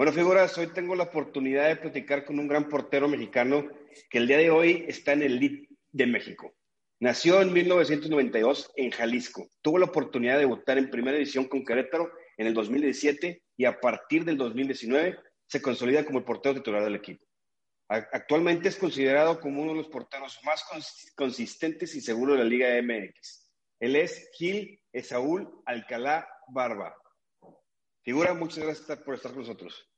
Bueno, 0.00 0.14
figuras, 0.14 0.56
hoy 0.56 0.68
tengo 0.68 0.94
la 0.94 1.02
oportunidad 1.02 1.68
de 1.68 1.76
platicar 1.76 2.24
con 2.24 2.38
un 2.38 2.48
gran 2.48 2.70
portero 2.70 3.06
mexicano 3.06 3.68
que 4.08 4.16
el 4.16 4.26
día 4.26 4.38
de 4.38 4.48
hoy 4.48 4.86
está 4.88 5.12
en 5.12 5.20
el 5.20 5.38
lead 5.38 5.68
de 5.92 6.06
México. 6.06 6.54
Nació 7.00 7.42
en 7.42 7.52
1992 7.52 8.72
en 8.76 8.92
Jalisco. 8.92 9.50
Tuvo 9.60 9.78
la 9.78 9.84
oportunidad 9.84 10.36
de 10.36 10.46
debutar 10.46 10.78
en 10.78 10.88
primera 10.88 11.18
división 11.18 11.44
con 11.48 11.66
Querétaro 11.66 12.10
en 12.38 12.46
el 12.46 12.54
2017 12.54 13.42
y 13.58 13.64
a 13.66 13.78
partir 13.78 14.24
del 14.24 14.38
2019 14.38 15.18
se 15.46 15.60
consolida 15.60 16.06
como 16.06 16.20
el 16.20 16.24
portero 16.24 16.54
titular 16.54 16.82
del 16.82 16.94
equipo. 16.94 17.22
Actualmente 17.86 18.70
es 18.70 18.76
considerado 18.76 19.38
como 19.38 19.60
uno 19.60 19.72
de 19.72 19.78
los 19.80 19.88
porteros 19.88 20.40
más 20.44 20.64
consistentes 21.14 21.94
y 21.94 22.00
seguros 22.00 22.38
de 22.38 22.44
la 22.44 22.48
Liga 22.48 22.68
MX. 22.80 23.50
Él 23.78 23.96
es 23.96 24.30
Gil 24.32 24.80
Esaúl 24.94 25.60
Alcalá 25.66 26.26
Barba. 26.48 26.96
Figura, 28.02 28.32
muchas 28.32 28.64
gracias 28.64 28.98
por 29.00 29.14
estar 29.14 29.32
con 29.32 29.42
nosotros. 29.42 29.89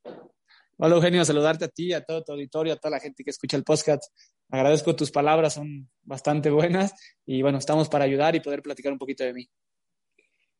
Hola 0.85 0.97
Eugenio, 0.97 1.25
saludarte 1.25 1.67
a 1.67 1.69
ti, 1.69 1.93
a 1.93 2.03
todo 2.03 2.25
tu 2.25 2.33
auditorio, 2.33 2.73
a 2.73 2.77
toda 2.77 2.91
la 2.91 3.01
gente 3.01 3.23
que 3.23 3.31
escucha 3.31 3.57
el 3.57 3.63
podcast. 3.63 4.03
Agradezco 4.51 4.97
tus 4.97 5.11
palabras, 5.11 5.55
son 5.55 5.89
bastante 6.03 6.51
buenas 6.51 6.93
y 7.25 7.41
bueno, 7.43 7.59
estamos 7.59 7.89
para 7.89 8.05
ayudar 8.05 8.35
y 8.35 8.41
poder 8.41 8.63
platicar 8.63 8.93
un 8.93 8.99
poquito 8.99 9.23
de 9.23 9.33
mí. 9.33 9.49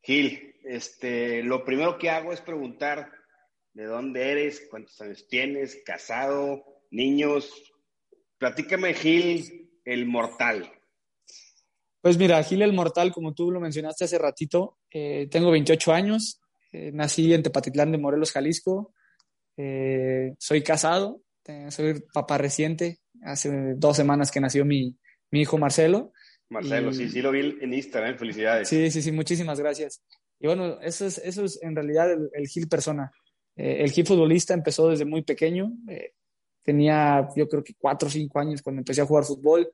Gil, 0.01 0.55
este, 0.63 1.43
lo 1.43 1.65
primero 1.65 1.97
que 1.97 2.09
hago 2.09 2.31
es 2.31 2.41
preguntar 2.41 3.11
de 3.73 3.85
dónde 3.85 4.31
eres, 4.31 4.67
cuántos 4.69 4.99
años 5.01 5.27
tienes, 5.27 5.81
casado, 5.85 6.63
niños. 6.91 7.51
Platícame, 8.37 8.93
Gil, 8.93 9.71
el 9.83 10.05
mortal. 10.05 10.71
Pues 12.01 12.17
mira, 12.17 12.43
Gil 12.43 12.61
el 12.61 12.73
mortal, 12.73 13.11
como 13.11 13.33
tú 13.33 13.51
lo 13.51 13.59
mencionaste 13.59 14.05
hace 14.05 14.17
ratito, 14.17 14.79
eh, 14.91 15.27
tengo 15.29 15.51
28 15.51 15.93
años, 15.93 16.41
eh, 16.71 16.91
nací 16.93 17.33
en 17.33 17.43
Tepatitlán 17.43 17.91
de 17.91 17.97
Morelos, 17.97 18.31
Jalisco. 18.31 18.93
Eh, 19.57 20.33
soy 20.39 20.63
casado, 20.63 21.21
eh, 21.45 21.69
soy 21.69 22.03
papá 22.13 22.37
reciente. 22.37 22.99
Hace 23.21 23.75
dos 23.75 23.95
semanas 23.95 24.31
que 24.31 24.41
nació 24.41 24.65
mi, 24.65 24.97
mi 25.31 25.41
hijo 25.41 25.57
Marcelo. 25.57 26.11
Marcelo, 26.49 26.93
sí, 26.93 27.09
sí 27.09 27.21
lo 27.21 27.31
vi 27.31 27.57
en 27.61 27.73
Instagram, 27.73 28.17
felicidades. 28.17 28.67
Sí, 28.67 28.91
sí, 28.91 29.01
sí, 29.01 29.11
muchísimas 29.11 29.59
gracias. 29.59 30.03
Y 30.39 30.47
bueno, 30.47 30.79
eso 30.81 31.05
es, 31.05 31.17
eso 31.19 31.45
es 31.45 31.61
en 31.63 31.75
realidad 31.75 32.11
el, 32.11 32.47
Gil 32.47 32.67
persona. 32.67 33.11
el 33.55 33.89
Gil 33.91 34.05
futbolista 34.05 34.53
empezó 34.53 34.89
desde 34.89 35.05
muy 35.05 35.23
pequeño. 35.23 35.71
tenía 36.63 37.29
yo 37.35 37.47
creo 37.47 37.63
que 37.63 37.73
cuatro 37.77 38.07
o 38.07 38.11
cinco 38.11 38.39
años 38.39 38.61
cuando 38.61 38.81
empecé 38.81 39.01
a 39.01 39.05
jugar 39.05 39.23
fútbol. 39.23 39.71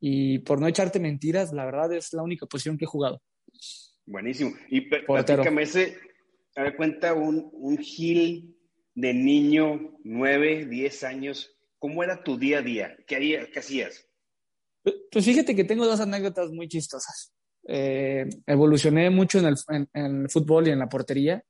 Y 0.00 0.38
por 0.40 0.60
no 0.60 0.66
echarte 0.66 1.00
mentiras, 1.00 1.52
la 1.52 1.64
verdad 1.64 1.92
es 1.92 2.12
la 2.12 2.22
única 2.22 2.46
posición 2.46 2.78
que 2.78 2.84
he 2.84 2.88
jugado. 2.88 3.22
Buenísimo. 4.06 4.52
Y 4.70 4.82
platícame 4.82 5.62
ese, 5.62 5.96
a 6.54 6.62
ver, 6.62 6.76
cuenta 6.76 7.12
un, 7.14 7.50
un 7.52 7.78
Gil 7.78 8.55
de 8.96 9.12
niño, 9.12 9.98
nueve, 10.04 10.66
diez 10.66 11.04
años, 11.04 11.54
¿cómo 11.78 12.02
era 12.02 12.24
tu 12.24 12.38
día 12.38 12.58
a 12.58 12.62
día? 12.62 12.96
¿Qué, 13.06 13.48
qué 13.52 13.58
hacías? 13.58 14.08
Pues 14.82 15.24
fíjate 15.24 15.54
que 15.54 15.64
tengo 15.64 15.86
dos 15.86 16.00
anécdotas 16.00 16.50
muy 16.50 16.66
chistosas. 16.66 17.32
Eh, 17.68 18.26
evolucioné 18.46 19.10
mucho 19.10 19.38
en 19.38 19.46
el, 19.46 19.56
en, 19.68 20.22
el, 20.22 20.30
fútbol 20.30 20.66
y 20.66 20.70
en 20.70 20.78
la 20.78 20.88
portería, 20.88 21.44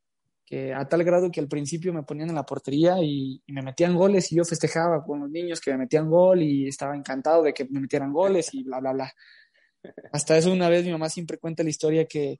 que 0.44 0.74
a 0.74 0.88
tal 0.88 1.04
grado 1.04 1.30
que 1.30 1.38
al 1.38 1.46
principio 1.46 1.92
me 1.92 2.02
ponían 2.02 2.30
en 2.30 2.34
la 2.34 2.46
portería 2.46 2.96
y, 3.00 3.40
y, 3.46 3.52
me 3.52 3.62
metían 3.62 3.94
goles 3.94 4.32
y 4.32 4.36
yo 4.36 4.44
festejaba 4.44 5.04
con 5.04 5.20
los 5.20 5.30
niños 5.30 5.60
que 5.60 5.70
me 5.70 5.78
metían 5.78 6.10
gol 6.10 6.42
y 6.42 6.66
estaba 6.66 6.96
encantado 6.96 7.44
de 7.44 7.54
que 7.54 7.66
me 7.66 7.80
metieran 7.80 8.12
goles 8.12 8.52
y 8.54 8.64
bla, 8.64 8.80
bla, 8.80 8.92
bla. 8.92 9.12
Hasta 10.12 10.36
eso 10.36 10.52
una 10.52 10.68
vez 10.68 10.84
mi 10.84 10.90
mamá 10.90 11.08
siempre 11.08 11.38
cuenta 11.38 11.62
la 11.62 11.70
historia 11.70 12.06
que, 12.06 12.38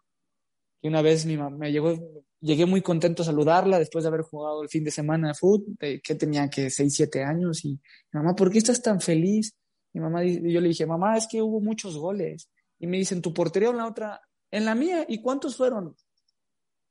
que 0.87 0.89
una 0.89 1.03
vez 1.03 1.27
mi 1.27 1.37
mamá 1.37 1.57
me 1.57 1.73
llegó, 1.73 1.99
llegué 2.41 2.65
muy 2.65 2.81
contento 2.81 3.23
a 3.23 3.27
saludarla 3.27 3.81
después 3.81 4.05
de 4.05 4.09
haber 4.09 4.23
jugado 4.23 4.63
el 4.63 4.69
fin 4.69 4.85
de 4.85 4.93
semana 4.93 5.29
de 5.29 5.35
fútbol, 5.35 5.77
que 5.79 6.15
tenía 6.15 6.49
que 6.49 6.71
6, 6.71 6.95
7 6.95 7.25
años, 7.25 7.65
y 7.65 7.81
mamá, 8.13 8.37
¿por 8.37 8.53
qué 8.53 8.59
estás 8.59 8.81
tan 8.81 9.01
feliz? 9.01 9.53
Mi 9.93 10.01
mamá, 10.01 10.23
yo 10.23 10.61
le 10.61 10.69
dije, 10.69 10.87
mamá, 10.87 11.17
es 11.17 11.27
que 11.27 11.43
hubo 11.43 11.61
muchos 11.61 11.99
goles. 11.99 12.49
Y 12.79 12.87
me 12.87 12.99
dicen, 12.99 13.21
¿tu 13.21 13.35
portería 13.35 13.71
o 13.71 13.73
en 13.73 13.79
la 13.79 13.87
otra? 13.89 14.21
En 14.51 14.65
la 14.65 14.77
mía, 14.77 15.05
¿y 15.09 15.21
cuántos 15.21 15.57
fueron? 15.57 15.97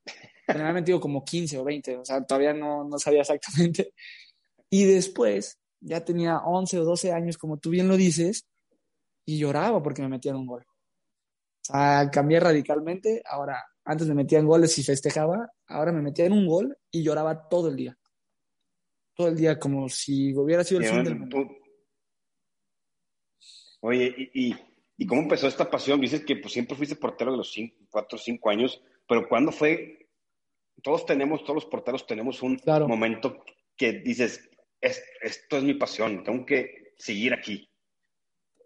Generalmente 0.47 0.91
digo 0.91 0.99
como 0.99 1.23
15 1.23 1.57
o 1.59 1.63
20, 1.63 1.97
o 1.97 2.05
sea, 2.05 2.21
todavía 2.25 2.53
no, 2.53 2.83
no 2.83 2.99
sabía 2.99 3.21
exactamente. 3.21 3.93
Y 4.69 4.83
después, 4.83 5.57
ya 5.79 6.03
tenía 6.03 6.39
11 6.39 6.79
o 6.79 6.83
12 6.83 7.13
años, 7.13 7.37
como 7.37 7.59
tú 7.59 7.69
bien 7.69 7.87
lo 7.87 7.95
dices, 7.95 8.45
y 9.25 9.37
lloraba 9.37 9.81
porque 9.81 10.01
me 10.01 10.09
metían 10.09 10.35
un 10.35 10.47
gol. 10.47 10.65
O 11.69 11.73
sea, 11.73 12.09
cambié 12.11 12.41
radicalmente. 12.41 13.23
Ahora, 13.25 13.63
antes 13.85 14.07
me 14.07 14.15
metía 14.15 14.39
en 14.39 14.47
goles 14.47 14.77
y 14.79 14.83
festejaba, 14.83 15.51
ahora 15.67 15.91
me 15.91 16.01
metía 16.01 16.25
en 16.25 16.33
un 16.33 16.47
gol 16.47 16.75
y 16.89 17.03
lloraba 17.03 17.47
todo 17.47 17.69
el 17.69 17.75
día. 17.75 17.97
Todo 19.13 19.27
el 19.27 19.37
día, 19.37 19.59
como 19.59 19.87
si 19.87 20.35
hubiera 20.35 20.63
sido 20.63 20.81
el 20.81 20.87
fin 20.87 21.03
del 21.03 21.19
mundo. 21.19 21.47
Oye, 23.81 24.31
¿y, 24.33 24.55
y, 24.97 25.05
cómo 25.05 25.21
empezó 25.21 25.47
esta 25.47 25.69
pasión? 25.69 26.01
Dices 26.01 26.25
que 26.25 26.35
pues, 26.35 26.51
siempre 26.51 26.75
fuiste 26.75 26.95
portero 26.95 27.31
de 27.31 27.37
los 27.37 27.55
4 27.91 28.15
o 28.17 28.19
5 28.19 28.49
años, 28.49 28.81
pero 29.07 29.29
¿cuándo 29.29 29.51
fue? 29.51 30.09
Todos 30.81 31.05
tenemos, 31.05 31.43
todos 31.43 31.55
los 31.55 31.65
porteros 31.65 32.07
tenemos 32.07 32.41
un 32.41 32.59
momento 32.87 33.45
que 33.77 33.93
dices, 33.93 34.49
esto 34.81 35.57
es 35.57 35.63
mi 35.63 35.75
pasión, 35.75 36.23
tengo 36.23 36.43
que 36.43 36.93
seguir 36.97 37.33
aquí. 37.33 37.69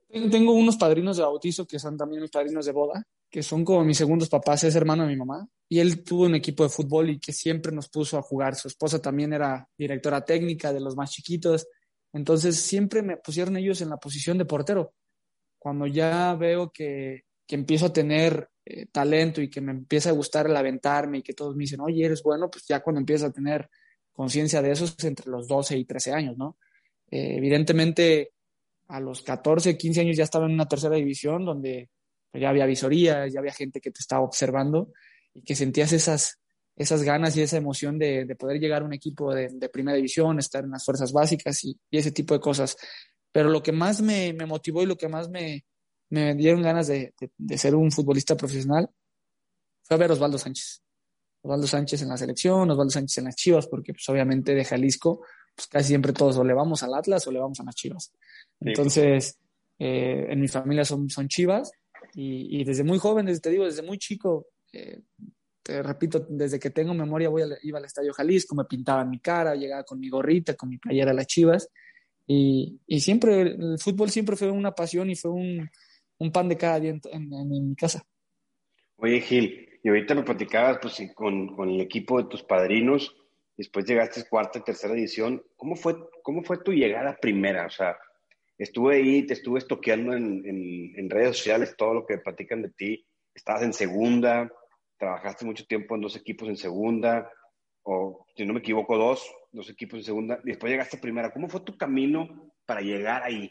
Tengo 0.07 0.53
unos 0.53 0.77
padrinos 0.77 1.17
de 1.17 1.23
bautizo 1.23 1.67
que 1.67 1.77
son 1.77 1.97
también 1.97 2.21
mis 2.21 2.31
padrinos 2.31 2.65
de 2.65 2.71
boda 2.71 3.05
que 3.29 3.43
son 3.43 3.63
como 3.63 3.83
mis 3.83 3.97
segundos 3.97 4.29
papás, 4.29 4.63
es 4.63 4.75
hermano 4.75 5.03
de 5.03 5.09
mi 5.09 5.15
mamá, 5.15 5.47
y 5.67 5.79
él 5.79 6.03
tuvo 6.03 6.25
un 6.25 6.35
equipo 6.35 6.63
de 6.63 6.69
fútbol 6.69 7.11
y 7.11 7.19
que 7.19 7.31
siempre 7.31 7.71
nos 7.71 7.89
puso 7.89 8.17
a 8.17 8.21
jugar. 8.21 8.55
Su 8.55 8.67
esposa 8.67 8.99
también 9.01 9.33
era 9.33 9.67
directora 9.77 10.25
técnica 10.25 10.73
de 10.73 10.79
los 10.79 10.95
más 10.95 11.11
chiquitos, 11.11 11.67
entonces 12.11 12.55
siempre 12.59 13.03
me 13.03 13.17
pusieron 13.17 13.57
ellos 13.57 13.81
en 13.81 13.89
la 13.89 13.97
posición 13.97 14.37
de 14.37 14.45
portero. 14.45 14.93
Cuando 15.59 15.85
ya 15.85 16.33
veo 16.35 16.71
que, 16.71 17.25
que 17.45 17.55
empiezo 17.55 17.87
a 17.87 17.93
tener 17.93 18.49
eh, 18.65 18.85
talento 18.91 19.41
y 19.41 19.49
que 19.49 19.61
me 19.61 19.71
empieza 19.71 20.09
a 20.09 20.13
gustar 20.13 20.47
el 20.47 20.55
aventarme 20.55 21.19
y 21.19 21.21
que 21.23 21.33
todos 21.33 21.55
me 21.55 21.63
dicen, 21.63 21.81
oye, 21.81 22.05
eres 22.05 22.23
bueno, 22.23 22.49
pues 22.49 22.65
ya 22.67 22.81
cuando 22.81 22.99
empiezas 22.99 23.29
a 23.29 23.33
tener 23.33 23.69
conciencia 24.11 24.61
de 24.61 24.71
eso 24.71 24.85
es 24.85 25.03
entre 25.03 25.31
los 25.31 25.47
12 25.47 25.77
y 25.77 25.85
13 25.85 26.13
años, 26.13 26.37
¿no? 26.37 26.57
Eh, 27.09 27.35
evidentemente, 27.37 28.33
a 28.87 28.99
los 28.99 29.21
14, 29.21 29.77
15 29.77 30.01
años 30.01 30.17
ya 30.17 30.23
estaba 30.23 30.45
en 30.45 30.53
una 30.53 30.67
tercera 30.67 30.95
división 30.95 31.45
donde 31.45 31.89
ya 32.33 32.49
había 32.49 32.65
visoría, 32.65 33.27
ya 33.27 33.39
había 33.39 33.53
gente 33.53 33.81
que 33.81 33.91
te 33.91 33.99
estaba 33.99 34.23
observando 34.23 34.91
y 35.33 35.41
que 35.43 35.55
sentías 35.55 35.91
esas, 35.93 36.39
esas 36.75 37.03
ganas 37.03 37.35
y 37.35 37.41
esa 37.41 37.57
emoción 37.57 37.97
de, 37.97 38.25
de 38.25 38.35
poder 38.35 38.59
llegar 38.59 38.81
a 38.81 38.85
un 38.85 38.93
equipo 38.93 39.33
de, 39.33 39.49
de, 39.51 39.69
primera 39.69 39.95
división, 39.95 40.39
estar 40.39 40.63
en 40.63 40.71
las 40.71 40.85
fuerzas 40.85 41.11
básicas 41.11 41.63
y, 41.63 41.77
y, 41.89 41.97
ese 41.97 42.11
tipo 42.11 42.33
de 42.33 42.39
cosas. 42.39 42.77
Pero 43.31 43.49
lo 43.49 43.63
que 43.63 43.71
más 43.71 44.01
me, 44.01 44.33
me 44.33 44.45
motivó 44.45 44.83
y 44.83 44.85
lo 44.85 44.97
que 44.97 45.07
más 45.07 45.29
me, 45.29 45.65
me 46.09 46.35
dieron 46.35 46.61
ganas 46.61 46.87
de, 46.87 47.13
de, 47.37 47.57
ser 47.57 47.75
un 47.75 47.91
futbolista 47.91 48.35
profesional 48.35 48.89
fue 49.83 49.97
ver 49.97 50.11
a 50.11 50.13
Osvaldo 50.13 50.37
Sánchez. 50.37 50.81
Osvaldo 51.41 51.67
Sánchez 51.67 52.01
en 52.01 52.09
la 52.09 52.17
selección, 52.17 52.69
Osvaldo 52.69 52.91
Sánchez 52.91 53.17
en 53.19 53.25
las 53.25 53.35
Chivas, 53.35 53.67
porque 53.67 53.93
pues 53.93 54.07
obviamente 54.09 54.53
de 54.53 54.65
Jalisco, 54.65 55.21
pues 55.55 55.67
casi 55.67 55.89
siempre 55.89 56.13
todos 56.13 56.37
o 56.37 56.43
le 56.43 56.53
vamos 56.53 56.83
al 56.83 56.93
Atlas 56.93 57.25
o 57.27 57.31
le 57.31 57.39
vamos 57.39 57.59
a 57.59 57.63
las 57.63 57.75
Chivas. 57.75 58.11
Entonces, 58.59 59.37
eh, 59.79 60.27
en 60.29 60.39
mi 60.39 60.47
familia 60.47 60.85
son, 60.85 61.09
son 61.09 61.27
Chivas 61.27 61.71
y, 62.21 62.63
desde 62.65 62.83
muy 62.83 62.99
joven, 62.99 63.25
desde, 63.25 63.39
te 63.39 63.49
digo, 63.49 63.63
desde 63.63 63.81
muy 63.81 63.97
chico, 63.97 64.47
eh, 64.73 64.99
te 65.63 65.81
repito, 65.81 66.25
desde 66.27 66.59
que 66.59 66.69
tengo 66.69 66.93
memoria 66.93 67.29
voy 67.29 67.43
iba 67.63 67.79
al 67.79 67.85
Estadio 67.85 68.11
Jalisco, 68.11 68.55
me 68.55 68.65
pintaban 68.65 69.09
mi 69.09 69.19
cara, 69.19 69.55
llegaba 69.55 69.83
con 69.83 70.01
mi 70.01 70.09
gorrita, 70.09 70.55
con 70.55 70.67
mi 70.67 70.77
playera 70.77 71.11
a 71.11 71.13
las 71.13 71.27
chivas. 71.27 71.69
Y, 72.27 72.77
y 72.87 72.99
siempre, 72.99 73.41
el 73.41 73.79
fútbol 73.79 74.09
siempre 74.09 74.35
fue 74.35 74.51
una 74.51 74.73
pasión 74.73 75.09
y 75.09 75.15
fue 75.15 75.31
un, 75.31 75.69
un 76.17 76.31
pan 76.31 76.49
de 76.49 76.57
cada 76.57 76.79
día 76.81 76.91
en, 76.91 77.01
en, 77.11 77.69
mi 77.69 77.75
casa. 77.75 78.03
Oye, 78.97 79.21
Gil, 79.21 79.79
y 79.81 79.87
ahorita 79.87 80.13
me 80.13 80.23
platicabas 80.23 80.79
pues, 80.81 81.01
con, 81.15 81.55
con, 81.55 81.69
el 81.69 81.79
equipo 81.79 82.21
de 82.21 82.27
tus 82.27 82.43
padrinos, 82.43 83.15
después 83.55 83.85
llegaste 83.85 84.19
a 84.19 84.29
cuarta 84.29 84.59
y 84.59 84.63
tercera 84.63 84.93
edición. 84.93 85.41
¿Cómo 85.55 85.77
fue, 85.77 85.95
¿Cómo 86.21 86.43
fue 86.43 86.57
tu 86.57 86.73
llegada 86.73 87.17
primera? 87.19 87.65
O 87.65 87.69
sea, 87.69 87.97
estuve 88.59 88.97
ahí, 88.97 89.25
te 89.25 89.33
estuve 89.33 89.59
estoqueando 89.59 90.13
en, 90.13 90.43
en, 90.45 91.09
redes 91.09 91.37
sociales, 91.37 91.75
todo 91.77 91.93
lo 91.93 92.05
que 92.05 92.17
platican 92.17 92.61
de 92.61 92.69
ti. 92.69 93.05
Estabas 93.33 93.63
en 93.63 93.73
segunda, 93.73 94.51
trabajaste 94.97 95.45
mucho 95.45 95.65
tiempo 95.65 95.95
en 95.95 96.01
dos 96.01 96.15
equipos 96.17 96.49
en 96.49 96.57
segunda, 96.57 97.31
o 97.83 98.25
si 98.35 98.45
no 98.45 98.53
me 98.53 98.59
equivoco, 98.59 98.97
dos, 98.97 99.25
dos 99.51 99.69
equipos 99.69 99.99
en 99.99 100.05
segunda, 100.05 100.39
y 100.43 100.49
después 100.49 100.69
llegaste 100.69 100.97
a 100.97 101.01
primera. 101.01 101.31
¿Cómo 101.31 101.47
fue 101.47 101.61
tu 101.61 101.77
camino 101.77 102.51
para 102.65 102.81
llegar 102.81 103.23
ahí? 103.23 103.49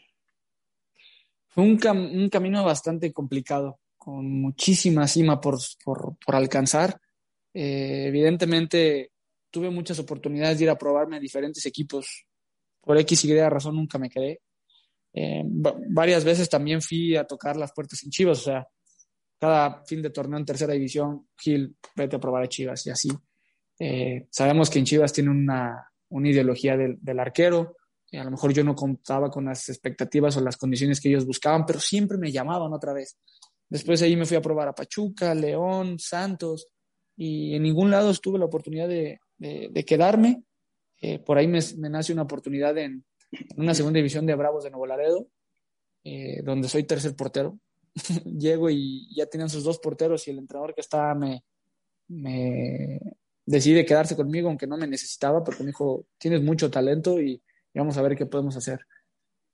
Fue 1.47 1.63
un, 1.63 1.79
un 1.87 2.29
camino 2.29 2.63
bastante 2.63 3.11
complicado, 3.11 3.79
con 3.97 4.29
muchísima 4.29 5.07
cima 5.07 5.41
por, 5.41 5.57
por, 5.83 6.17
por 6.23 6.35
alcanzar. 6.35 7.01
Eh, 7.51 8.05
evidentemente, 8.07 9.11
tuve 9.49 9.71
muchas 9.71 9.97
oportunidades 9.97 10.59
de 10.59 10.65
ir 10.65 10.69
a 10.69 10.77
probarme 10.77 11.17
a 11.17 11.19
diferentes 11.19 11.65
equipos. 11.65 12.27
Por 12.79 12.97
X 12.99 13.25
y 13.25 13.31
Y 13.31 13.49
razón 13.49 13.75
nunca 13.75 13.97
me 13.97 14.09
quedé. 14.09 14.41
Eh, 15.13 15.43
varias 15.45 16.23
veces 16.23 16.49
también 16.49 16.81
fui 16.81 17.15
a 17.15 17.25
tocar 17.25 17.57
las 17.57 17.71
puertas 17.73 18.03
en 18.03 18.09
Chivas, 18.09 18.39
o 18.39 18.43
sea, 18.43 18.67
cada 19.39 19.83
fin 19.85 20.01
de 20.01 20.09
torneo 20.09 20.37
en 20.37 20.45
tercera 20.45 20.73
división, 20.73 21.27
Gil, 21.37 21.75
vete 21.95 22.17
a 22.17 22.19
probar 22.19 22.43
a 22.43 22.49
Chivas 22.49 22.85
y 22.85 22.89
así. 22.89 23.09
Eh, 23.79 24.27
sabemos 24.29 24.69
que 24.69 24.79
en 24.79 24.85
Chivas 24.85 25.13
tiene 25.13 25.29
una, 25.29 25.91
una 26.09 26.29
ideología 26.29 26.75
del, 26.75 26.97
del 27.01 27.19
arquero, 27.19 27.77
a 28.11 28.23
lo 28.23 28.31
mejor 28.31 28.53
yo 28.53 28.63
no 28.63 28.75
contaba 28.75 29.29
con 29.29 29.45
las 29.45 29.69
expectativas 29.69 30.35
o 30.37 30.41
las 30.41 30.57
condiciones 30.57 30.99
que 30.99 31.09
ellos 31.09 31.25
buscaban, 31.25 31.65
pero 31.65 31.79
siempre 31.79 32.17
me 32.17 32.31
llamaban 32.31 32.73
otra 32.73 32.93
vez. 32.93 33.17
Después 33.69 34.01
ahí 34.01 34.15
me 34.15 34.25
fui 34.25 34.35
a 34.35 34.41
probar 34.41 34.67
a 34.67 34.73
Pachuca, 34.73 35.35
León, 35.35 35.99
Santos, 35.99 36.67
y 37.15 37.55
en 37.55 37.63
ningún 37.63 37.91
lado 37.91 38.11
tuve 38.15 38.39
la 38.39 38.45
oportunidad 38.45 38.87
de, 38.87 39.19
de, 39.37 39.85
quedarme. 39.85 40.43
Eh, 41.01 41.19
por 41.19 41.37
ahí 41.37 41.47
me, 41.47 41.59
me, 41.77 41.89
nace 41.89 42.13
una 42.13 42.23
oportunidad 42.23 42.77
en, 42.77 43.05
en, 43.31 43.61
una 43.61 43.73
segunda 43.73 43.97
división 43.97 44.25
de 44.25 44.35
Bravos 44.35 44.63
de 44.63 44.71
Nuevo 44.71 44.87
Laredo, 44.87 45.27
eh, 46.03 46.41
donde 46.43 46.67
soy 46.67 46.83
tercer 46.83 47.15
portero. 47.15 47.59
Llego 48.25 48.69
y 48.69 49.13
ya 49.15 49.25
tenían 49.25 49.49
sus 49.49 49.63
dos 49.63 49.79
porteros 49.79 50.27
y 50.27 50.31
el 50.31 50.39
entrenador 50.39 50.73
que 50.73 50.81
estaba 50.81 51.15
me, 51.15 51.43
me 52.07 52.99
decide 53.45 53.85
quedarse 53.85 54.15
conmigo, 54.15 54.47
aunque 54.47 54.67
no 54.67 54.77
me 54.77 54.87
necesitaba, 54.87 55.43
porque 55.43 55.63
me 55.63 55.67
dijo, 55.67 56.05
tienes 56.17 56.41
mucho 56.41 56.69
talento 56.69 57.19
y 57.19 57.41
y 57.73 57.79
vamos 57.79 57.97
a 57.97 58.01
ver 58.01 58.15
qué 58.15 58.25
podemos 58.25 58.55
hacer. 58.55 58.79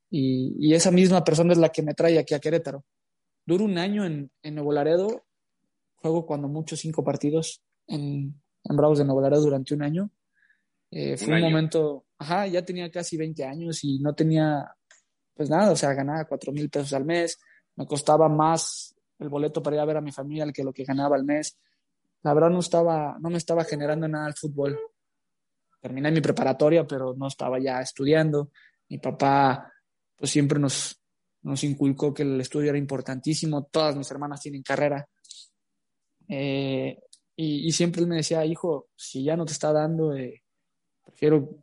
Y, 0.09 0.73
esa 0.73 0.91
misma 0.91 1.23
persona 1.23 1.53
es 1.53 1.57
la 1.59 1.69
que 1.69 1.81
me 1.81 1.93
trae 1.93 2.17
aquí 2.17 2.33
a 2.33 2.39
Querétaro. 2.39 2.85
Duro 3.45 3.65
un 3.65 3.77
año 3.77 4.05
en, 4.05 4.31
en 4.43 4.55
Nuevo 4.55 4.71
Laredo, 4.71 5.25
juego 5.95 6.25
cuando 6.25 6.47
mucho 6.47 6.77
cinco 6.77 7.03
partidos 7.03 7.61
en, 7.87 8.41
en 8.63 8.77
Bravos 8.77 8.97
de 8.97 9.05
Nuevo 9.05 9.21
Laredo 9.21 9.41
durante 9.41 9.73
un 9.73 9.83
año. 9.83 10.09
Eh, 10.91 11.17
fue 11.17 11.35
un, 11.35 11.41
momento, 11.41 12.04
ajá, 12.17 12.47
ya 12.47 12.63
tenía 12.63 12.89
casi 12.91 13.17
20 13.17 13.43
años 13.43 13.83
y 13.83 13.99
no 13.99 14.13
tenía, 14.13 14.75
pues 15.33 15.49
nada, 15.49 15.71
o 15.71 15.75
sea, 15.75 15.93
ganaba 15.93 16.25
cuatro 16.25 16.51
mil 16.51 16.69
pesos 16.69 16.93
al 16.93 17.05
mes, 17.05 17.39
me 17.75 17.85
costaba 17.85 18.29
más 18.29 18.95
el 19.19 19.29
boleto 19.29 19.61
para 19.61 19.77
ir 19.77 19.81
a 19.81 19.85
ver 19.85 19.97
a 19.97 20.01
mi 20.01 20.11
familia 20.11 20.51
que 20.51 20.63
lo 20.63 20.73
que 20.73 20.83
ganaba 20.83 21.15
al 21.15 21.23
mes. 21.23 21.57
La 22.23 22.33
verdad 22.33 22.49
no 22.49 22.59
estaba, 22.59 23.17
no 23.19 23.29
me 23.29 23.37
estaba 23.37 23.63
generando 23.63 24.07
nada 24.07 24.27
el 24.27 24.33
fútbol 24.33 24.77
terminé 25.85 26.09
mi 26.09 26.19
preparatoria, 26.19 26.87
pero 26.87 27.13
no 27.15 27.27
estaba 27.27 27.59
ya 27.59 27.79
estudiando. 27.79 28.49
Mi 28.89 28.97
papá, 28.97 29.71
pues 30.15 30.31
siempre 30.31 30.57
nos, 30.57 30.99
nos 31.43 31.63
inculcó 31.63 32.11
que 32.11 32.23
el 32.23 32.41
estudio 32.41 32.69
era 32.69 32.79
importantísimo. 32.79 33.65
Todas 33.65 33.95
mis 33.95 34.09
hermanas 34.09 34.41
tienen 34.41 34.63
carrera. 34.63 35.07
Eh, 36.27 36.97
y, 37.35 37.71
siempre 37.71 38.01
él 38.01 38.07
me 38.07 38.15
decía, 38.15 38.43
hijo, 38.47 38.87
si 38.95 39.23
ya 39.23 39.37
no 39.37 39.45
te 39.45 39.51
está 39.51 39.71
dando, 39.71 40.15
eh, 40.15 40.41
prefiero, 41.05 41.61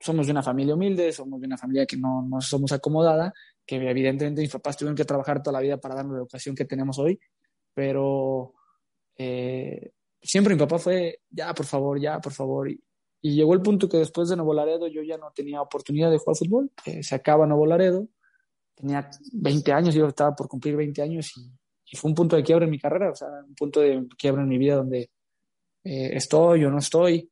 somos 0.00 0.26
de 0.26 0.32
una 0.32 0.42
familia 0.42 0.74
humilde, 0.74 1.12
somos 1.12 1.40
de 1.40 1.46
una 1.46 1.56
familia 1.56 1.86
que 1.86 1.96
no, 1.96 2.22
no 2.22 2.40
somos 2.40 2.72
acomodada, 2.72 3.32
que 3.64 3.76
evidentemente 3.76 4.40
mis 4.40 4.50
papás 4.50 4.76
tuvieron 4.76 4.96
que 4.96 5.04
trabajar 5.04 5.42
toda 5.42 5.52
la 5.52 5.60
vida 5.60 5.78
para 5.78 5.94
darnos 5.94 6.14
la 6.14 6.18
educación 6.20 6.54
que 6.54 6.64
tenemos 6.64 6.98
hoy, 6.98 7.18
pero 7.72 8.54
eh, 9.16 9.92
siempre 10.20 10.54
mi 10.54 10.60
papá 10.60 10.78
fue, 10.78 11.20
ya, 11.30 11.54
por 11.54 11.66
favor, 11.66 12.00
ya, 12.00 12.20
por 12.20 12.32
favor. 12.32 12.70
Y 12.70 13.34
llegó 13.34 13.54
el 13.54 13.62
punto 13.62 13.88
que 13.88 13.98
después 13.98 14.28
de 14.28 14.36
Nuevo 14.36 14.54
Laredo 14.54 14.86
yo 14.86 15.02
ya 15.02 15.16
no 15.16 15.32
tenía 15.34 15.62
oportunidad 15.62 16.10
de 16.10 16.18
jugar 16.18 16.36
fútbol. 16.36 16.70
se 17.00 17.14
acaba 17.14 17.46
Nuevo 17.46 17.66
Laredo. 17.66 18.08
Tenía 18.74 19.08
20 19.32 19.72
años, 19.72 19.94
yo 19.94 20.06
estaba 20.08 20.34
por 20.34 20.48
cumplir 20.48 20.76
20 20.76 21.00
años 21.02 21.32
y, 21.36 21.50
fue 21.96 22.10
un 22.10 22.14
punto 22.16 22.34
de 22.34 22.42
quiebra 22.42 22.64
en 22.64 22.72
mi 22.72 22.78
carrera, 22.80 23.12
o 23.12 23.14
sea, 23.14 23.28
un 23.46 23.54
punto 23.54 23.78
de 23.78 24.04
quiebra 24.18 24.42
en 24.42 24.48
mi 24.48 24.58
vida 24.58 24.74
donde 24.74 25.10
eh, 25.84 26.10
estoy 26.14 26.64
o 26.64 26.70
no 26.70 26.78
estoy. 26.78 27.30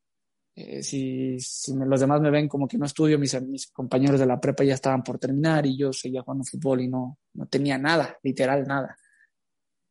Eh, 0.54 0.82
si, 0.82 1.40
si 1.40 1.72
los 1.74 2.00
demás 2.00 2.20
me 2.20 2.30
ven 2.30 2.46
como 2.46 2.68
que 2.68 2.76
no 2.76 2.84
estudio, 2.84 3.18
mis, 3.18 3.34
compañeros 3.72 4.20
de 4.20 4.26
la 4.26 4.38
prepa 4.38 4.64
ya 4.64 4.74
estaban 4.74 5.02
por 5.02 5.18
terminar 5.18 5.64
y 5.64 5.78
yo 5.78 5.92
seguía 5.92 6.22
jugando 6.22 6.44
fútbol 6.44 6.82
y 6.82 6.88
no, 6.88 7.18
no 7.34 7.46
tenía 7.46 7.78
nada, 7.78 8.18
literal 8.22 8.66
nada. 8.66 8.96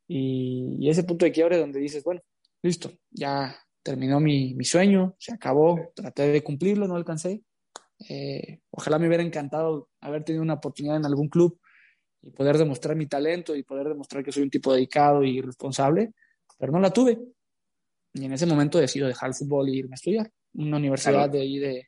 Y, 0.08 0.78
y 0.80 0.90
ese 0.90 1.04
punto 1.04 1.26
de 1.26 1.32
quiebre 1.32 1.58
donde 1.58 1.80
dices, 1.80 2.04
bueno, 2.04 2.22
listo, 2.62 2.92
ya 3.10 3.56
terminó 3.84 4.20
mi, 4.20 4.54
mi, 4.54 4.66
sueño, 4.66 5.16
se 5.18 5.34
acabó, 5.34 5.92
traté 5.96 6.28
de 6.28 6.44
cumplirlo, 6.44 6.88
no 6.88 6.96
alcancé. 6.96 7.44
Eh, 8.10 8.60
ojalá 8.72 9.00
me 9.00 9.08
hubiera 9.08 9.24
encantado 9.24 9.90
haber 10.00 10.24
tenido 10.24 10.44
una 10.44 10.56
oportunidad 10.56 10.98
en 10.98 11.06
algún 11.06 11.30
club 11.30 11.60
y 12.22 12.32
poder 12.32 12.58
demostrar 12.58 12.96
mi 12.96 13.08
talento 13.08 13.56
y 13.56 13.64
poder 13.64 13.88
demostrar 13.88 14.24
que 14.24 14.32
soy 14.32 14.44
un 14.44 14.50
tipo 14.50 14.74
dedicado 14.74 15.24
y 15.24 15.42
responsable, 15.42 16.14
pero 16.58 16.72
no 16.72 16.80
la 16.80 16.92
tuve. 16.92 17.20
Y 18.14 18.26
en 18.26 18.34
ese 18.34 18.46
momento 18.46 18.78
decido 18.78 19.08
dejar 19.08 19.30
el 19.30 19.36
fútbol 19.36 19.70
e 19.70 19.76
irme 19.76 19.94
a 19.94 19.96
estudiar. 19.96 20.32
Una 20.54 20.78
universidad 20.78 21.30
de 21.30 21.42
ahí 21.42 21.60
de, 21.60 21.88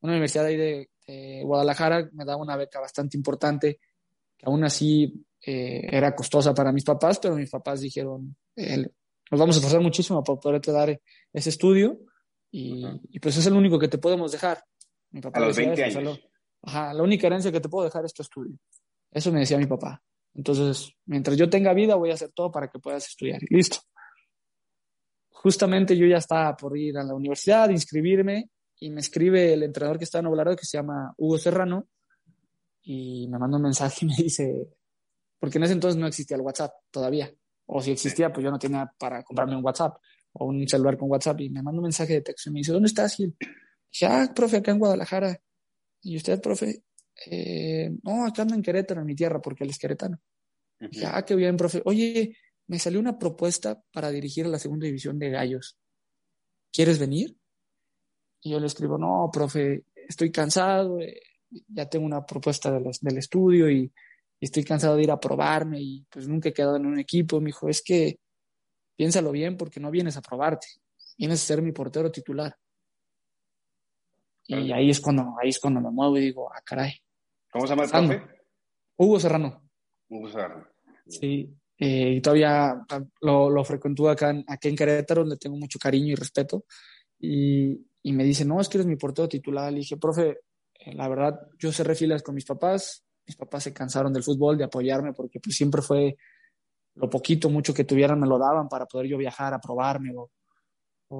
una 0.00 0.12
universidad 0.12 0.44
de, 0.44 0.48
ahí 0.48 0.56
de, 0.56 1.42
Guadalajara 1.44 2.08
me 2.12 2.24
daba 2.24 2.42
una 2.42 2.56
beca 2.56 2.80
bastante 2.80 3.16
importante, 3.16 3.80
que 4.36 4.46
aún 4.46 4.64
así 4.64 5.24
eh, 5.44 5.86
era 5.90 6.14
costosa 6.14 6.54
para 6.54 6.72
mis 6.72 6.84
papás, 6.84 7.18
pero 7.18 7.36
mis 7.36 7.50
papás 7.50 7.80
dijeron, 7.80 8.36
nos 8.56 9.40
vamos 9.40 9.56
a 9.56 9.58
esforzar 9.58 9.80
muchísimo 9.80 10.22
para 10.22 10.38
poderte 10.38 10.72
dar 10.72 11.00
ese 11.32 11.50
estudio 11.50 11.98
y, 12.50 13.18
pues 13.20 13.36
es 13.36 13.46
el 13.46 13.54
único 13.54 13.78
que 13.78 13.88
te 13.88 13.98
podemos 13.98 14.30
dejar. 14.30 14.62
Mi 15.10 15.20
papá 15.20 15.40
a 15.40 15.46
los 15.46 15.56
20 15.56 15.84
años. 15.84 16.20
ajá, 16.62 16.92
la 16.92 17.02
única 17.02 17.26
herencia 17.26 17.50
que 17.50 17.60
te 17.60 17.68
puedo 17.68 17.84
dejar 17.84 18.04
es 18.04 18.12
tu 18.12 18.22
estudio. 18.22 18.56
Eso 19.10 19.32
me 19.32 19.40
decía 19.40 19.58
mi 19.58 19.66
papá. 19.66 20.02
Entonces, 20.34 20.92
mientras 21.06 21.36
yo 21.36 21.50
tenga 21.50 21.74
vida, 21.74 21.94
voy 21.94 22.10
a 22.10 22.14
hacer 22.14 22.30
todo 22.32 22.50
para 22.50 22.68
que 22.68 22.78
puedas 22.78 23.06
estudiar. 23.06 23.40
listo. 23.50 23.78
Justamente 25.42 25.96
yo 25.96 26.06
ya 26.06 26.18
estaba 26.18 26.56
por 26.56 26.78
ir 26.78 26.96
a 26.96 27.02
la 27.02 27.14
universidad, 27.14 27.68
inscribirme, 27.68 28.50
y 28.78 28.90
me 28.90 29.00
escribe 29.00 29.52
el 29.52 29.64
entrenador 29.64 29.98
que 29.98 30.04
está 30.04 30.20
en 30.20 30.26
Oblarado, 30.26 30.56
que 30.56 30.64
se 30.64 30.78
llama 30.78 31.12
Hugo 31.16 31.36
Serrano, 31.36 31.88
y 32.82 33.26
me 33.28 33.38
manda 33.38 33.56
un 33.56 33.64
mensaje 33.64 34.04
y 34.04 34.08
me 34.08 34.14
dice, 34.16 34.68
porque 35.38 35.58
en 35.58 35.64
ese 35.64 35.72
entonces 35.72 36.00
no 36.00 36.06
existía 36.06 36.36
el 36.36 36.42
WhatsApp 36.42 36.72
todavía. 36.90 37.32
O 37.66 37.82
si 37.82 37.90
existía, 37.90 38.32
pues 38.32 38.44
yo 38.44 38.50
no 38.50 38.58
tenía 38.58 38.92
para 38.98 39.22
comprarme 39.24 39.56
un 39.56 39.64
WhatsApp 39.64 39.96
o 40.34 40.46
un 40.46 40.66
celular 40.68 40.96
con 40.96 41.10
WhatsApp 41.10 41.40
y 41.40 41.50
me 41.50 41.62
manda 41.62 41.78
un 41.78 41.84
mensaje 41.84 42.14
de 42.14 42.20
texto 42.22 42.50
y 42.50 42.52
me 42.52 42.60
dice, 42.60 42.72
¿dónde 42.72 42.86
estás, 42.86 43.16
Gil? 43.16 43.36
dije, 43.90 44.06
ah, 44.06 44.32
profe, 44.34 44.58
acá 44.58 44.70
en 44.70 44.78
Guadalajara. 44.78 45.40
¿Y 46.02 46.16
usted, 46.16 46.40
profe? 46.40 46.82
Eh, 47.26 47.90
no, 48.02 48.26
acá 48.26 48.42
ando 48.42 48.54
en 48.54 48.62
Querétaro, 48.62 49.00
en 49.00 49.06
mi 49.06 49.14
tierra, 49.14 49.40
porque 49.40 49.64
él 49.64 49.70
es 49.70 49.78
queretano. 49.78 50.18
dije, 50.78 51.06
ah, 51.06 51.24
qué 51.24 51.34
bien, 51.34 51.56
profe. 51.56 51.82
Oye, 51.84 52.36
me 52.72 52.80
salió 52.80 52.98
una 52.98 53.18
propuesta 53.18 53.80
para 53.92 54.10
dirigir 54.10 54.46
a 54.46 54.48
la 54.48 54.58
segunda 54.58 54.86
división 54.86 55.18
de 55.18 55.30
Gallos. 55.30 55.78
¿Quieres 56.72 56.98
venir? 56.98 57.36
Y 58.40 58.50
yo 58.50 58.58
le 58.58 58.66
escribo, 58.66 58.98
no, 58.98 59.30
profe, 59.32 59.84
estoy 59.94 60.32
cansado, 60.32 60.98
eh, 60.98 61.20
ya 61.68 61.88
tengo 61.88 62.04
una 62.04 62.26
propuesta 62.26 62.72
del 62.72 63.18
estudio 63.18 63.70
y 63.70 63.92
y 64.42 64.46
estoy 64.46 64.64
cansado 64.64 64.96
de 64.96 65.04
ir 65.04 65.10
a 65.12 65.20
probarme 65.20 65.80
y 65.80 66.04
pues 66.10 66.26
nunca 66.26 66.48
he 66.48 66.52
quedado 66.52 66.74
en 66.74 66.84
un 66.84 66.98
equipo. 66.98 67.40
Me 67.40 67.46
dijo, 67.46 67.68
es 67.68 67.80
que 67.80 68.18
piénsalo 68.96 69.30
bien 69.30 69.56
porque 69.56 69.78
no 69.78 69.88
vienes 69.88 70.16
a 70.16 70.20
probarte, 70.20 70.66
vienes 71.16 71.40
a 71.40 71.46
ser 71.46 71.62
mi 71.62 71.70
portero 71.70 72.10
titular. 72.10 72.56
Y 74.48 74.72
ahí 74.72 74.90
es 74.90 75.00
cuando, 75.00 75.36
ahí 75.40 75.50
es 75.50 75.60
cuando 75.60 75.80
me 75.80 75.92
muevo 75.92 76.18
y 76.18 76.22
digo, 76.22 76.52
ah, 76.52 76.60
caray. 76.64 76.92
¿Cómo 77.52 77.68
se 77.68 77.76
llama 77.76 77.84
el 77.84 77.90
profe? 77.90 78.42
Hugo 78.96 79.20
Serrano. 79.20 79.62
Hugo 80.08 80.28
Serrano. 80.28 80.66
Sí, 81.06 81.56
eh, 81.84 82.12
y 82.12 82.20
todavía 82.20 82.76
lo, 83.22 83.50
lo 83.50 83.64
frecuentó 83.64 84.08
acá, 84.08 84.32
aquí 84.46 84.68
en 84.68 84.76
Querétaro, 84.76 85.22
donde 85.22 85.36
tengo 85.36 85.56
mucho 85.56 85.80
cariño 85.80 86.12
y 86.12 86.14
respeto. 86.14 86.64
Y, 87.18 87.76
y 88.04 88.12
me 88.12 88.22
dice, 88.22 88.44
no, 88.44 88.60
es 88.60 88.68
que 88.68 88.78
eres 88.78 88.86
mi 88.86 88.94
portero 88.94 89.28
titular. 89.28 89.72
Le 89.72 89.80
dije, 89.80 89.96
profe, 89.96 90.42
eh, 90.78 90.94
la 90.94 91.08
verdad, 91.08 91.40
yo 91.58 91.72
cerré 91.72 91.96
filas 91.96 92.22
con 92.22 92.36
mis 92.36 92.44
papás, 92.44 93.04
mis 93.26 93.34
papás 93.34 93.64
se 93.64 93.72
cansaron 93.72 94.12
del 94.12 94.22
fútbol, 94.22 94.56
de 94.56 94.62
apoyarme, 94.62 95.12
porque 95.12 95.40
pues 95.40 95.56
siempre 95.56 95.82
fue 95.82 96.16
lo 96.94 97.10
poquito, 97.10 97.50
mucho 97.50 97.74
que 97.74 97.82
tuvieran, 97.82 98.20
me 98.20 98.28
lo 98.28 98.38
daban 98.38 98.68
para 98.68 98.86
poder 98.86 99.08
yo 99.08 99.18
viajar, 99.18 99.52
a 99.52 99.58
probarme 99.58 100.12
o, 100.16 100.30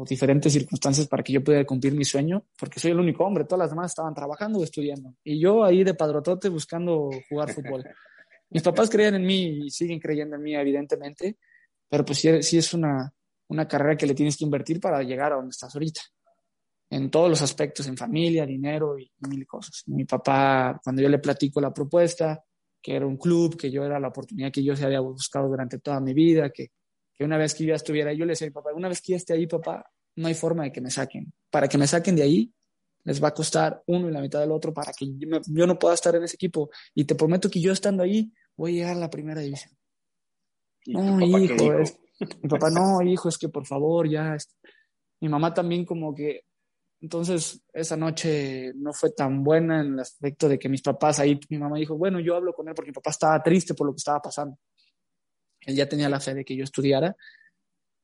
diferentes 0.09 0.53
circunstancias 0.53 1.09
para 1.09 1.25
que 1.25 1.33
yo 1.33 1.43
pudiera 1.43 1.67
cumplir 1.67 1.93
mi 1.93 2.05
sueño, 2.05 2.47
porque 2.57 2.79
soy 2.79 2.93
el 2.93 3.01
único 3.01 3.25
hombre, 3.25 3.45
todas 3.45 3.59
las 3.59 3.71
demás 3.71 3.91
estaban 3.91 4.15
trabajando 4.15 4.61
o 4.61 4.65
estudiando. 4.65 5.17
Y 5.25 5.41
yo 5.41 5.65
ahí 5.65 5.83
de 5.83 5.95
padrotote 5.95 6.49
buscando 6.49 7.11
jugar 7.29 7.53
fútbol. 7.53 7.85
Mis 8.53 8.63
papás 8.63 8.91
creían 8.91 9.15
en 9.15 9.25
mí 9.25 9.67
y 9.67 9.71
siguen 9.71 9.99
creyendo 9.99 10.37
en 10.37 10.43
mí, 10.43 10.55
evidentemente, 10.55 11.39
pero 11.89 12.05
pues 12.05 12.19
sí, 12.19 12.59
es 12.59 12.75
una, 12.75 13.13
una 13.49 13.67
carrera 13.67 13.97
que 13.97 14.07
le 14.07 14.15
tienes 14.15 14.37
que 14.37 14.45
invertir 14.45 14.81
para 14.81 15.03
llegar 15.03 15.33
a 15.33 15.37
donde 15.37 15.51
estás 15.51 15.75
ahorita. 15.75 16.01
en 16.91 17.11
todos 17.11 17.31
los 17.31 17.41
aspectos, 17.41 17.87
en 17.87 17.97
familia, 17.97 18.45
dinero 18.45 18.99
y, 18.99 19.11
mil 19.29 19.47
cosas. 19.47 19.83
Mi 19.87 20.05
papá, 20.05 20.79
cuando 20.85 21.01
yo 21.01 21.09
le 21.09 21.19
platico 21.19 21.61
la 21.61 21.73
propuesta, 21.73 22.45
que 22.83 22.95
era 22.95 23.07
un 23.07 23.17
club, 23.17 23.57
que 23.57 23.71
yo 23.71 23.85
era 23.85 23.99
la 23.99 24.09
oportunidad 24.09 24.53
que 24.53 24.63
yo 24.63 24.77
se 24.77 24.85
había 24.85 25.01
buscado 25.01 25.49
durante 25.49 25.79
toda 25.79 26.01
mi 26.01 26.13
vida, 26.13 26.51
que, 26.51 26.69
que 27.15 27.25
una 27.25 27.39
vez 27.39 27.55
que 27.55 27.65
ya 27.65 27.77
estuviera 27.77 28.11
ahí, 28.11 28.19
yo 28.19 28.27
le 28.27 28.33
decía 28.33 28.47
a 28.47 28.51
mi 28.51 28.55
papá, 28.55 28.75
una 28.75 28.89
vez 28.89 29.01
que 29.01 29.13
ya 29.13 29.17
esté 29.17 29.33
ahí, 29.33 29.47
papá, 29.47 29.91
no 30.17 30.29
hay 30.29 30.35
forma 30.35 30.65
de 30.65 30.73
que 30.73 30.83
me 30.83 30.91
saquen. 30.91 31.33
Para 31.51 31.69
que 31.69 31.79
me 31.79 31.87
saquen 31.87 32.17
de 32.17 32.23
ahí, 32.23 32.53
les 33.05 33.23
va 33.23 33.29
a 33.29 33.35
costar 33.35 33.83
uno 33.87 34.09
y 34.09 34.13
la 34.13 34.21
mitad 34.21 34.41
del 34.41 34.53
otro 34.53 34.73
para 34.73 34.93
que 34.93 35.07
yo, 35.17 35.67
no 35.67 35.79
pueda 35.79 35.95
estar 35.95 36.15
en 36.15 36.25
ese 36.25 36.37
equipo. 36.37 36.71
Y 36.95 37.05
te 37.05 37.15
prometo 37.15 37.51
que 37.51 37.61
yo 37.61 37.73
estando 37.73 38.03
ahí, 38.03 38.33
voy 38.57 38.73
a 38.73 38.75
llegar 38.75 38.97
a 38.97 39.01
la 39.01 39.11
primera 39.11 39.41
división. 39.41 39.77
No, 40.87 41.21
hijo, 41.21 41.75
es, 41.75 41.99
mi 42.43 42.49
papá, 42.49 42.71
no, 42.71 43.03
hijo, 43.03 43.29
es 43.29 43.39
que 43.39 43.49
por 43.49 43.67
favor, 43.67 44.09
ya. 44.09 44.37
Mi 45.21 45.29
mamá 45.29 45.55
también 45.55 45.85
como 45.85 46.15
que 46.15 46.45
entonces, 47.03 47.61
esa 47.73 47.97
noche 47.97 48.73
no 48.77 48.93
fue 48.93 49.11
tan 49.11 49.43
buena 49.43 49.81
en 49.81 49.95
el 49.95 49.99
aspecto 49.99 50.49
de 50.49 50.57
que 50.57 50.69
mis 50.69 50.83
papás 50.83 51.19
ahí, 51.19 51.39
mi 51.51 51.59
mamá 51.59 51.77
dijo, 51.77 51.99
bueno, 51.99 52.21
yo 52.21 52.37
hablo 52.37 52.55
con 52.55 52.69
él 52.69 52.75
porque 52.77 52.93
mi 52.93 52.95
papá 52.95 53.11
estaba 53.11 53.43
triste 53.43 53.75
por 53.75 53.89
lo 53.89 53.93
que 53.93 53.99
estaba 53.99 54.23
pasando. 54.23 54.57
Él 55.63 55.75
ya 55.75 55.89
tenía 55.89 56.09
la 56.09 56.21
fe 56.21 56.33
de 56.33 56.45
que 56.45 56.55
yo 56.55 56.63
estudiara 56.63 57.17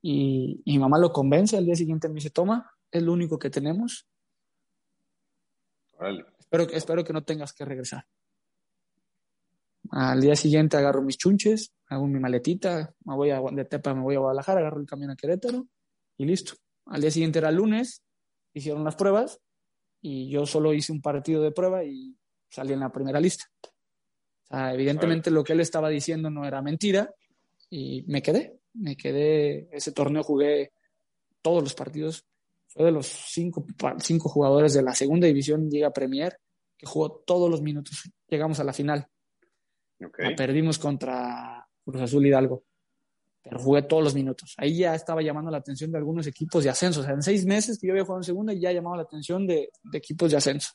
y, 0.03 0.61
mi 0.67 0.79
mamá 0.81 0.99
lo 0.99 1.13
convence. 1.13 1.57
Al 1.57 1.65
día 1.65 1.77
siguiente 1.77 2.09
me 2.09 2.17
dice, 2.17 2.31
toma, 2.31 2.73
es 2.91 3.01
lo 3.01 3.13
único 3.13 3.39
que 3.39 3.51
tenemos. 3.51 4.09
Espero, 6.41 6.65
espero 6.71 7.05
que 7.05 7.13
no 7.13 7.23
tengas 7.23 7.53
que 7.53 7.65
regresar. 7.65 8.05
Al 9.91 10.21
día 10.21 10.37
siguiente 10.37 10.77
agarro 10.77 11.03
mis 11.03 11.17
chunches, 11.17 11.73
hago 11.87 12.07
mi 12.07 12.21
maletita, 12.21 12.95
me 13.05 13.15
voy 13.15 13.31
a, 13.31 13.41
de 13.41 13.65
Tepa 13.65 13.95
me 13.95 14.03
voy 14.03 14.17
a 14.17 14.21
Guadalajara, 14.21 14.61
agarro 14.61 14.81
el 14.81 14.87
camión 14.87 15.11
a 15.11 15.17
Querétaro 15.17 15.67
y 16.17 16.27
listo. 16.27 16.55
Al 16.87 17.01
día 17.01 17.11
siguiente 17.11 17.39
era 17.39 17.51
lunes, 17.51 18.03
hicieron 18.53 18.85
las 18.85 18.97
pruebas 18.97 19.41
y 20.01 20.31
yo 20.31 20.47
solo 20.47 20.75
hice 20.75 20.93
un 20.93 21.01
partido 21.01 21.43
de 21.43 21.53
prueba 21.53 21.85
y 21.85 22.17
salí 22.49 22.73
en 22.73 22.81
la 22.81 22.93
primera 22.93 23.21
lista. 23.21 23.45
Evidentemente 24.51 25.31
lo 25.31 25.45
que 25.45 25.53
él 25.53 25.61
estaba 25.61 25.89
diciendo 25.89 26.31
no 26.31 26.45
era 26.45 26.63
mentira 26.63 27.13
y 27.69 28.03
me 28.07 28.23
quedé, 28.23 28.59
me 28.75 28.97
quedé, 28.97 29.69
ese 29.73 29.93
torneo 29.93 30.23
jugué 30.23 30.73
todos 31.43 31.63
los 31.63 31.75
partidos, 31.75 32.25
fue 32.67 32.87
de 32.87 32.93
los 32.93 33.07
cinco, 33.07 33.65
cinco 33.99 34.29
jugadores 34.29 34.75
de 34.75 34.83
la 34.83 34.95
segunda 34.95 35.27
división, 35.27 35.71
llega 35.71 35.91
Premier, 35.93 36.39
que 36.77 36.87
jugó 36.87 37.23
todos 37.27 37.51
los 37.51 37.61
minutos, 37.61 38.11
llegamos 38.29 38.61
a 38.61 38.65
la 38.65 38.73
final. 38.73 39.07
Perdimos 40.37 40.79
contra 40.79 41.67
Cruz 41.85 42.03
Azul 42.03 42.27
Hidalgo 42.27 42.65
pero 43.49 43.61
jugué 43.61 43.83
todos 43.83 44.05
los 44.05 44.15
minutos. 44.15 44.55
Ahí 44.59 44.79
ya 44.79 44.95
estaba 44.95 45.23
llamando 45.23 45.51
la 45.51 45.59
atención 45.59 45.91
de 45.91 45.99
algunos 45.99 46.27
equipos 46.27 46.65
de 46.65 46.71
ascenso. 46.71 47.01
O 47.01 47.03
sea, 47.03 47.15
en 47.15 47.23
seis 47.23 47.47
meses 47.47 47.79
que 47.79 47.87
yo 47.87 47.93
había 47.93 48.05
jugado 48.05 48.21
en 48.21 48.25
segunda, 48.25 48.53
ya 48.53 48.73
llamaba 48.73 48.97
la 48.97 49.03
atención 49.05 49.47
de, 49.47 49.71
de 49.83 49.99
equipos 49.99 50.31
de 50.31 50.37
ascenso. 50.37 50.73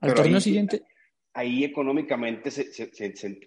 Al 0.00 0.14
torneo 0.14 0.40
siguiente. 0.40 0.84
Ahí 1.32 1.64
económicamente 1.64 2.50
se, 2.50 2.72
se, 2.72 3.40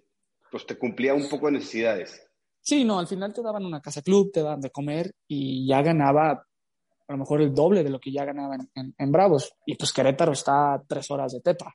pues 0.52 0.66
te 0.66 0.78
cumplía 0.78 1.14
un 1.14 1.30
poco 1.30 1.46
de 1.48 1.54
necesidades. 1.54 2.22
Sí, 2.60 2.84
no, 2.84 3.00
al 3.00 3.08
final 3.08 3.34
te 3.34 3.42
daban 3.42 3.66
una 3.66 3.82
casa 3.82 4.02
club, 4.02 4.32
te 4.32 4.42
daban 4.42 4.60
de 4.60 4.70
comer 4.70 5.14
y 5.28 5.68
ya 5.68 5.82
ganaba 5.82 6.32
a 6.32 7.14
lo 7.14 7.18
mejor 7.18 7.42
el 7.42 7.54
doble 7.54 7.84
de 7.84 7.90
lo 7.90 8.00
que 8.00 8.12
ya 8.12 8.26
ganaba 8.26 8.58
en, 8.76 8.94
en, 8.96 9.12
Bravos. 9.12 9.54
Y 9.66 9.76
pues 9.76 9.92
Querétaro 9.92 10.34
está 10.34 10.74
a 10.74 10.84
tres 10.88 11.10
horas 11.10 11.32
de 11.34 11.42
Tepa. 11.42 11.74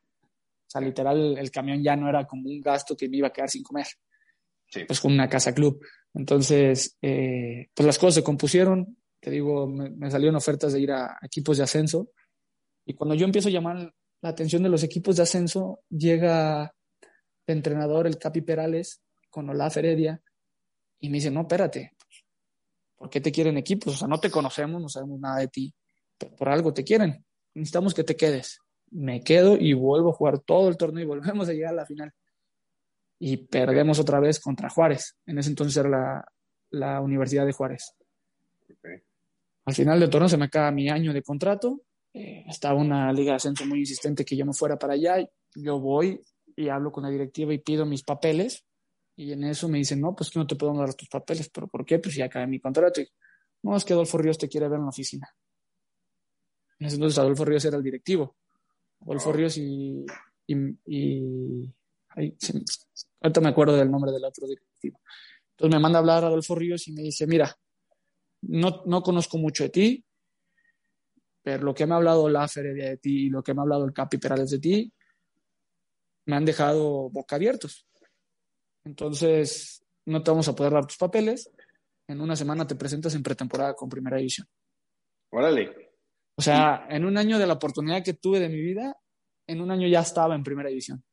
O 0.75 0.79
sea, 0.79 0.87
literal, 0.87 1.39
el 1.39 1.51
camión 1.53 1.83
ya 1.83 1.95
no 1.95 2.09
era 2.09 2.27
como 2.27 2.49
un 2.49 2.61
gasto 2.61 2.97
que 2.97 3.09
me 3.09 3.19
iba 3.19 3.29
a 3.29 3.33
quedar 3.33 3.49
sin 3.49 3.63
comer. 3.63 3.87
Sí. 4.67 4.85
Pues 4.85 5.01
con 5.01 5.13
una 5.13 5.29
casa 5.29 5.55
club. 5.55 5.81
Entonces, 6.15 6.97
eh, 7.01 7.69
pues 7.73 7.87
las 7.87 7.99
cosas 7.99 8.15
se 8.17 8.25
compusieron, 8.25 8.97
te 9.21 9.31
digo, 9.31 9.69
me, 9.69 10.11
salieron 10.11 10.35
ofertas 10.35 10.73
de 10.73 10.81
ir 10.81 10.91
a, 10.91 11.17
equipos 11.23 11.59
de 11.59 11.63
ascenso 11.65 12.11
y 12.85 12.95
cuando 12.95 13.15
yo 13.15 13.25
empiezo 13.25 13.49
a 13.49 13.53
llamar 13.53 13.95
la 14.21 14.29
atención 14.29 14.63
de 14.63 14.69
los 14.69 14.83
equipos 14.83 15.17
de 15.17 15.23
ascenso, 15.23 15.81
llega 15.89 16.75
el 17.47 17.57
entrenador, 17.57 18.07
el 18.07 18.19
Capi 18.19 18.41
Perales, 18.41 19.01
con 19.31 19.49
Olaf 19.51 19.77
Heredia 19.77 20.21
y 21.01 21.09
me 21.09 21.19
dice, 21.19 21.31
no, 21.31 21.43
espérate, 21.43 21.93
¿por 22.97 23.11
qué 23.11 23.21
te 23.21 23.31
quieren 23.31 23.59
equipos? 23.59 23.95
O 23.95 23.97
sea, 23.97 24.09
no 24.09 24.19
te 24.19 24.31
conocemos, 24.31 24.83
no 24.83 24.89
sabemos 24.89 25.21
nada 25.21 25.39
de 25.39 25.49
ti, 25.49 25.75
pero 26.19 26.35
por 26.35 26.49
algo 26.49 26.73
te 26.73 26.83
quieren, 26.83 27.25
necesitamos 27.55 27.95
que 27.95 28.03
te 28.03 28.17
quedes. 28.17 28.61
Me 28.91 29.23
quedo 29.23 29.57
y 29.57 29.73
vuelvo 29.73 30.11
a 30.11 30.15
jugar 30.15 30.39
todo 30.41 30.69
el 30.69 30.77
torneo 30.77 31.03
y 31.03 31.07
volvemos 31.07 31.49
a 31.49 31.53
llegar 31.53 31.73
a 31.73 31.77
la 31.77 31.87
final 31.87 32.13
y 33.19 33.37
perdemos 33.39 33.99
otra 33.99 34.21
vez 34.21 34.41
contra 34.41 34.69
Juárez. 34.69 35.17
En 35.27 35.39
ese 35.39 35.51
entonces 35.51 35.77
era 35.77 35.89
la, 35.89 36.25
la 36.71 37.01
Universidad 37.01 37.47
de 37.47 37.53
Juárez. 37.53 37.95
Al 39.65 39.75
final 39.75 40.01
del 40.01 40.11
torneo 40.11 40.29
se 40.29 40.37
me 40.37 40.45
acaba 40.45 40.71
mi 40.71 40.89
año 40.91 41.13
de 41.13 41.23
contrato. 41.23 41.83
Eh, 42.13 42.45
estaba 42.47 42.79
una 42.79 43.13
liga 43.13 43.33
de 43.33 43.37
ascenso 43.37 43.65
muy 43.67 43.81
insistente 43.81 44.25
que 44.25 44.37
yo 44.37 44.45
no 44.45 44.53
fuera 44.53 44.79
para 44.79 44.95
allá. 44.95 45.27
Yo 45.55 45.81
voy 45.81 46.21
y 46.57 46.69
hablo 46.69 46.93
con 46.93 47.05
la 47.05 47.11
directiva 47.11 47.55
y 47.55 47.59
pido 47.59 47.87
mis 47.87 48.03
papeles. 48.03 48.65
Y 49.17 49.33
en 49.33 49.45
eso 49.45 49.69
me 49.69 49.79
dicen, 49.79 50.01
no, 50.01 50.15
pues 50.15 50.29
que 50.31 50.39
no 50.39 50.47
te 50.47 50.57
puedo 50.57 50.75
dar 50.75 50.93
tus 50.95 51.09
papeles. 51.09 51.49
¿Pero 51.49 51.69
por 51.69 51.87
qué? 51.87 51.99
Pues 51.99 52.17
ya 52.17 52.27
acabé 52.27 52.47
mi 52.47 52.61
contrato. 52.61 53.01
Y, 53.01 53.09
no, 53.63 53.77
es 53.77 53.85
que 53.85 53.95
Adolfo 53.95 54.19
Ríos 54.19 54.37
te 54.37 54.49
quiere 54.49 54.69
ver 54.69 54.79
en 54.79 54.85
la 54.85 54.91
oficina. 54.91 55.29
En 56.79 56.89
ese 56.89 56.97
entonces 56.97 57.19
Adolfo 57.19 57.45
Ríos 57.45 57.65
era 57.65 57.77
el 57.77 57.83
directivo. 57.83 58.37
Adolfo 59.05 59.33
Ríos 59.33 59.57
y, 59.59 60.05
y 60.47 61.75
ahorita 62.09 63.41
me 63.41 63.49
acuerdo 63.49 63.77
del 63.77 63.91
nombre 63.91 64.13
del 64.13 64.25
otro 64.25 64.47
directivo. 64.47 65.01
Entonces 65.51 65.77
me 65.77 65.81
manda 65.81 65.99
a 65.99 66.01
hablar 66.01 66.25
Adolfo 66.25 66.55
Ríos 66.55 66.89
y 66.89 66.93
me 66.93 67.03
dice, 67.03 67.27
mira, 67.27 67.55
no, 68.43 68.83
no 68.87 69.03
conozco 69.03 69.39
mucho 69.39 69.65
de 69.65 69.71
ti, 69.71 70.05
pero 71.43 71.63
lo 71.63 71.75
que 71.75 71.87
me 71.87 71.95
ha 71.95 71.97
hablado 71.99 72.29
la 72.29 72.49
Feria 72.49 72.91
de 72.91 72.97
ti 72.97 73.27
y 73.27 73.31
lo 73.31 73.43
que 73.43 73.55
me 73.55 73.61
ha 73.61 73.63
hablado 73.63 73.85
el 73.85 73.93
Capi 73.93 74.19
Perales 74.19 74.51
de 74.51 74.59
ti, 74.59 74.93
me 76.27 76.37
han 76.37 76.45
dejado 76.45 77.11
boca 77.11 77.37
abiertos. 77.37 77.87
Entonces, 78.85 79.85
no 80.07 80.23
te 80.23 80.31
vamos 80.31 80.49
a 80.49 80.55
poder 80.55 80.73
dar 80.73 80.87
tus 80.87 80.97
papeles. 80.97 81.51
En 82.09 82.21
una 82.21 82.37
semana 82.37 82.67
te 82.67 82.75
presentas 82.75 83.15
en 83.15 83.23
pretemporada 83.23 83.75
con 83.75 83.89
primera 83.89 84.17
división. 84.17 84.47
Órale. 85.31 85.84
O 86.37 86.43
sea, 86.43 86.87
en 86.91 87.05
un 87.05 87.17
año 87.17 87.39
de 87.39 87.47
la 87.47 87.55
oportunidad 87.55 88.03
que 88.03 88.15
tuve 88.15 88.41
de 88.41 88.49
mi 88.49 88.61
vida, 88.61 88.97
en 89.47 89.61
un 89.61 89.71
año 89.71 89.87
ya 89.87 90.01
estaba 90.01 90.35
en 90.35 90.43
primera 90.43 90.69
división. 90.69 91.05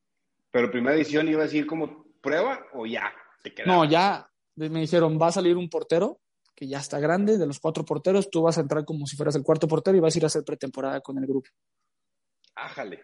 Pero 0.51 0.71
primera 0.71 0.95
edición 0.95 1.27
iba 1.27 1.41
a 1.41 1.45
decir 1.45 1.65
como 1.65 2.05
prueba 2.21 2.65
o 2.73 2.85
ya 2.85 3.11
te 3.43 3.53
No, 3.65 3.85
ya 3.85 4.29
me 4.55 4.81
dijeron, 4.81 5.19
va 5.21 5.27
a 5.27 5.31
salir 5.31 5.57
un 5.57 5.69
portero 5.69 6.19
que 6.55 6.67
ya 6.67 6.79
está 6.79 6.99
grande, 6.99 7.37
de 7.37 7.47
los 7.47 7.59
cuatro 7.59 7.83
porteros, 7.83 8.29
tú 8.29 8.43
vas 8.43 8.57
a 8.57 8.61
entrar 8.61 8.85
como 8.85 9.07
si 9.07 9.15
fueras 9.15 9.35
el 9.35 9.43
cuarto 9.43 9.67
portero 9.67 9.97
y 9.97 9.99
vas 9.99 10.13
a 10.13 10.19
ir 10.19 10.23
a 10.25 10.27
hacer 10.27 10.43
pretemporada 10.43 11.01
con 11.01 11.17
el 11.17 11.25
grupo. 11.25 11.49
Ájale. 12.55 13.01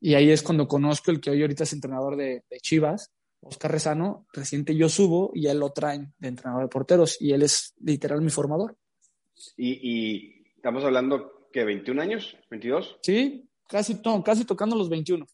Y 0.00 0.14
ahí 0.14 0.30
es 0.30 0.42
cuando 0.42 0.68
conozco 0.68 1.10
el 1.10 1.20
que 1.20 1.30
hoy 1.30 1.42
ahorita 1.42 1.64
es 1.64 1.72
entrenador 1.72 2.16
de, 2.16 2.44
Chivas, 2.62 3.12
Oscar 3.40 3.72
Rezano, 3.72 4.26
reciente 4.32 4.74
yo 4.74 4.88
subo 4.88 5.32
y 5.34 5.48
él 5.48 5.58
lo 5.58 5.70
traen 5.70 6.14
de 6.18 6.28
entrenador 6.28 6.62
de 6.62 6.68
porteros 6.68 7.20
y 7.20 7.32
él 7.32 7.42
es 7.42 7.74
literal 7.80 8.22
mi 8.22 8.30
formador. 8.30 8.76
¿Y, 9.56 10.46
estamos 10.56 10.82
hablando 10.84 11.37
que 11.52 11.64
21 11.64 12.02
años? 12.02 12.36
¿22? 12.50 12.98
Sí, 13.02 13.48
casi, 13.68 14.00
casi 14.24 14.44
tocando 14.44 14.76
los 14.76 14.88
21. 14.88 15.26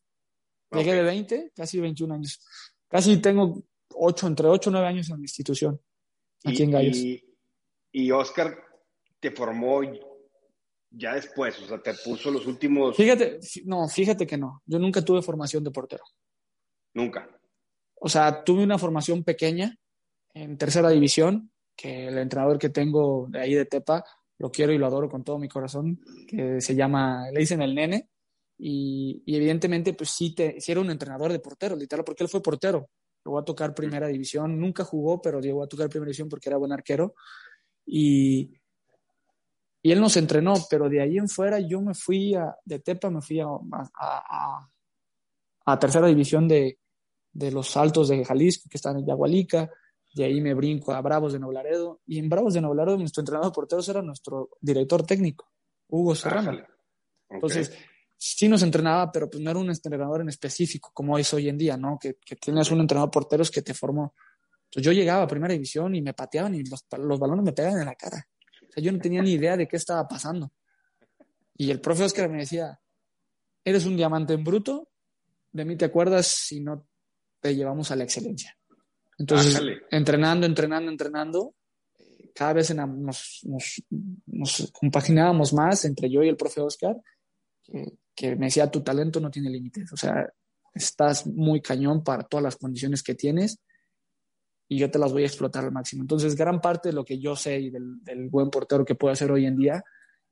Llegué 0.73 0.95
de 0.95 1.03
20, 1.03 1.53
casi 1.55 1.81
21 1.81 2.15
años. 2.15 2.41
Casi 2.89 3.17
tengo 3.19 3.63
8, 3.95 4.27
entre 4.27 4.49
8 4.49 4.71
y 4.71 4.73
9 4.73 4.87
años 4.87 5.11
en 5.11 5.17
la 5.17 5.23
institución, 5.23 5.81
aquí 6.45 6.63
en 6.63 6.71
Gallos. 6.71 6.97
Y, 7.93 8.11
Oscar 8.11 8.59
te 9.21 9.31
formó 9.31 9.83
ya 10.91 11.15
después, 11.15 11.61
o 11.61 11.67
sea, 11.67 11.81
te 11.81 11.95
puso 11.95 12.31
los 12.31 12.47
últimos... 12.47 12.97
Fíjate, 12.97 13.39
no, 13.65 13.89
fíjate 13.89 14.27
que 14.27 14.37
no. 14.37 14.63
Yo 14.67 14.79
nunca 14.79 15.03
tuve 15.03 15.23
formación 15.23 15.63
de 15.63 15.71
portero. 15.71 16.05
Nunca. 16.93 17.29
O 17.95 18.09
sea, 18.09 18.43
tuve 18.45 18.65
una 18.65 18.79
formación 18.79 19.23
pequeña 19.23 19.79
en 20.35 20.59
tercera 20.59 20.91
división, 20.91 21.53
que 21.77 22.09
el 22.09 22.19
entrenador 22.19 22.59
que 22.59 22.69
tengo 22.69 23.27
de 23.29 23.41
ahí 23.41 23.55
de 23.55 23.65
Tepa, 23.65 24.05
lo 24.39 24.51
quiero 24.51 24.73
y 24.73 24.79
lo 24.79 24.87
adoro 24.87 25.09
con 25.09 25.25
todo 25.25 25.39
mi 25.39 25.49
corazón, 25.49 26.01
que 26.27 26.61
se 26.61 26.75
llama, 26.75 27.31
le 27.33 27.41
dicen 27.41 27.63
el 27.63 27.75
nene, 27.75 28.09
y, 28.59 29.23
evidentemente, 29.27 29.95
pues 29.95 30.11
sí, 30.11 30.35
te, 30.35 30.57
era 30.67 30.81
un 30.81 30.91
entrenador 30.91 31.33
de 31.33 31.41
portero, 31.41 31.77
literal, 31.77 32.05
porque 32.05 32.25
él 32.25 32.29
fue 32.29 32.43
portero. 32.43 32.89
Llegó 33.25 33.39
a 33.39 33.45
tocar 33.45 33.75
primera 33.75 34.07
división, 34.07 34.59
nunca 34.59 34.85
jugó, 34.85 35.21
pero 35.21 35.41
llegó 35.41 35.63
a 35.63 35.69
tocar 35.69 35.89
primera 35.89 36.09
división 36.09 36.29
porque 36.29 36.49
era 36.49 36.59
buen 36.59 36.73
arquero. 36.73 37.15
Y, 37.87 38.53
y 39.83 39.93
él 39.93 40.01
nos 40.01 40.17
entrenó, 40.17 40.55
pero 40.71 40.89
de 40.89 41.01
ahí 41.01 41.19
en 41.19 41.29
fuera 41.29 41.59
yo 41.59 41.81
me 41.81 41.95
fui 41.95 42.35
a, 42.35 42.55
de 42.65 42.79
Tepa, 42.79 43.11
me 43.11 43.23
fui 43.23 43.41
a, 43.41 43.47
a, 43.47 44.69
a 45.67 45.79
tercera 45.79 46.07
división 46.07 46.47
de, 46.47 46.79
de, 47.33 47.51
los 47.51 47.77
Altos 47.77 48.09
de 48.09 48.25
Jalisco, 48.25 48.69
que 48.71 48.77
están 48.77 48.99
en 48.99 49.07
Yagualica. 49.07 49.71
De 50.15 50.25
ahí 50.25 50.41
me 50.41 50.55
brinco 50.55 50.93
a 50.93 51.01
Bravos 51.01 51.33
de 51.33 51.41
Noblaredo. 51.41 52.01
Y 52.07 52.19
en 52.19 52.29
Bravos 52.29 52.55
de 52.55 52.61
Noblaredo, 52.61 52.97
nuestro 52.97 53.21
entrenador 53.21 53.51
de 53.51 53.55
porteros 53.55 53.89
era 53.89 54.01
nuestro 54.01 54.51
director 54.61 55.05
técnico, 55.05 55.51
Hugo 55.89 56.15
Serrano. 56.15 56.65
Entonces, 57.29 57.73
sí 58.17 58.49
nos 58.49 58.63
entrenaba, 58.63 59.11
pero 59.11 59.29
pues 59.29 59.43
no 59.43 59.51
era 59.51 59.59
un 59.59 59.69
entrenador 59.69 60.21
en 60.21 60.29
específico 60.29 60.91
como 60.95 61.19
es 61.19 61.35
hoy 61.35 61.49
en 61.49 61.59
día, 61.59 61.77
¿no? 61.77 61.99
Que, 62.01 62.17
que 62.25 62.37
tienes 62.37 62.71
un 62.71 62.81
entrenador 62.81 63.11
porteros 63.11 63.51
que 63.51 63.63
te 63.63 63.75
formó. 63.75 64.15
Entonces 64.67 64.87
yo 64.87 64.93
llegaba 64.93 65.25
a 65.25 65.29
primera 65.29 65.53
división 65.53 65.95
y 65.95 66.03
me 66.03 66.15
pateaban 66.15 66.55
y 66.55 66.65
los, 66.65 66.87
los 66.99 67.19
balones 67.19 67.45
me 67.45 67.53
pegaban 67.53 67.81
en 67.81 67.87
la 67.87 67.95
cara. 67.95 68.27
O 68.63 68.73
sea, 68.73 68.83
yo 68.83 68.93
no 68.93 68.99
tenía 68.99 69.23
ni 69.23 69.33
idea 69.33 69.57
de 69.57 69.69
qué 69.69 69.77
estaba 69.77 70.07
pasando. 70.07 70.53
Y 71.57 71.71
el 71.71 71.81
profe 71.81 72.05
Oscar 72.05 72.29
me 72.29 72.39
decía, 72.39 72.81
eres 73.65 73.85
un 73.85 73.97
diamante 73.97 74.33
en 74.33 74.43
bruto, 74.43 74.89
de 75.53 75.65
mí 75.65 75.77
te 75.77 75.85
acuerdas 75.85 76.27
si 76.27 76.61
no 76.61 76.87
te 77.41 77.55
llevamos 77.55 77.91
a 77.91 77.97
la 77.97 78.05
excelencia. 78.05 78.57
Entonces, 79.19 79.61
entrenando, 79.91 80.47
entrenando, 80.47 80.91
entrenando, 80.91 81.55
cada 82.35 82.55
vez 82.55 82.75
nos, 82.75 83.41
nos, 84.27 84.73
compaginábamos 84.73 85.53
más 85.53 85.85
entre 85.85 86.11
yo 86.11 86.23
y 86.23 86.29
el 86.29 86.37
profe 86.37 86.61
Oscar, 86.61 86.97
que, 88.15 88.37
me 88.37 88.47
decía, 88.47 88.71
tu 88.71 88.83
talento 88.83 89.21
no 89.21 89.31
tiene 89.31 89.51
límites, 89.51 89.93
o 89.93 89.97
sea, 89.97 90.29
estás 90.75 91.27
muy 91.27 91.61
cañón 91.61 92.03
para 92.03 92.25
todas 92.25 92.43
las 92.43 92.57
condiciones 92.57 93.03
que 93.03 93.15
tienes 93.15 93.61
y 94.69 94.79
yo 94.79 94.91
te 94.91 94.99
las 94.99 95.13
voy 95.13 95.23
a 95.23 95.27
explotar 95.27 95.65
al 95.65 95.73
máximo. 95.73 96.03
Entonces, 96.03 96.35
gran 96.35 96.61
parte 96.61 96.89
de 96.89 96.95
lo 96.95 97.05
que 97.05 97.19
yo 97.19 97.37
sé 97.37 97.61
y 97.61 97.71
del, 97.71 98.03
del 98.03 98.29
buen 98.29 98.51
portero 98.51 98.85
que 98.85 98.97
puedo 98.97 99.13
hacer 99.13 99.31
hoy 99.31 99.47
en 99.47 99.57
día 99.57 99.85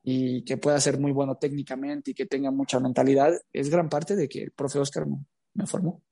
y 0.02 0.42
que 0.44 0.56
pueda 0.56 0.80
ser 0.80 0.98
muy 0.98 1.12
bueno 1.12 1.36
técnicamente 1.36 2.10
y 2.10 2.14
que 2.14 2.26
tenga 2.26 2.50
mucha 2.50 2.80
mentalidad, 2.80 3.32
es 3.52 3.70
gran 3.70 3.88
parte 3.88 4.16
de 4.16 4.28
que 4.28 4.42
el 4.42 4.50
profe 4.50 4.78
Oscar 4.78 5.06
me, 5.54 5.66
formó. 5.66 6.02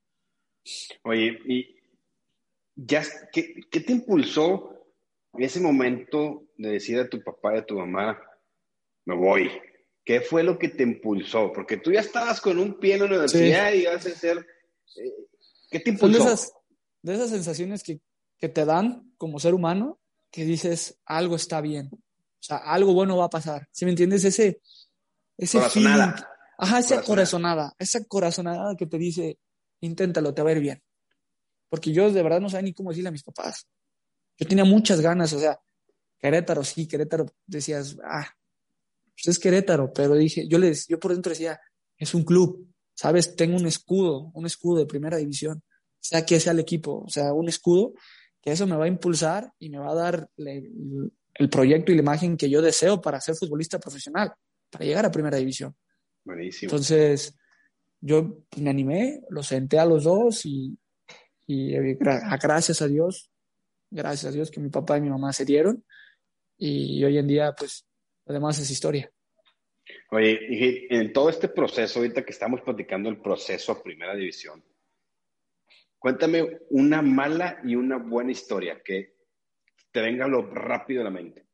Oye, 1.02 1.38
¿y 1.46 1.79
ya, 2.86 3.02
qué, 3.32 3.54
qué 3.70 3.80
te 3.80 3.92
impulsó 3.92 4.74
en 5.34 5.44
ese 5.44 5.60
momento 5.60 6.48
de 6.56 6.70
decir 6.70 6.98
a 6.98 7.08
tu 7.08 7.22
papá 7.22 7.54
y 7.54 7.58
a 7.58 7.66
tu 7.66 7.78
mamá, 7.78 8.20
me 9.06 9.16
voy? 9.16 9.50
¿Qué 10.04 10.20
fue 10.20 10.42
lo 10.42 10.58
que 10.58 10.68
te 10.68 10.82
impulsó? 10.82 11.52
Porque 11.52 11.76
tú 11.76 11.92
ya 11.92 12.00
estabas 12.00 12.40
con 12.40 12.58
un 12.58 12.78
pie 12.78 12.94
en 12.94 13.00
la 13.00 13.06
universidad 13.06 13.72
y 13.72 13.82
ibas 13.82 14.06
a 14.06 14.10
ser... 14.10 14.38
Eh, 14.96 15.12
¿Qué 15.70 15.80
te 15.80 15.90
impulsó? 15.90 16.18
de 16.18 16.24
esas, 16.24 16.52
de 17.02 17.14
esas 17.14 17.30
sensaciones 17.30 17.82
que, 17.82 18.00
que 18.38 18.48
te 18.48 18.64
dan 18.64 19.12
como 19.16 19.38
ser 19.38 19.54
humano, 19.54 20.00
que 20.32 20.44
dices, 20.44 21.00
algo 21.04 21.36
está 21.36 21.60
bien 21.60 21.90
o 22.40 22.42
sea, 22.42 22.56
algo 22.56 22.94
bueno 22.94 23.18
va 23.18 23.26
a 23.26 23.30
pasar. 23.30 23.68
¿Sí 23.70 23.84
me 23.84 23.90
entiendes? 23.90 24.24
Ese, 24.24 24.62
ese 25.36 25.58
corazonada. 25.58 26.12
Feeling, 26.12 26.24
ajá, 26.58 26.78
esa 26.78 27.02
corazonada. 27.02 27.74
esa 27.78 28.04
corazonada 28.04 28.76
que 28.76 28.86
te 28.86 28.96
dice, 28.96 29.38
inténtalo, 29.80 30.32
te 30.32 30.42
va 30.42 30.48
a 30.48 30.52
ir 30.52 30.60
bien. 30.60 30.82
Porque 31.70 31.92
yo 31.92 32.12
de 32.12 32.22
verdad 32.22 32.40
no 32.40 32.50
sabía 32.50 32.64
ni 32.64 32.74
cómo 32.74 32.90
decirle 32.90 33.08
a 33.08 33.12
mis 33.12 33.22
papás. 33.22 33.66
Yo 34.36 34.46
tenía 34.46 34.64
muchas 34.64 35.00
ganas, 35.00 35.32
o 35.32 35.38
sea, 35.38 35.58
Querétaro, 36.18 36.62
sí, 36.64 36.86
Querétaro, 36.86 37.26
decías, 37.46 37.96
ah, 38.04 38.28
pues 39.14 39.28
es 39.28 39.38
Querétaro, 39.38 39.92
pero 39.92 40.14
dije, 40.14 40.46
yo 40.48 40.58
les, 40.58 40.86
yo 40.88 40.98
por 40.98 41.12
dentro 41.12 41.30
decía, 41.30 41.58
es 41.96 42.14
un 42.14 42.24
club, 42.24 42.68
¿sabes? 42.94 43.36
Tengo 43.36 43.56
un 43.56 43.66
escudo, 43.66 44.30
un 44.34 44.46
escudo 44.46 44.80
de 44.80 44.86
primera 44.86 45.16
división, 45.16 45.62
sea 46.00 46.26
que 46.26 46.40
sea 46.40 46.52
el 46.52 46.58
equipo, 46.58 47.04
o 47.06 47.08
sea, 47.08 47.32
un 47.32 47.48
escudo 47.48 47.94
que 48.42 48.52
eso 48.52 48.66
me 48.66 48.76
va 48.76 48.84
a 48.84 48.88
impulsar 48.88 49.52
y 49.58 49.70
me 49.70 49.78
va 49.78 49.92
a 49.92 49.94
dar 49.94 50.30
el 50.36 51.50
proyecto 51.50 51.92
y 51.92 51.94
la 51.94 52.02
imagen 52.02 52.36
que 52.36 52.50
yo 52.50 52.60
deseo 52.60 53.00
para 53.00 53.20
ser 53.20 53.36
futbolista 53.36 53.78
profesional, 53.78 54.32
para 54.70 54.84
llegar 54.84 55.06
a 55.06 55.10
primera 55.10 55.36
división. 55.36 55.76
Buenísimo. 56.24 56.70
Entonces, 56.70 57.34
yo 58.00 58.44
me 58.56 58.70
animé, 58.70 59.22
lo 59.28 59.42
senté 59.42 59.78
a 59.78 59.84
los 59.84 60.04
dos 60.04 60.44
y, 60.46 60.78
y 61.52 61.94
gracias 61.94 62.80
a 62.80 62.86
Dios, 62.86 63.30
gracias 63.90 64.32
a 64.32 64.34
Dios 64.34 64.50
que 64.50 64.60
mi 64.60 64.68
papá 64.68 64.98
y 64.98 65.00
mi 65.00 65.10
mamá 65.10 65.32
se 65.32 65.44
dieron 65.44 65.84
y 66.56 67.02
hoy 67.02 67.16
en 67.18 67.26
día, 67.26 67.54
pues, 67.58 67.86
además 68.26 68.58
es 68.58 68.70
historia. 68.70 69.10
Oye, 70.10 70.86
en 70.90 71.12
todo 71.12 71.30
este 71.30 71.48
proceso, 71.48 71.98
ahorita 71.98 72.24
que 72.24 72.32
estamos 72.32 72.60
platicando 72.60 73.08
el 73.08 73.20
proceso 73.20 73.72
a 73.72 73.82
primera 73.82 74.14
división, 74.14 74.62
cuéntame 75.98 76.60
una 76.70 77.02
mala 77.02 77.60
y 77.64 77.74
una 77.74 77.96
buena 77.96 78.30
historia 78.30 78.80
que 78.84 79.14
te 79.90 80.00
venga 80.00 80.28
lo 80.28 80.42
rápido 80.42 81.00
a 81.00 81.04
la 81.04 81.10
mente. 81.10 81.46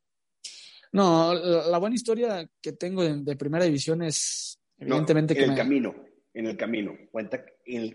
No, 0.91 1.33
la, 1.33 1.77
buena 1.79 1.95
historia 1.95 2.47
que 2.61 2.73
tengo 2.73 3.03
de, 3.03 3.35
primera 3.35 3.65
división 3.65 4.03
es 4.03 4.59
evidentemente 4.77 5.33
en 5.33 5.39
que 5.39 5.45
el 5.45 5.55
camino, 5.55 5.95
en 6.33 6.47
el 6.47 6.57
camino. 6.57 6.97
Cuenta 7.11 7.43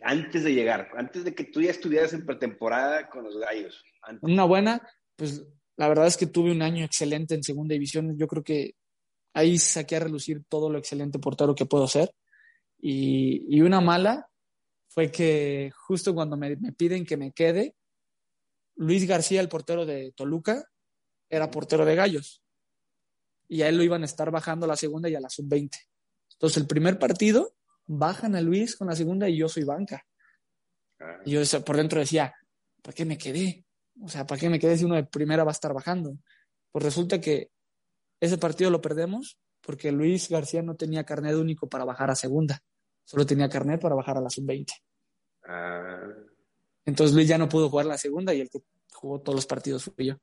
antes 0.02 0.45
de 0.45 0.55
llegar, 0.55 0.91
antes 0.97 1.25
de 1.25 1.35
que 1.35 1.45
tú 1.45 1.61
ya 1.62 1.71
estuvieras 1.71 2.12
en 2.12 2.26
pretemporada 2.26 3.09
con 3.09 3.25
los 3.25 3.38
gallos. 3.38 3.83
Una 4.21 4.45
buena, 4.45 4.83
pues 5.17 5.45
la 5.76 5.88
verdad 5.88 6.07
es 6.07 6.16
que 6.16 6.27
tuve 6.27 6.53
un 6.53 6.62
año 6.62 6.85
excelente 6.85 7.35
en 7.35 7.42
segunda 7.42 7.73
división. 7.73 8.16
Yo 8.18 8.27
creo 8.27 8.42
que 8.42 8.75
ahí 9.33 9.59
saqué 9.59 9.97
a 9.97 10.01
relucir 10.01 10.44
todo 10.49 10.70
lo 10.70 10.79
excelente 10.79 11.18
portero 11.18 11.55
que 11.55 11.66
puedo 11.66 11.88
ser. 11.88 12.14
Y, 12.81 13.61
una 13.61 13.81
mala 13.81 14.29
fue 14.88 15.11
que 15.11 15.70
justo 15.87 16.14
cuando 16.14 16.37
me 16.37 16.57
piden 16.73 17.07
que 17.07 17.16
me 17.16 17.33
quede, 17.33 17.77
Luis 18.77 19.07
García, 19.07 19.40
el 19.40 19.49
portero 19.49 19.87
de 19.87 20.12
Toluca, 20.12 20.64
era 21.29 21.51
portero 21.51 21.85
de 21.85 21.94
Gallos. 21.94 22.42
Y 23.49 23.62
a 23.62 23.68
él 23.68 23.77
lo 23.77 23.83
iban 23.83 24.03
a 24.03 24.07
estar 24.07 24.31
bajando 24.31 24.64
a 24.64 24.68
la 24.68 24.77
segunda 24.77 25.09
y 25.09 25.14
a 25.14 25.20
la 25.20 25.29
sub-20. 25.29 25.70
Entonces, 26.33 26.57
el 26.57 26.66
primer 26.66 26.99
partido, 26.99 27.55
bajan 27.87 28.35
a 28.35 28.40
Luis 28.40 28.77
con 28.77 28.88
la 28.88 28.97
segunda 28.97 29.29
y 29.29 29.38
yo 29.38 29.49
soy 29.49 29.64
banca. 29.64 30.05
Ah. 31.01 31.21
Y 31.25 31.33
yo 31.33 31.64
por 31.64 31.77
dentro 31.77 32.01
decía, 32.01 32.35
¿para 32.83 32.95
qué 32.95 33.05
me 33.05 33.18
quedé? 33.18 33.64
O 34.01 34.09
sea, 34.09 34.27
¿para 34.27 34.40
qué 34.40 34.49
me 34.49 34.59
quedé 34.59 34.77
si 34.77 34.85
uno 34.85 34.97
de 34.97 35.05
primera 35.05 35.45
va 35.45 35.51
a 35.51 35.53
estar 35.53 35.73
bajando? 35.73 36.16
Pues 36.71 36.85
resulta 36.85 37.21
que 37.21 37.51
ese 38.21 38.38
partido 38.38 38.71
lo 38.71 38.81
perdemos 38.81 39.38
porque 39.61 39.92
Luis 39.92 40.29
García 40.29 40.62
no 40.62 40.77
tenía 40.77 41.05
carnet 41.05 41.35
único 41.35 41.68
para 41.68 41.85
bajar 41.85 42.11
a 42.11 42.14
segunda. 42.14 42.61
Solo 43.05 43.27
tenía 43.27 43.49
carnet 43.49 43.81
para 43.81 43.95
bajar 43.95 44.16
a 44.16 44.21
la 44.21 44.31
sub-20. 44.31 44.73
Ah. 45.45 46.09
Entonces 46.85 47.14
Luis 47.14 47.29
ya 47.29 47.38
no 47.38 47.49
pudo 47.49 47.68
jugar 47.68 47.87
la 47.87 47.99
segunda 47.99 48.35
y 48.35 48.40
el 48.40 48.51
que 48.51 48.61
jugó 48.92 49.21
todos 49.21 49.37
los 49.37 49.47
partidos 49.47 49.85
fui 49.85 50.07
yo. 50.07 50.16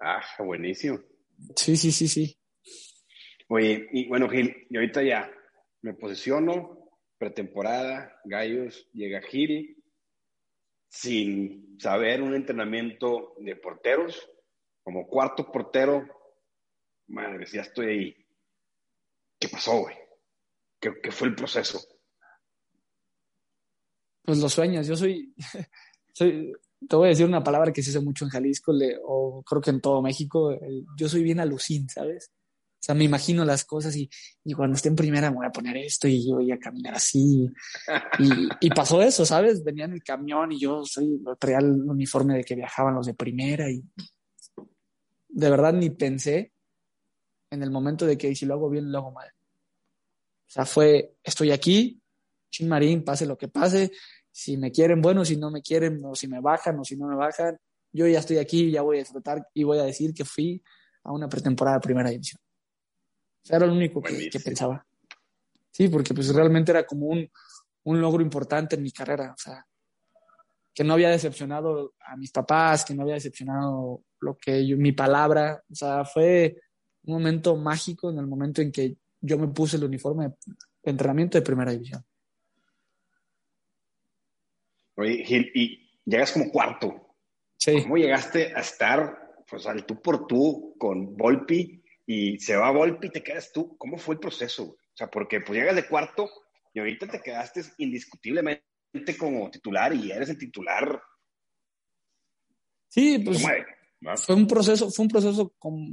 Ah, 0.00 0.22
buenísimo. 0.38 1.00
Sí, 1.56 1.76
sí, 1.76 1.92
sí, 1.92 2.08
sí. 2.08 2.38
Oye, 3.48 3.88
y 3.92 4.08
bueno, 4.08 4.28
Gil, 4.28 4.54
y 4.68 4.76
ahorita 4.76 5.02
ya 5.02 5.30
me 5.82 5.94
posiciono, 5.94 6.90
pretemporada, 7.18 8.20
Gallos, 8.24 8.88
llega 8.92 9.22
Gil, 9.22 9.82
sin 10.88 11.78
saber 11.78 12.22
un 12.22 12.34
entrenamiento 12.34 13.34
de 13.38 13.56
porteros, 13.56 14.30
como 14.82 15.06
cuarto 15.06 15.50
portero, 15.50 16.06
madre, 17.08 17.46
ya 17.46 17.62
estoy 17.62 17.86
ahí. 17.86 18.26
¿Qué 19.38 19.48
pasó, 19.48 19.80
güey? 19.82 19.96
¿Qué, 20.80 21.00
¿Qué, 21.02 21.10
fue 21.10 21.28
el 21.28 21.34
proceso? 21.34 21.80
pues 24.28 24.40
los 24.40 24.52
sueños. 24.52 24.86
Yo 24.86 24.94
soy, 24.94 25.34
soy, 26.12 26.52
te 26.86 26.96
voy 26.96 27.06
a 27.06 27.08
decir 27.08 27.24
una 27.24 27.42
palabra 27.42 27.72
que 27.72 27.82
se 27.82 27.88
usa 27.88 28.02
mucho 28.02 28.26
en 28.26 28.30
Jalisco, 28.30 28.74
o 29.06 29.42
creo 29.42 29.62
que 29.62 29.70
en 29.70 29.80
todo 29.80 30.02
México, 30.02 30.54
yo 30.98 31.08
soy 31.08 31.22
bien 31.22 31.40
alucín, 31.40 31.88
¿sabes? 31.88 32.30
O 32.80 32.84
sea, 32.88 32.94
me 32.94 33.04
imagino 33.04 33.44
las 33.44 33.64
cosas 33.64 33.96
y, 33.96 34.08
y, 34.44 34.54
cuando 34.54 34.76
esté 34.76 34.88
en 34.88 34.94
primera 34.94 35.30
me 35.30 35.38
voy 35.38 35.46
a 35.46 35.50
poner 35.50 35.76
esto 35.76 36.06
y 36.06 36.28
yo 36.28 36.36
voy 36.36 36.52
a 36.52 36.58
caminar 36.58 36.94
así. 36.94 37.48
Y, 38.20 38.66
y 38.66 38.70
pasó 38.70 39.02
eso, 39.02 39.26
¿sabes? 39.26 39.64
Venía 39.64 39.84
en 39.84 39.92
el 39.92 40.02
camión 40.02 40.52
y 40.52 40.60
yo 40.60 40.84
soy, 40.84 41.20
traía 41.38 41.58
el 41.58 41.82
uniforme 41.82 42.36
de 42.36 42.44
que 42.44 42.54
viajaban 42.54 42.94
los 42.94 43.06
de 43.06 43.14
primera 43.14 43.70
y 43.70 43.82
de 45.28 45.50
verdad 45.50 45.72
ni 45.72 45.90
pensé 45.90 46.52
en 47.50 47.62
el 47.62 47.70
momento 47.70 48.06
de 48.06 48.16
que 48.16 48.34
si 48.34 48.46
lo 48.46 48.54
hago 48.54 48.70
bien, 48.70 48.90
lo 48.90 48.98
hago 48.98 49.12
mal. 49.12 49.28
O 49.28 50.50
sea, 50.50 50.64
fue, 50.64 51.16
estoy 51.22 51.50
aquí, 51.50 52.00
Chin 52.50 52.68
Marín, 52.68 53.04
pase 53.04 53.26
lo 53.26 53.36
que 53.36 53.48
pase, 53.48 53.92
si 54.30 54.56
me 54.56 54.70
quieren, 54.70 55.00
bueno, 55.00 55.24
si 55.24 55.36
no 55.36 55.50
me 55.50 55.62
quieren, 55.62 56.00
o 56.04 56.14
si 56.14 56.28
me 56.28 56.40
bajan, 56.40 56.78
o 56.78 56.84
si 56.84 56.96
no 56.96 57.06
me 57.06 57.16
bajan, 57.16 57.58
yo 57.92 58.06
ya 58.06 58.20
estoy 58.20 58.38
aquí, 58.38 58.70
ya 58.70 58.82
voy 58.82 58.96
a 58.96 59.00
disfrutar 59.00 59.46
y 59.54 59.64
voy 59.64 59.78
a 59.78 59.84
decir 59.84 60.14
que 60.14 60.24
fui 60.24 60.62
a 61.04 61.12
una 61.12 61.28
pretemporada 61.28 61.78
de 61.78 61.82
primera 61.82 62.10
división. 62.10 62.40
O 63.42 63.46
sea, 63.46 63.56
era 63.56 63.66
lo 63.66 63.72
único 63.72 64.02
que, 64.02 64.30
pensaba. 64.44 64.86
Sí, 65.70 65.88
porque 65.88 66.14
pues 66.14 66.34
realmente 66.34 66.72
era 66.72 66.84
como 66.84 67.06
un, 67.06 67.30
un 67.84 68.00
logro 68.00 68.22
importante 68.22 68.76
en 68.76 68.82
mi 68.82 68.90
carrera, 68.90 69.32
o 69.32 69.38
sea, 69.38 69.64
que 70.74 70.84
no 70.84 70.94
había 70.94 71.10
decepcionado 71.10 71.94
a 72.00 72.16
mis 72.16 72.30
papás, 72.30 72.84
que 72.84 72.94
no 72.94 73.02
había 73.02 73.14
decepcionado 73.14 74.02
lo 74.20 74.36
que 74.36 74.66
yo, 74.66 74.76
mi 74.76 74.92
palabra, 74.92 75.62
o 75.70 75.74
sea, 75.74 76.04
fue 76.04 76.60
un 77.04 77.14
momento 77.14 77.56
mágico 77.56 78.10
en 78.10 78.18
el 78.18 78.26
momento 78.26 78.62
en 78.62 78.70
que 78.70 78.96
yo 79.20 79.38
me 79.38 79.48
puse 79.48 79.76
el 79.76 79.84
uniforme 79.84 80.28
de 80.82 80.90
entrenamiento 80.90 81.38
de 81.38 81.42
primera 81.42 81.72
división. 81.72 82.04
Oye, 84.96 85.24
Gil, 85.24 85.50
y 85.54 85.90
llegas 86.04 86.32
como 86.32 86.50
cuarto. 86.50 87.16
Sí. 87.56 87.82
¿Cómo 87.82 87.96
llegaste 87.96 88.54
a 88.54 88.60
estar 88.60 89.44
pues, 89.48 89.66
al 89.66 89.84
tú 89.86 90.00
por 90.00 90.26
tú 90.26 90.74
con 90.78 91.16
Volpi 91.16 91.82
y 92.10 92.38
se 92.40 92.56
va 92.56 92.70
Volpi 92.70 93.08
y 93.08 93.10
te 93.10 93.22
quedas 93.22 93.52
tú? 93.52 93.76
¿Cómo 93.76 93.98
fue 93.98 94.14
el 94.14 94.20
proceso? 94.20 94.62
O 94.62 94.76
sea, 94.94 95.10
porque 95.10 95.42
pues 95.42 95.58
llegas 95.58 95.76
de 95.76 95.86
cuarto 95.86 96.30
y 96.72 96.78
ahorita 96.78 97.06
te 97.06 97.20
quedaste 97.20 97.62
indiscutiblemente 97.76 98.64
como 99.18 99.50
titular 99.50 99.92
y 99.92 100.10
eres 100.10 100.30
el 100.30 100.38
titular. 100.38 101.02
Sí, 102.88 103.18
pues 103.18 103.44
fue 104.24 104.34
un 104.34 104.46
proceso, 104.46 104.90
fue 104.90 105.02
un 105.02 105.10
proceso 105.10 105.52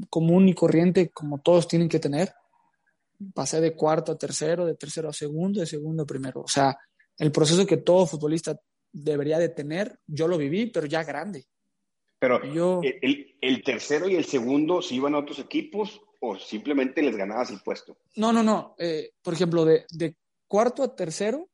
común 0.10 0.47
y 0.47 0.54
corriente 0.54 1.10
como 1.10 1.41
todos 1.41 1.67
tienen 1.67 1.89
que 1.89 1.99
tener. 1.99 2.34
Pasé 3.34 3.60
de 3.60 3.75
cuarto 3.75 4.13
a 4.13 4.17
tercero, 4.17 4.65
de 4.65 4.75
tercero 4.75 5.10
a 5.10 5.13
segundo, 5.13 5.60
de 5.60 5.65
segundo 5.65 6.04
a 6.04 6.06
primero. 6.06 6.43
O 6.43 6.47
sea, 6.47 6.78
el 7.17 7.34
proceso 7.34 7.65
que 7.65 7.78
todo 7.78 8.08
futbolista 8.08 8.58
debería 8.89 9.38
de 9.38 9.49
tener. 9.49 9.99
Yo 10.08 10.30
lo 10.30 10.38
viví, 10.38 10.67
pero 10.67 10.86
ya 10.86 11.04
grande. 11.04 11.45
Pero 12.27 12.43
yo, 12.51 12.81
el, 12.83 13.63
tercero 13.63 14.09
y 14.09 14.15
el 14.15 14.25
segundo, 14.25 14.81
¿se 14.81 14.95
iban 14.95 15.13
a 15.13 15.19
otros 15.19 15.38
equipos 15.38 16.01
o 16.21 16.38
simplemente 16.38 17.03
les 17.03 17.15
ganabas 17.15 17.51
el 17.51 17.61
puesto? 17.61 17.97
No, 18.15 18.33
no, 18.33 18.41
no. 18.41 18.75
Eh, 18.79 19.11
por 19.21 19.35
ejemplo, 19.35 19.63
de, 19.63 19.85
de 19.91 20.17
cuarto 20.47 20.81
a 20.81 20.95
tercero, 20.95 21.49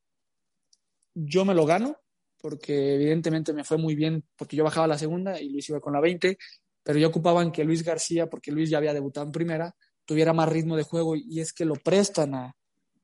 yo 1.14 1.44
me 1.44 1.54
lo 1.54 1.66
gano, 1.66 1.98
porque 2.38 2.96
evidentemente 2.96 3.52
me 3.52 3.66
fue 3.66 3.78
muy 3.78 3.96
bien, 3.96 4.24
porque 4.38 4.56
yo 4.56 4.64
bajaba 4.64 4.88
la 4.88 4.98
segunda 4.98 5.42
y 5.42 5.50
Luis 5.50 5.68
iba 5.68 5.82
con 5.82 5.92
la 5.92 6.00
20, 6.00 6.38
pero 6.84 6.98
yo 6.98 7.10
ocupaban 7.10 7.52
que 7.52 7.66
Luis 7.66 7.84
García, 7.84 8.30
porque 8.30 8.52
Luis 8.52 8.70
ya 8.70 8.78
había 8.78 8.94
debutado 8.94 9.26
en 9.26 9.34
primera, 9.34 9.76
tuviera 10.06 10.32
más 10.32 10.48
ritmo 10.48 10.78
de 10.78 10.84
juego 10.84 11.18
y 11.18 11.42
es 11.42 11.52
que 11.52 11.66
lo 11.66 11.76
prestan 11.76 12.34
a, 12.34 12.56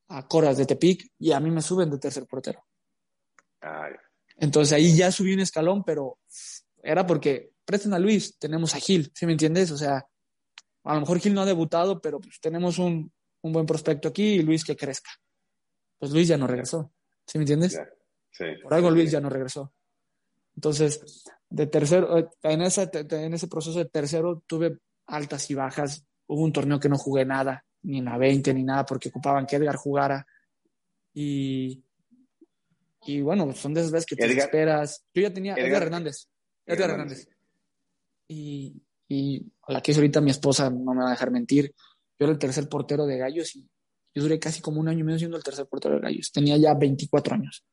a 0.07 0.27
Coras 0.27 0.57
de 0.57 0.65
Tepic 0.65 1.11
y 1.19 1.33
a 1.33 1.39
mí 1.41 1.51
me 1.51 1.61
suben 1.61 1.89
de 1.89 1.99
tercer 1.99 2.25
portero. 2.25 2.63
Entonces 4.37 4.73
ahí 4.73 4.95
ya 4.95 5.11
subí 5.11 5.33
un 5.33 5.41
escalón, 5.41 5.83
pero 5.83 6.19
era 6.81 7.05
porque 7.05 7.51
prestan 7.67 7.93
a 7.93 7.99
Luis, 7.99 8.37
tenemos 8.39 8.73
a 8.73 8.79
Gil, 8.79 9.11
¿sí 9.13 9.25
me 9.25 9.33
entiendes? 9.33 9.71
O 9.71 9.77
sea, 9.77 10.07
a 10.83 10.93
lo 10.93 11.01
mejor 11.01 11.19
Gil 11.19 11.33
no 11.33 11.41
ha 11.41 11.45
debutado, 11.45 12.01
pero 12.01 12.19
pues 12.21 12.39
tenemos 12.39 12.79
un, 12.79 13.11
un 13.41 13.51
buen 13.51 13.65
prospecto 13.65 14.07
aquí 14.07 14.35
y 14.35 14.41
Luis 14.41 14.63
que 14.63 14.77
crezca. 14.77 15.11
Pues 15.99 16.13
Luis 16.13 16.29
ya 16.29 16.37
no 16.37 16.47
regresó, 16.47 16.93
¿sí 17.25 17.37
me 17.37 17.43
entiendes? 17.43 17.77
Sí. 18.31 18.45
Por 18.63 18.73
algo 18.73 18.89
Luis 18.89 19.11
ya 19.11 19.19
no 19.19 19.29
regresó. 19.29 19.73
Entonces, 20.55 21.25
de 21.49 21.67
tercero, 21.67 22.17
eh, 22.17 22.29
en, 22.43 22.61
ese, 22.61 22.89
en 22.93 23.33
ese 23.33 23.47
proceso 23.47 23.77
de 23.77 23.85
tercero 23.85 24.43
tuve 24.47 24.77
altas 25.07 25.51
y 25.51 25.55
bajas. 25.55 26.05
Hubo 26.27 26.43
un 26.43 26.53
torneo 26.53 26.79
que 26.79 26.89
no 26.89 26.97
jugué 26.97 27.25
nada, 27.25 27.65
ni 27.83 27.97
en 27.97 28.05
la 28.05 28.17
20 28.17 28.53
ni 28.53 28.63
nada, 28.63 28.85
porque 28.85 29.09
ocupaban 29.09 29.45
que 29.45 29.57
Edgar 29.57 29.75
jugara. 29.75 30.25
Y, 31.13 31.83
y 33.05 33.21
bueno, 33.21 33.51
son 33.53 33.73
de 33.73 33.81
esas 33.81 33.91
veces 33.91 34.05
que 34.05 34.15
te 34.15 34.25
esperas. 34.25 35.03
Yo 35.13 35.21
ya 35.21 35.33
tenía 35.33 35.55
Edgar, 35.55 35.83
Hernández. 35.83 36.29
Edgar 36.65 36.91
Hernández. 36.91 37.27
Y, 38.27 38.81
y 39.07 39.51
la 39.67 39.81
que 39.81 39.91
es 39.91 39.97
ahorita 39.97 40.21
mi 40.21 40.31
esposa, 40.31 40.69
no 40.69 40.93
me 40.93 41.03
va 41.03 41.07
a 41.07 41.11
dejar 41.11 41.31
mentir. 41.31 41.73
Yo 42.19 42.25
era 42.25 42.31
el 42.31 42.39
tercer 42.39 42.67
portero 42.67 43.05
de 43.05 43.17
Gallos 43.17 43.55
y 43.55 43.69
yo 44.13 44.23
duré 44.23 44.39
casi 44.39 44.61
como 44.61 44.79
un 44.79 44.87
año 44.87 44.99
y 44.99 45.03
medio 45.03 45.19
siendo 45.19 45.37
el 45.37 45.43
tercer 45.43 45.67
portero 45.67 45.95
de 45.95 46.01
Gallos. 46.01 46.31
Tenía 46.31 46.57
ya 46.57 46.73
24 46.73 47.35
años. 47.35 47.63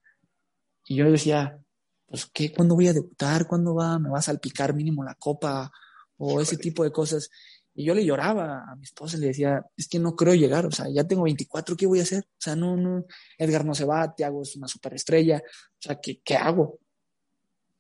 Y 0.87 0.97
yo 0.97 1.11
decía, 1.11 1.59
pues, 2.07 2.27
¿qué? 2.27 2.53
¿Cuándo 2.53 2.75
voy 2.75 2.89
a 2.89 2.93
debutar? 2.93 3.47
¿Cuándo 3.47 3.75
va, 3.75 3.99
me 3.99 4.11
va 4.11 4.19
a 4.19 4.23
salpicar 4.23 4.75
mínimo 4.75 5.03
la 5.03 5.15
copa? 5.15 5.73
O 6.19 6.41
ese 6.41 6.57
tipo 6.57 6.85
de 6.85 6.93
cosas. 6.93 7.31
Y 7.75 7.85
yo 7.85 7.95
le 7.95 8.05
lloraba 8.05 8.65
a 8.71 8.77
mi 8.77 8.85
esposa, 8.85 9.17
le 9.17 9.29
decía, 9.29 9.65
es 9.77 9.89
que 9.89 9.99
no 9.99 10.15
creo 10.15 10.35
llegar, 10.35 10.65
o 10.65 10.71
sea, 10.71 10.87
ya 10.89 11.03
tengo 11.05 11.25
24, 11.25 11.77
¿qué 11.77 11.87
voy 11.87 11.99
a 11.99 12.05
hacer? 12.05 12.23
O 12.25 12.41
sea, 12.41 12.55
no, 12.55 12.77
no, 12.77 13.05
Edgar 13.37 13.65
no 13.65 13.75
se 13.75 13.85
va, 13.85 14.15
Tiago 14.15 14.43
es 14.43 14.55
una 14.55 14.69
superestrella, 14.69 15.43
o 15.45 15.81
sea, 15.81 16.01
¿qué, 16.01 16.21
¿qué 16.25 16.37
hago? 16.37 16.79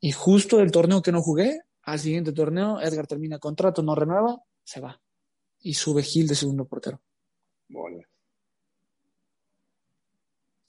Y 0.00 0.10
justo 0.10 0.60
el 0.60 0.72
torneo 0.72 1.00
que 1.00 1.12
no 1.12 1.22
jugué, 1.22 1.60
al 1.84 1.98
siguiente 1.98 2.32
torneo, 2.32 2.80
Edgar 2.80 3.06
termina 3.06 3.38
contrato, 3.38 3.82
no 3.82 3.94
renueva, 3.94 4.42
se 4.62 4.80
va. 4.80 5.00
Y 5.60 5.74
sube 5.74 6.02
Gil 6.02 6.26
de 6.26 6.34
segundo 6.34 6.64
portero. 6.64 7.00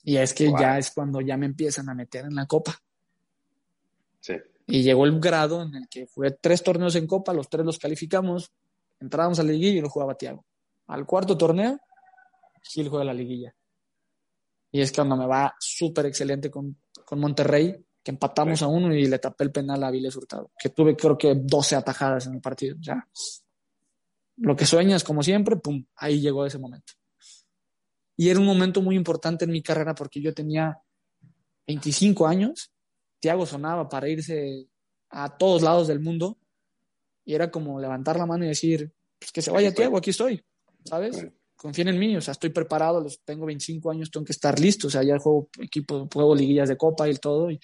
Y 0.02 0.16
es 0.16 0.34
que 0.34 0.52
ya 0.58 0.78
es 0.78 0.92
cuando 0.92 1.20
ya 1.20 1.36
me 1.36 1.46
empiezan 1.46 1.88
a 1.88 1.94
meter 1.94 2.24
en 2.24 2.34
la 2.34 2.46
copa. 2.46 2.80
Y 4.66 4.82
llegó 4.82 5.04
el 5.04 5.20
grado 5.20 5.62
en 5.62 5.74
el 5.74 5.88
que 5.88 6.06
fue 6.06 6.32
tres 6.32 6.62
torneos 6.62 6.96
en 6.96 7.06
copa, 7.06 7.32
los 7.32 7.48
tres 7.48 7.64
los 7.64 7.78
calificamos, 7.78 8.52
entrábamos 9.00 9.38
a 9.38 9.42
la 9.42 9.52
liguilla 9.52 9.78
y 9.78 9.80
lo 9.80 9.88
jugaba 9.88 10.16
Tiago. 10.16 10.44
Al 10.88 11.06
cuarto 11.06 11.36
torneo, 11.36 11.78
Gil 12.62 12.88
juega 12.88 13.04
la 13.04 13.14
liguilla. 13.14 13.54
Y 14.72 14.80
es 14.80 14.92
cuando 14.92 15.16
me 15.16 15.26
va 15.26 15.54
súper 15.58 16.06
excelente 16.06 16.50
con, 16.50 16.76
con, 17.04 17.20
Monterrey, 17.20 17.76
que 18.06 18.12
empatamos 18.12 18.62
a 18.62 18.68
uno 18.68 18.94
y 18.94 19.08
le 19.08 19.18
tapé 19.18 19.42
el 19.42 19.50
penal 19.50 19.82
a 19.82 19.90
Viles 19.90 20.14
Hurtado, 20.14 20.52
que 20.56 20.68
tuve 20.68 20.94
creo 20.94 21.18
que 21.18 21.34
12 21.34 21.74
atajadas 21.74 22.28
en 22.28 22.34
el 22.34 22.40
partido. 22.40 22.76
Ya. 22.78 23.04
Lo 24.36 24.54
que 24.54 24.64
sueñas, 24.64 25.02
como 25.02 25.24
siempre, 25.24 25.56
pum, 25.56 25.84
ahí 25.96 26.20
llegó 26.20 26.46
ese 26.46 26.58
momento. 26.58 26.92
Y 28.16 28.28
era 28.28 28.38
un 28.38 28.46
momento 28.46 28.80
muy 28.80 28.94
importante 28.94 29.44
en 29.44 29.50
mi 29.50 29.60
carrera 29.60 29.92
porque 29.92 30.20
yo 30.20 30.32
tenía 30.32 30.80
25 31.66 32.28
años 32.28 32.70
Tiago 33.18 33.44
sonaba 33.44 33.88
para 33.88 34.08
irse 34.08 34.68
a 35.10 35.36
todos 35.36 35.62
lados 35.62 35.88
del 35.88 35.98
mundo 35.98 36.38
y 37.24 37.34
era 37.34 37.50
como 37.50 37.80
levantar 37.80 38.16
la 38.16 38.26
mano 38.26 38.44
y 38.44 38.48
decir, 38.48 38.92
pues 39.18 39.32
que 39.32 39.42
se 39.42 39.50
vaya 39.50 39.74
Tiago, 39.74 39.96
aquí 39.96 40.10
estoy, 40.10 40.44
¿sabes? 40.84 41.26
Confíen 41.56 41.88
en 41.88 41.98
mí, 41.98 42.16
o 42.16 42.20
sea, 42.20 42.32
estoy 42.32 42.50
preparado, 42.50 43.00
los, 43.00 43.20
tengo 43.24 43.46
25 43.46 43.90
años, 43.90 44.12
tengo 44.12 44.24
que 44.24 44.32
estar 44.32 44.60
listo, 44.60 44.86
o 44.86 44.90
sea, 44.90 45.02
ya 45.02 45.18
juego 45.18 45.48
equipo, 45.58 46.06
juego 46.12 46.36
liguillas 46.36 46.68
de 46.68 46.76
copa 46.76 47.08
y 47.08 47.14
todo, 47.16 47.50
y 47.50 47.58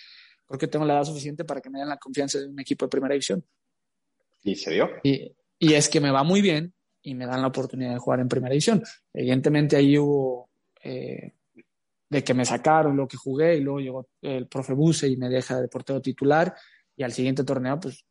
creo 0.53 0.59
que 0.59 0.69
tengo 0.69 0.85
la 0.85 0.95
edad 0.95 1.05
suficiente 1.05 1.45
para 1.45 1.61
que 1.61 1.71
me 1.71 1.79
den 1.79 1.89
la 1.89 1.97
confianza 1.97 2.39
de 2.39 2.47
un 2.47 2.61
equipo 2.61 2.85
de 2.85 2.91
primera 2.91 3.15
división. 3.15 3.43
¿Y 4.43 4.55
se 4.55 4.73
dio? 4.73 4.91
Y, 5.03 5.35
y 5.59 5.75
es 5.75 5.89
que 5.89 6.01
me 6.01 6.11
va 6.11 6.23
muy 6.23 6.43
bien 6.43 6.75
y 7.03 7.15
me 7.15 7.27
dan 7.27 7.41
la 7.41 7.49
oportunidad 7.49 7.93
de 7.93 7.99
jugar 7.99 8.21
en 8.21 8.29
primera 8.29 8.53
división. 8.53 8.83
Evidentemente 9.13 9.77
ahí 9.77 9.99
hubo 9.99 10.51
eh, 10.83 11.33
de 12.11 12.23
que 12.23 12.35
me 12.35 12.45
sacaron 12.45 12.97
lo 12.97 13.09
que 13.09 13.17
jugué 13.17 13.57
y 13.57 13.61
luego 13.61 13.81
llegó 13.81 14.09
el 14.21 14.47
profe 14.47 14.75
Buse 14.75 15.09
y 15.09 15.17
me 15.17 15.31
deja 15.31 15.61
de 15.61 15.69
portero 15.69 16.03
titular 16.03 16.55
y 16.95 17.03
al 17.03 17.13
siguiente 17.13 17.45
torneo 17.45 17.81
pues 17.81 18.05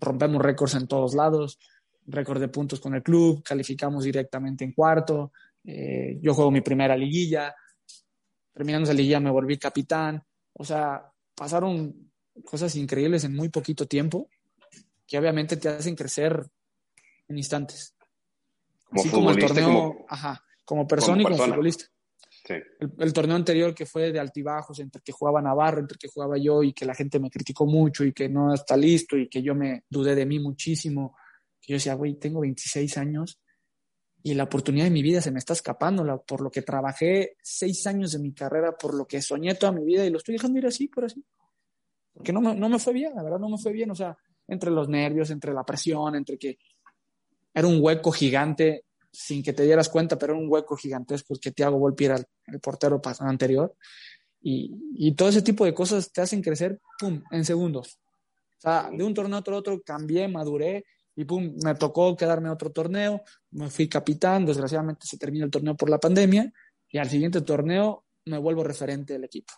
rompemos 0.00 0.42
récords 0.42 0.74
en 0.74 0.88
todos 0.88 1.14
lados, 1.14 1.58
récord 2.06 2.40
de 2.40 2.48
puntos 2.48 2.80
con 2.80 2.94
el 2.94 3.02
club, 3.02 3.42
calificamos 3.42 4.04
directamente 4.04 4.64
en 4.64 4.72
cuarto, 4.72 5.32
eh, 5.64 6.18
yo 6.20 6.34
juego 6.34 6.50
mi 6.50 6.60
primera 6.60 6.96
liguilla, 6.96 7.54
terminando 8.52 8.84
esa 8.84 8.94
liguilla 8.94 9.20
me 9.20 9.30
volví 9.30 9.58
capitán, 9.58 10.22
o 10.52 10.64
sea, 10.64 11.10
pasaron 11.36 12.10
cosas 12.44 12.74
increíbles 12.74 13.24
en 13.24 13.34
muy 13.34 13.48
poquito 13.48 13.86
tiempo 13.86 14.28
que 15.06 15.18
obviamente 15.18 15.56
te 15.56 15.68
hacen 15.68 15.94
crecer 15.94 16.44
en 17.28 17.38
instantes. 17.38 17.94
Como 18.84 19.00
Así 19.00 19.10
como 19.10 19.30
el 19.30 19.38
torneo, 19.38 19.66
como, 19.66 20.06
ajá, 20.08 20.44
como 20.64 20.86
persona 20.86 21.22
y 21.22 21.24
como 21.24 21.36
futbolista. 21.36 21.84
El, 22.78 23.12
torneo 23.12 23.34
anterior 23.34 23.74
que 23.74 23.86
fue 23.86 24.12
de 24.12 24.20
altibajos, 24.20 24.78
entre 24.78 25.02
que 25.02 25.10
jugaba 25.10 25.42
Navarro, 25.42 25.80
entre 25.80 25.98
que 25.98 26.06
jugaba 26.08 26.38
yo 26.38 26.62
y 26.62 26.72
que 26.72 26.86
la 26.86 26.94
gente 26.94 27.18
me 27.18 27.28
criticó 27.28 27.66
mucho 27.66 28.04
y 28.04 28.12
que 28.12 28.28
no 28.28 28.54
está 28.54 28.76
listo 28.76 29.16
y 29.16 29.28
que 29.28 29.42
yo 29.42 29.54
me 29.54 29.82
dudé 29.90 30.14
de 30.14 30.26
mí 30.26 30.38
muchísimo. 30.38 31.16
Que 31.60 31.72
yo 31.72 31.76
decía, 31.76 31.94
güey, 31.94 32.14
tengo 32.14 32.40
26 32.40 32.98
años 32.98 33.40
y 34.26 34.34
la 34.34 34.42
oportunidad 34.42 34.86
de 34.86 34.90
mi 34.90 35.02
vida 35.02 35.20
se 35.20 35.30
me 35.30 35.38
está 35.38 35.52
escapando 35.52 36.24
por 36.26 36.40
lo 36.40 36.50
que 36.50 36.60
trabajé 36.60 37.36
seis 37.40 37.86
años 37.86 38.10
de 38.10 38.18
mi 38.18 38.32
carrera, 38.32 38.76
por 38.76 38.92
lo 38.92 39.06
que 39.06 39.22
soñé 39.22 39.54
toda 39.54 39.70
mi 39.70 39.84
vida 39.84 40.04
y 40.04 40.10
lo 40.10 40.18
estoy 40.18 40.32
dejando 40.34 40.58
ir 40.58 40.66
así, 40.66 40.88
por 40.88 41.04
así. 41.04 41.24
Porque 42.12 42.32
no 42.32 42.40
me, 42.40 42.52
no 42.56 42.68
me 42.68 42.80
fue 42.80 42.92
bien, 42.92 43.14
la 43.14 43.22
verdad 43.22 43.38
no 43.38 43.48
me 43.48 43.56
fue 43.56 43.70
bien. 43.70 43.92
O 43.92 43.94
sea, 43.94 44.18
entre 44.48 44.72
los 44.72 44.88
nervios, 44.88 45.30
entre 45.30 45.54
la 45.54 45.62
presión, 45.62 46.16
entre 46.16 46.38
que 46.38 46.58
era 47.54 47.68
un 47.68 47.78
hueco 47.80 48.10
gigante 48.10 48.86
sin 49.12 49.44
que 49.44 49.52
te 49.52 49.62
dieras 49.62 49.88
cuenta, 49.88 50.18
pero 50.18 50.32
era 50.32 50.42
un 50.42 50.50
hueco 50.50 50.76
gigantesco 50.76 51.36
que 51.40 51.52
Thiago 51.52 51.78
Volpi 51.78 52.06
era 52.06 52.16
el, 52.48 52.58
portero 52.58 53.00
anterior. 53.20 53.76
Y, 54.42 54.74
y, 54.96 55.14
todo 55.14 55.28
ese 55.28 55.42
tipo 55.42 55.64
de 55.64 55.72
cosas 55.72 56.10
te 56.10 56.20
hacen 56.20 56.42
crecer, 56.42 56.80
pum, 56.98 57.22
en 57.30 57.44
segundos. 57.44 58.00
O 58.58 58.60
sea, 58.60 58.90
de 58.92 59.04
un 59.04 59.14
torneo 59.14 59.36
a 59.36 59.38
otro, 59.38 59.56
otro 59.56 59.80
cambié, 59.82 60.26
maduré 60.26 60.84
y 61.16 61.24
pum, 61.24 61.56
me 61.64 61.74
tocó 61.74 62.14
quedarme 62.14 62.50
otro 62.50 62.70
torneo, 62.70 63.22
me 63.52 63.70
fui 63.70 63.88
capitán, 63.88 64.44
desgraciadamente 64.44 65.06
se 65.06 65.16
terminó 65.16 65.46
el 65.46 65.50
torneo 65.50 65.74
por 65.74 65.88
la 65.88 65.98
pandemia 65.98 66.52
y 66.90 66.98
al 66.98 67.08
siguiente 67.08 67.40
torneo 67.40 68.04
me 68.26 68.38
vuelvo 68.38 68.62
referente 68.62 69.14
del 69.14 69.24
equipo. 69.24 69.54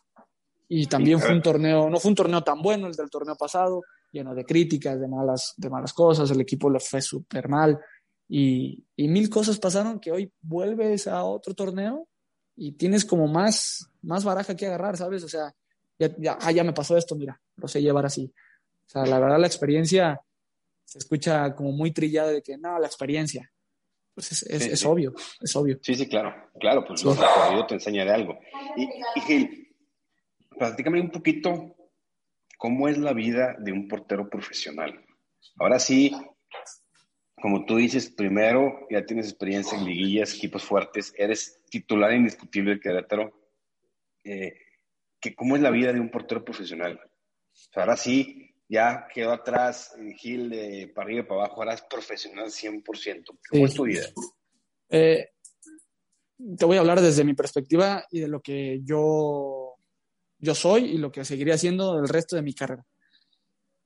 Y 0.69 0.87
también 0.87 1.19
fue 1.19 1.33
un 1.33 1.43
torneo, 1.43 1.91
no 1.91 1.99
fue 1.99 2.11
un 2.11 2.15
torneo 2.15 2.43
tan 2.43 2.63
bueno 2.63 2.87
el 2.87 2.95
del 2.95 3.11
torneo 3.11 3.37
pasado, 3.37 3.83
lleno 4.13 4.35
de 4.35 4.45
críticas, 4.45 5.01
de 5.01 5.09
malas, 5.09 5.55
de 5.57 5.69
malas 5.69 5.93
cosas, 5.93 6.31
el 6.31 6.41
equipo 6.41 6.71
le 6.71 6.79
fue 6.79 7.03
súper 7.03 7.49
mal, 7.49 7.79
y, 8.29 8.85
mil 8.97 9.31
cosas 9.31 9.59
pasaron 9.59 9.99
que 9.99 10.13
hoy 10.13 10.33
vuelves 10.43 11.09
a 11.09 11.25
otro 11.25 11.55
torneo 11.55 12.07
y 12.55 12.73
tienes 12.73 13.05
como 13.05 13.27
más, 13.27 13.91
más 14.03 14.25
baraja 14.25 14.55
que 14.55 14.67
agarrar, 14.67 14.97
¿sabes? 14.97 15.25
O 15.25 15.29
sea, 15.29 15.55
ya, 15.99 16.15
ya, 16.19 16.39
ah, 16.41 16.53
ya 16.53 16.63
me 16.63 16.75
pasó 16.75 16.97
esto, 16.97 17.17
mira, 17.17 17.41
lo 17.57 17.67
sé 17.67 17.81
llevar 17.81 18.05
así. 18.05 18.31
O 18.87 18.91
sea, 18.91 19.07
la 19.07 19.19
verdad 19.19 19.39
la 19.39 19.47
experiencia 19.47 20.21
se 20.89 21.01
escucha 21.01 21.55
como 21.55 21.71
muy 21.71 21.91
trillada 21.91 22.33
de 22.33 22.43
que, 22.43 22.57
no, 22.57 22.79
la 22.79 22.87
experiencia. 22.87 23.53
Pues 24.15 24.33
es, 24.33 24.43
es, 24.67 24.85
obvio, 24.87 25.15
es 25.39 25.55
obvio. 25.55 25.79
Sí, 25.83 25.95
sí, 25.95 26.09
claro, 26.09 26.51
claro, 26.59 26.83
pues 26.87 27.05
lo 27.05 27.13
recorrido 27.13 27.67
te 27.67 27.75
enseña 27.75 28.07
de 28.07 28.11
algo. 28.11 28.39
Y, 28.75 28.85
y 28.85 29.21
Gil, 29.21 29.77
platícame 30.59 31.03
un 31.03 31.11
poquito 31.11 31.77
cómo 32.57 32.89
es 32.89 32.97
la 32.97 33.13
vida 33.13 33.55
de 33.59 33.71
un 33.71 33.87
portero 33.87 34.31
profesional. 34.31 35.05
Ahora 35.59 35.79
sí, 35.79 36.11
como 37.35 37.67
tú 37.67 37.77
dices, 37.77 38.09
primero 38.09 38.87
ya 38.91 39.05
tienes 39.05 39.29
experiencia 39.29 39.77
en 39.77 39.85
liguillas, 39.85 40.35
equipos 40.35 40.65
fuertes, 40.65 41.13
eres 41.19 41.63
titular 41.69 42.15
indiscutible 42.15 42.71
del 42.71 42.81
Querétaro. 42.81 43.39
Eh, 44.25 44.55
que 45.21 45.35
¿Cómo 45.35 45.55
es 45.55 45.61
la 45.61 45.71
vida 45.71 45.93
de 45.93 46.01
un 46.01 46.11
portero 46.11 46.43
profesional? 46.43 46.99
ahora 47.75 47.97
sí, 47.97 48.48
ya 48.69 49.09
quedó 49.13 49.33
atrás 49.33 49.93
Gil 50.17 50.51
de 50.51 50.93
para 50.95 51.07
arriba 51.07 51.21
y 51.21 51.27
para 51.27 51.41
abajo, 51.43 51.63
ahora 51.63 51.75
es 51.75 51.83
profesional 51.83 52.47
100%. 52.47 53.25
¿Cómo 53.51 53.67
es 53.67 53.75
tu 53.75 53.85
vida? 53.85 54.07
Eh, 54.91 55.31
te 56.57 56.65
voy 56.65 56.77
a 56.77 56.81
hablar 56.81 57.01
desde 57.01 57.25
mi 57.25 57.35
perspectiva 57.35 58.05
y 58.11 58.21
de 58.21 58.29
lo 58.29 58.41
que 58.41 58.81
yo, 58.85 59.75
yo 60.39 60.55
soy 60.55 60.85
y 60.85 60.99
lo 60.99 61.11
que 61.11 61.25
seguiría 61.25 61.55
haciendo 61.55 61.99
el 61.99 62.09
resto 62.09 62.37
de 62.37 62.43
mi 62.43 62.55
carrera. 62.55 62.85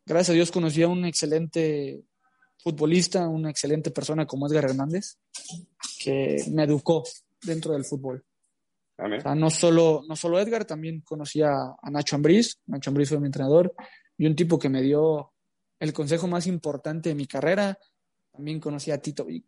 Gracias 0.04 0.30
a 0.30 0.32
Dios 0.34 0.50
conocí 0.50 0.82
a 0.82 0.88
un 0.88 1.04
excelente 1.04 2.02
futbolista, 2.58 3.28
una 3.28 3.50
excelente 3.50 3.90
persona 3.90 4.26
como 4.26 4.46
Edgar 4.46 4.64
Hernández, 4.64 5.18
que 5.98 6.44
me 6.50 6.64
educó 6.64 7.04
dentro 7.42 7.72
del 7.72 7.84
fútbol. 7.84 8.24
O 8.98 9.20
sea, 9.20 9.34
no 9.34 9.50
solo, 9.50 10.02
no 10.06 10.14
solo 10.14 10.38
Edgar, 10.38 10.64
también 10.64 11.00
conocía 11.00 11.50
a 11.50 11.90
Nacho 11.90 12.14
Ambriz, 12.14 12.58
Nacho 12.66 12.90
Ambriz 12.90 13.08
fue 13.08 13.18
mi 13.18 13.26
entrenador, 13.26 13.74
y 14.16 14.26
un 14.26 14.36
tipo 14.36 14.58
que 14.58 14.68
me 14.68 14.82
dio 14.82 15.32
el 15.80 15.92
consejo 15.92 16.28
más 16.28 16.46
importante 16.46 17.08
de 17.08 17.14
mi 17.14 17.26
carrera, 17.26 17.78
también 18.30 18.60
conocí 18.60 18.90
a 18.90 18.98
Tito. 18.98 19.28
Y 19.28 19.44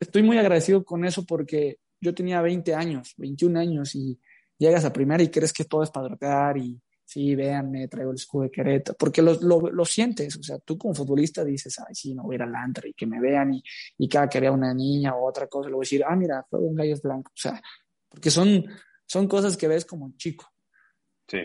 estoy 0.00 0.22
muy 0.22 0.38
agradecido 0.38 0.84
con 0.84 1.04
eso 1.04 1.24
porque 1.24 1.78
yo 2.00 2.14
tenía 2.14 2.40
20 2.40 2.74
años, 2.74 3.14
21 3.16 3.58
años, 3.58 3.94
y 3.94 4.18
llegas 4.58 4.84
a 4.84 4.92
primera 4.92 5.22
y 5.22 5.30
crees 5.30 5.52
que 5.52 5.64
todo 5.64 5.82
es 5.82 5.90
para 5.90 6.58
y 6.58 6.80
sí, 7.04 7.34
véanme, 7.34 7.88
traigo 7.88 8.10
el 8.10 8.16
escudo 8.16 8.44
de 8.44 8.50
Querétaro, 8.50 8.96
porque 8.98 9.20
lo, 9.20 9.34
lo, 9.40 9.84
sientes, 9.84 10.36
o 10.36 10.42
sea, 10.42 10.58
tú 10.58 10.78
como 10.78 10.94
futbolista 10.94 11.44
dices, 11.44 11.78
ay, 11.78 11.94
sí, 11.94 12.14
no 12.14 12.22
voy 12.22 12.34
a 12.34 12.36
ir 12.36 12.42
al 12.42 12.54
Antra 12.54 12.88
y 12.88 12.94
que 12.94 13.06
me 13.06 13.20
vean 13.20 13.54
y, 13.54 13.62
y 13.98 14.08
cada 14.08 14.28
que 14.28 14.40
vea 14.40 14.50
una 14.50 14.72
niña 14.72 15.14
o 15.14 15.28
otra 15.28 15.46
cosa, 15.46 15.68
le 15.68 15.74
voy 15.74 15.84
a 15.84 15.86
decir, 15.86 16.04
ah, 16.06 16.16
mira, 16.16 16.44
fue 16.48 16.60
un 16.60 16.74
gallo 16.74 16.96
blanco, 17.02 17.30
o 17.34 17.38
sea, 17.38 17.60
porque 18.08 18.30
son, 18.30 18.64
son 19.06 19.28
cosas 19.28 19.56
que 19.56 19.68
ves 19.68 19.84
como 19.84 20.12
chico. 20.16 20.50
Sí. 21.28 21.40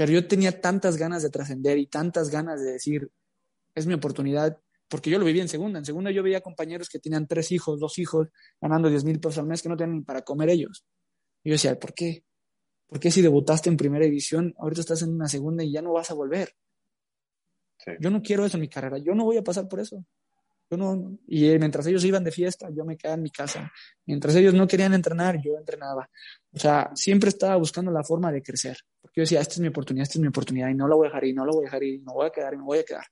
Pero 0.00 0.12
yo 0.12 0.26
tenía 0.26 0.62
tantas 0.62 0.96
ganas 0.96 1.22
de 1.22 1.28
trascender 1.28 1.76
y 1.76 1.86
tantas 1.86 2.30
ganas 2.30 2.62
de 2.62 2.72
decir, 2.72 3.10
es 3.74 3.86
mi 3.86 3.92
oportunidad, 3.92 4.58
porque 4.88 5.10
yo 5.10 5.18
lo 5.18 5.26
viví 5.26 5.40
en 5.40 5.48
segunda. 5.50 5.78
En 5.78 5.84
segunda 5.84 6.10
yo 6.10 6.22
veía 6.22 6.40
compañeros 6.40 6.88
que 6.88 6.98
tenían 6.98 7.26
tres 7.26 7.52
hijos, 7.52 7.78
dos 7.78 7.98
hijos, 7.98 8.28
ganando 8.62 8.88
10 8.88 9.04
mil 9.04 9.20
pesos 9.20 9.36
al 9.36 9.46
mes 9.46 9.60
que 9.60 9.68
no 9.68 9.76
tenían 9.76 9.98
ni 9.98 10.02
para 10.02 10.22
comer 10.22 10.48
ellos. 10.48 10.86
Y 11.44 11.50
yo 11.50 11.52
decía, 11.56 11.78
¿por 11.78 11.92
qué? 11.92 12.24
¿Por 12.86 12.98
qué 12.98 13.10
si 13.10 13.20
debutaste 13.20 13.68
en 13.68 13.76
primera 13.76 14.06
división, 14.06 14.54
ahorita 14.56 14.80
estás 14.80 15.02
en 15.02 15.10
una 15.10 15.28
segunda 15.28 15.64
y 15.64 15.70
ya 15.70 15.82
no 15.82 15.92
vas 15.92 16.10
a 16.10 16.14
volver? 16.14 16.54
Yo 18.00 18.08
no 18.08 18.22
quiero 18.22 18.46
eso 18.46 18.56
en 18.56 18.62
mi 18.62 18.68
carrera, 18.70 18.96
yo 18.96 19.14
no 19.14 19.24
voy 19.24 19.36
a 19.36 19.44
pasar 19.44 19.68
por 19.68 19.80
eso. 19.80 20.02
Yo 20.70 20.76
no, 20.76 21.18
y 21.26 21.58
mientras 21.58 21.86
ellos 21.88 22.04
iban 22.04 22.22
de 22.22 22.30
fiesta, 22.30 22.68
yo 22.70 22.84
me 22.84 22.96
quedaba 22.96 23.16
en 23.16 23.22
mi 23.22 23.30
casa. 23.30 23.72
Mientras 24.06 24.36
ellos 24.36 24.54
no 24.54 24.68
querían 24.68 24.94
entrenar, 24.94 25.40
yo 25.42 25.58
entrenaba. 25.58 26.08
O 26.52 26.58
sea, 26.58 26.92
siempre 26.94 27.30
estaba 27.30 27.56
buscando 27.56 27.90
la 27.90 28.04
forma 28.04 28.30
de 28.30 28.40
crecer. 28.40 28.78
Porque 29.00 29.20
yo 29.20 29.22
decía, 29.22 29.40
esta 29.40 29.54
es 29.54 29.60
mi 29.60 29.68
oportunidad, 29.68 30.04
esta 30.04 30.18
es 30.18 30.20
mi 30.20 30.28
oportunidad, 30.28 30.68
y 30.68 30.74
no 30.74 30.86
la 30.86 30.94
voy 30.94 31.06
a 31.06 31.08
dejar 31.08 31.24
y 31.24 31.32
no 31.32 31.44
la 31.44 31.52
voy 31.52 31.64
a 31.64 31.66
dejar 31.66 31.82
y 31.82 31.98
no 31.98 32.12
voy 32.12 32.26
a 32.26 32.30
quedar 32.30 32.54
y 32.54 32.56
me 32.58 32.62
voy 32.62 32.78
a 32.78 32.84
quedar. 32.84 33.04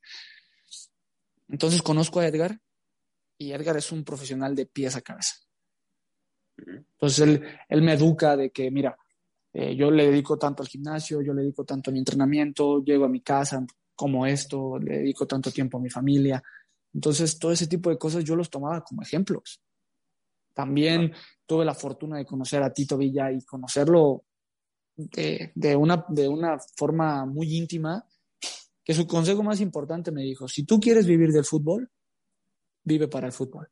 Entonces 1.48 1.82
conozco 1.82 2.20
a 2.20 2.28
Edgar 2.28 2.60
y 3.38 3.52
Edgar 3.52 3.76
es 3.76 3.90
un 3.90 4.04
profesional 4.04 4.54
de 4.54 4.66
pies 4.66 4.94
a 4.94 5.00
cabeza. 5.00 5.34
Entonces 6.56 7.18
él, 7.20 7.44
él 7.68 7.82
me 7.82 7.94
educa 7.94 8.36
de 8.36 8.50
que, 8.50 8.70
mira, 8.70 8.96
eh, 9.52 9.74
yo 9.74 9.90
le 9.90 10.06
dedico 10.06 10.38
tanto 10.38 10.62
al 10.62 10.68
gimnasio, 10.68 11.22
yo 11.22 11.32
le 11.32 11.42
dedico 11.42 11.64
tanto 11.64 11.90
a 11.90 11.92
mi 11.92 11.98
entrenamiento, 11.98 12.84
llego 12.84 13.04
a 13.04 13.08
mi 13.08 13.22
casa 13.22 13.64
como 13.94 14.26
esto, 14.26 14.78
le 14.78 14.98
dedico 14.98 15.26
tanto 15.26 15.50
tiempo 15.50 15.78
a 15.78 15.80
mi 15.80 15.90
familia. 15.90 16.40
Entonces, 16.94 17.38
todo 17.38 17.52
ese 17.52 17.66
tipo 17.66 17.90
de 17.90 17.98
cosas 17.98 18.24
yo 18.24 18.36
los 18.36 18.50
tomaba 18.50 18.82
como 18.82 19.02
ejemplos. 19.02 19.60
También 20.54 21.12
tuve 21.46 21.64
la 21.64 21.74
fortuna 21.74 22.18
de 22.18 22.26
conocer 22.26 22.62
a 22.62 22.72
Tito 22.72 22.96
Villa 22.96 23.30
y 23.30 23.44
conocerlo 23.44 24.24
de, 24.96 25.52
de, 25.54 25.76
una, 25.76 26.04
de 26.08 26.28
una 26.28 26.58
forma 26.76 27.24
muy 27.24 27.56
íntima, 27.56 28.04
que 28.82 28.94
su 28.94 29.06
consejo 29.06 29.42
más 29.42 29.60
importante 29.60 30.10
me 30.10 30.22
dijo, 30.22 30.48
si 30.48 30.64
tú 30.64 30.80
quieres 30.80 31.06
vivir 31.06 31.30
del 31.30 31.44
fútbol, 31.44 31.90
vive 32.82 33.06
para 33.06 33.26
el 33.26 33.32
fútbol. 33.32 33.68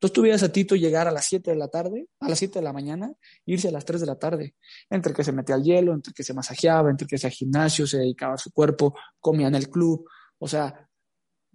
Entonces 0.00 0.14
tú 0.14 0.22
veías 0.22 0.42
a 0.42 0.50
Tito 0.50 0.76
llegar 0.76 1.06
a 1.06 1.10
las 1.10 1.26
7 1.26 1.50
de 1.50 1.56
la 1.58 1.68
tarde, 1.68 2.08
a 2.20 2.28
las 2.30 2.38
7 2.38 2.58
de 2.58 2.64
la 2.64 2.72
mañana, 2.72 3.12
irse 3.44 3.68
a 3.68 3.70
las 3.70 3.84
3 3.84 4.00
de 4.00 4.06
la 4.06 4.18
tarde, 4.18 4.54
entre 4.88 5.12
que 5.12 5.22
se 5.22 5.30
metía 5.30 5.56
al 5.56 5.62
hielo, 5.62 5.92
entre 5.92 6.14
que 6.14 6.22
se 6.22 6.32
masajeaba, 6.32 6.88
entre 6.88 7.06
que 7.06 7.18
se 7.18 7.26
al 7.26 7.34
gimnasio, 7.34 7.86
se 7.86 7.98
dedicaba 7.98 8.32
a 8.32 8.38
su 8.38 8.50
cuerpo, 8.50 8.96
comía 9.20 9.48
en 9.48 9.56
el 9.56 9.68
club. 9.68 10.08
O 10.38 10.48
sea, 10.48 10.88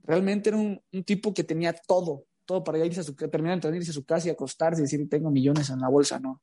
realmente 0.06 0.50
era 0.50 0.58
un, 0.58 0.82
tipo 1.04 1.34
que 1.34 1.44
tenía 1.44 1.74
todo, 1.74 2.26
todo 2.46 2.64
para 2.64 2.84
irse 2.86 3.02
a 3.02 3.04
su 3.04 3.16
terminar 3.16 3.60
de 3.60 3.78
irse 3.78 3.92
a 3.92 3.94
su 3.94 4.06
casa 4.06 4.28
y 4.28 4.32
acostarse 4.32 4.82
y 4.82 4.84
decir, 4.84 5.08
tengo 5.10 5.32
millones 5.32 5.70
en 5.70 5.80
la 5.80 5.90
bolsa, 5.90 6.20
no. 6.20 6.42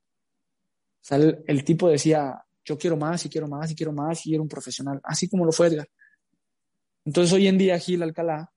Sea, 1.01 1.19
el, 1.19 1.65
tipo 1.65 1.89
decía, 1.89 2.45
yo 2.65 2.79
quiero 2.79 2.97
más 2.97 3.25
y 3.25 3.29
quiero 3.29 3.49
más 3.49 3.71
y 3.71 3.75
quiero 3.75 3.93
más 3.93 4.25
y 4.27 4.35
era 4.35 4.43
un 4.43 4.49
profesional, 4.49 5.01
así 5.05 5.29
como 5.29 5.45
lo 5.45 5.53
fue 5.53 5.69
Edgar. 5.69 5.89
Entonces 7.05 7.33
hoy 7.33 7.49
en 7.49 7.59
día 7.59 7.79
Gil 7.79 8.03
Alcalá 8.03 8.53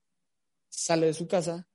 sale 0.68 1.06
de 1.06 1.14
su 1.14 1.26
casa 1.26 1.66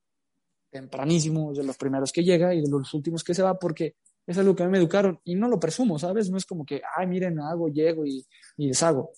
tempranísimo, 0.70 1.54
de 1.54 1.66
los 1.66 1.78
primeros 1.78 2.14
que 2.14 2.24
llega 2.24 2.54
y 2.54 2.62
de 2.62 2.70
los 2.70 2.94
últimos 2.94 3.24
que 3.24 3.34
se 3.34 3.44
va, 3.44 3.60
porque 3.60 3.96
es 4.26 4.38
algo 4.38 4.56
que 4.56 4.64
a 4.64 4.66
mí 4.68 4.72
me 4.72 4.78
educaron 4.78 5.20
y 5.26 5.36
no 5.36 5.50
lo 5.50 5.60
presumo, 5.60 6.00
¿sabes? 6.00 6.30
No 6.30 6.38
es 6.38 6.46
como 6.46 6.66
que, 6.66 6.82
ay, 6.96 7.08
miren, 7.08 7.40
hago, 7.40 7.68
llego 7.68 8.06
y, 8.06 8.26
y 8.56 8.70
deshago. 8.70 9.12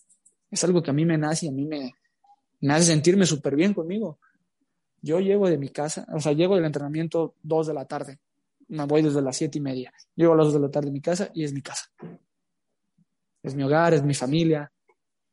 Es 0.49 0.63
algo 0.63 0.81
que 0.81 0.89
a 0.89 0.93
mí 0.93 1.05
me 1.05 1.17
nace 1.17 1.45
y 1.45 1.49
a 1.49 1.51
mí 1.51 1.65
me, 1.65 1.93
me 2.63 2.73
hace 2.75 2.85
sentirme 2.85 3.25
súper 3.25 3.57
bien 3.57 3.73
conmigo. 3.73 4.19
Yo 5.01 5.19
llego 5.19 5.49
de 5.49 5.57
mi 5.57 5.67
casa, 5.67 6.07
o 6.13 6.19
sea, 6.21 6.31
llego 6.31 6.55
del 6.55 6.63
entrenamiento 6.63 7.35
dos 7.43 7.67
de 7.67 7.73
la 7.73 7.85
tarde. 7.85 8.19
Me 8.69 8.85
voy 8.85 9.01
desde 9.01 9.21
las 9.21 9.35
siete 9.35 9.57
y 9.57 9.61
media. 9.61 9.91
Llego 10.15 10.31
a 10.31 10.37
las 10.37 10.45
dos 10.45 10.53
de 10.53 10.61
la 10.61 10.71
tarde 10.71 10.87
a 10.87 10.93
mi 10.93 11.01
casa 11.01 11.29
y 11.33 11.43
es 11.43 11.51
mi 11.51 11.61
casa. 11.61 11.91
Es 13.41 13.53
mi 13.53 13.63
hogar, 13.63 13.93
es 13.93 14.01
mi 14.01 14.13
familia. 14.13 14.71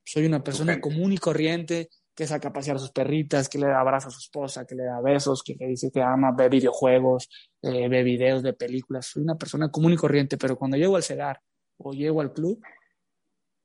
Soy 0.04 0.26
una 0.26 0.42
persona 0.42 0.80
común 0.80 1.12
y 1.12 1.18
corriente 1.18 1.88
que 2.12 2.26
saca 2.26 2.48
a 2.48 2.52
pasear 2.52 2.78
a 2.78 2.80
sus 2.80 2.90
perritas, 2.90 3.48
que 3.48 3.58
le 3.58 3.68
da 3.68 3.78
abrazos 3.78 4.12
a 4.12 4.16
su 4.16 4.24
esposa, 4.24 4.66
que 4.66 4.74
le 4.74 4.82
da 4.82 5.00
besos, 5.00 5.44
que 5.44 5.54
le 5.54 5.68
dice 5.68 5.92
que 5.92 6.02
ama, 6.02 6.32
ve 6.36 6.48
videojuegos, 6.48 7.30
eh, 7.62 7.88
ve 7.88 8.02
videos 8.02 8.42
de 8.42 8.54
películas. 8.54 9.06
Soy 9.06 9.22
una 9.22 9.36
persona 9.36 9.70
común 9.70 9.92
y 9.92 9.96
corriente, 9.96 10.36
pero 10.36 10.58
cuando 10.58 10.76
llego 10.76 10.96
al 10.96 11.04
CEDAR 11.04 11.40
o 11.78 11.92
llego 11.92 12.22
al 12.22 12.32
club, 12.32 12.60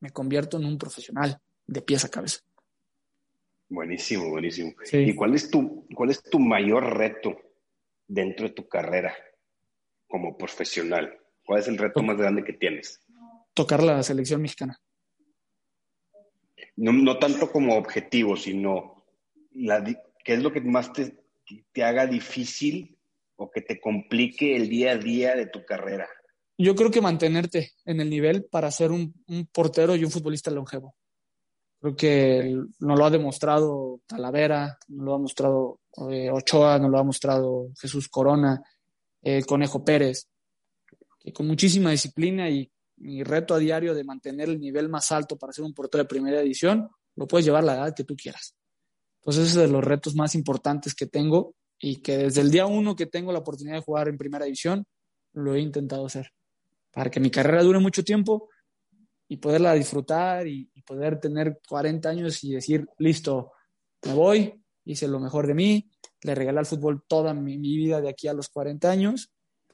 me 0.02 0.12
convierto 0.12 0.58
en 0.58 0.66
un 0.66 0.78
profesional 0.78 1.42
de 1.66 1.82
pies 1.82 2.06
a 2.06 2.10
cabeza. 2.10 2.42
Buenísimo, 3.68 4.30
buenísimo. 4.30 4.74
¿Y 4.92 5.14
cuál 5.16 5.36
es, 5.36 5.50
tu, 5.50 5.88
cuál 5.96 6.12
es 6.12 6.22
tu 6.24 6.40
mayor 6.40 6.98
reto 6.98 7.36
dentro 8.08 8.48
de 8.48 8.54
tu 8.54 8.68
carrera 8.68 9.16
como 10.08 10.38
profesional? 10.38 11.18
¿Cuál 11.46 11.60
es 11.60 11.68
el 11.68 11.78
reto 11.78 12.04
más 12.04 12.18
grande 12.18 12.44
que 12.44 12.54
tienes? 12.54 13.02
Tocar 13.54 13.82
la 13.84 14.02
selección 14.04 14.42
mexicana 14.42 14.80
no, 16.76 16.94
no 16.94 17.18
tanto 17.20 17.52
como 17.52 17.76
objetivo, 17.76 18.36
sino 18.36 19.06
la, 19.54 19.84
qué 20.24 20.34
es 20.34 20.44
lo 20.44 20.52
que 20.52 20.62
más 20.62 20.92
te, 20.94 21.24
te 21.72 21.84
haga 21.84 22.06
difícil 22.06 22.98
o 23.36 23.50
que 23.50 23.62
te 23.62 23.80
complique 23.80 24.56
el 24.56 24.70
día 24.70 24.92
a 24.92 24.98
día 24.98 25.36
de 25.36 25.48
tu 25.48 25.64
carrera. 25.66 26.08
Yo 26.58 26.76
creo 26.76 26.90
que 26.90 27.02
mantenerte 27.02 27.74
en 27.84 28.00
el 28.00 28.10
nivel 28.10 28.46
para 28.46 28.72
ser 28.72 28.92
un, 28.92 29.14
un 29.28 29.46
portero 29.48 29.96
y 29.96 30.06
un 30.06 30.12
futbolista 30.12 30.52
longevo. 30.52 30.96
Creo 31.80 31.96
que 31.96 32.56
nos 32.80 32.98
lo 32.98 33.06
ha 33.06 33.10
demostrado 33.10 34.02
Talavera, 34.08 34.78
nos 34.88 35.06
lo 35.06 35.14
ha 35.14 35.20
mostrado 35.20 35.80
eh, 36.10 36.30
Ochoa, 36.32 36.80
nos 36.80 36.90
lo 36.90 37.00
ha 37.00 37.04
mostrado 37.04 37.70
Jesús 37.80 38.08
Corona, 38.10 38.62
eh, 39.22 39.44
Conejo 39.44 39.84
Pérez, 39.84 40.28
que 41.20 41.32
con 41.32 41.48
muchísima 41.48 41.92
disciplina 41.92 42.50
y 42.50 42.72
mi 42.98 43.24
reto 43.24 43.54
a 43.54 43.60
diario 43.60 43.94
de 43.94 44.04
mantener 44.04 44.50
el 44.50 44.60
nivel 44.60 44.90
más 44.90 45.12
alto 45.12 45.38
para 45.38 45.54
ser 45.54 45.66
un 45.66 45.74
portero 45.74 46.04
de 46.04 46.08
primera 46.08 46.42
edición, 46.42 46.90
lo 47.16 47.28
puedes 47.28 47.46
llevar 47.46 47.64
a 47.64 47.66
la 47.66 47.76
edad 47.76 47.96
que 47.96 48.04
tú 48.04 48.16
quieras. 48.16 48.56
Entonces, 49.22 49.50
ese 49.50 49.64
es 49.64 49.68
de 49.68 49.74
los 49.74 49.84
retos 49.84 50.16
más 50.16 50.36
importantes 50.36 50.94
que 50.94 51.08
tengo 51.08 51.56
y 51.80 51.98
que 51.98 52.18
desde 52.18 52.42
el 52.42 52.52
día 52.52 52.66
uno 52.66 52.96
que 52.96 53.06
tengo 53.06 53.32
la 53.32 53.40
oportunidad 53.40 53.76
de 53.78 53.82
jugar 53.82 54.08
en 54.08 54.18
primera 54.18 54.46
división, 54.46 54.86
lo 55.34 55.56
he 55.56 55.60
intentado 55.60 56.06
hacer. 56.06 56.32
Para 56.92 57.10
que 57.10 57.20
mi 57.20 57.30
carrera 57.30 57.64
dure 57.64 57.80
mucho 57.80 58.04
tiempo 58.04 58.50
y 59.28 59.38
poderla 59.38 59.74
disfrutar 59.74 60.48
y, 60.48 60.70
poder 60.86 61.20
tener 61.20 61.60
40 61.68 62.08
años 62.08 62.44
y 62.44 62.54
decir, 62.54 62.86
listo, 63.00 63.54
me 64.06 64.14
voy, 64.14 64.54
hice 64.84 65.08
lo 65.08 65.20
mejor 65.20 65.48
de 65.48 65.56
mí, 65.56 65.90
le 66.22 66.36
regalé 66.36 66.60
al 66.60 66.68
fútbol 66.68 67.04
toda 67.08 67.34
mi, 67.34 67.58
mi 67.58 67.76
vida 67.76 68.02
de 68.02 68.10
aquí 68.10 68.28
a 68.28 68.34
los 68.34 68.50
40 68.50 68.92
años, 68.92 69.32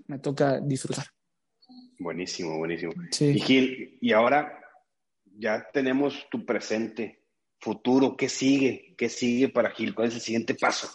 me 0.07 0.19
toca 0.19 0.61
disfrutar. 0.61 1.07
Buenísimo, 1.99 2.57
buenísimo. 2.57 2.93
Y 3.19 3.41
Gil, 3.41 3.97
y 3.99 4.13
ahora 4.13 4.57
ya 5.25 5.67
tenemos 5.73 6.27
tu 6.31 6.45
presente, 6.45 7.25
futuro, 7.59 8.15
¿qué 8.17 8.29
sigue? 8.29 8.95
¿Qué 8.97 9.09
sigue 9.09 9.49
para 9.49 9.71
Gil? 9.71 9.93
¿Cuál 9.93 10.07
es 10.07 10.15
el 10.15 10.21
siguiente 10.21 10.55
paso? 10.55 10.89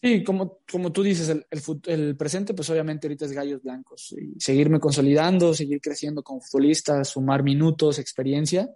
Sí, 0.00 0.22
como, 0.22 0.60
como 0.70 0.92
tú 0.92 1.02
dices, 1.02 1.28
el, 1.28 1.44
el, 1.86 2.16
presente, 2.16 2.54
pues 2.54 2.70
obviamente 2.70 3.08
ahorita 3.08 3.24
es 3.24 3.32
gallos 3.32 3.62
blancos. 3.62 4.14
Y 4.16 4.38
seguirme 4.38 4.78
consolidando, 4.78 5.54
seguir 5.54 5.80
creciendo 5.80 6.22
como 6.22 6.40
futbolista, 6.40 7.02
sumar 7.04 7.42
minutos, 7.42 7.98
experiencia. 7.98 8.70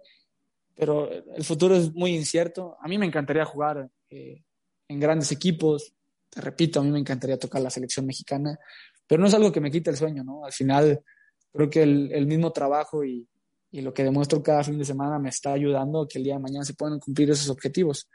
Pero 0.75 1.09
el 1.09 1.43
futuro 1.43 1.75
es 1.75 1.93
muy 1.93 2.13
incierto. 2.13 2.75
A 2.81 2.87
mí 2.89 2.97
me 2.97 3.05
encantaría 3.05 3.45
jugar 3.45 3.89
eh, 4.09 4.43
en 4.89 4.99
grandes 4.99 5.31
equipos. 5.31 5.93
Te 6.29 6.41
repito, 6.41 6.81
a 6.81 6.83
mí 6.83 6.91
me 6.91 6.99
encantaría 6.99 7.39
tocar 7.39 7.61
la 7.61 7.69
selección 7.69 8.05
mexicana. 8.05 8.59
Pero 9.07 9.21
no 9.21 9.27
es 9.27 9.33
algo 9.33 9.51
que 9.51 9.61
me 9.61 9.71
quite 9.71 9.91
el 9.91 9.97
sueño, 9.97 10.23
¿no? 10.23 10.43
Al 10.43 10.51
final, 10.51 11.03
creo 11.51 11.69
que 11.69 11.83
el, 11.83 12.25
mismo 12.27 12.51
trabajo 12.51 13.03
y, 13.05 13.27
lo 13.71 13.93
que 13.93 14.03
demuestro 14.03 14.43
cada 14.43 14.63
fin 14.63 14.77
de 14.77 14.85
semana 14.85 15.17
me 15.19 15.29
está 15.29 15.53
ayudando 15.53 16.01
a 16.01 16.07
que 16.07 16.19
el 16.19 16.25
día 16.25 16.35
de 16.35 16.39
mañana 16.39 16.65
se 16.65 16.73
puedan 16.73 16.99
cumplir 16.99 17.31
esos 17.31 17.49
objetivos. 17.49 18.09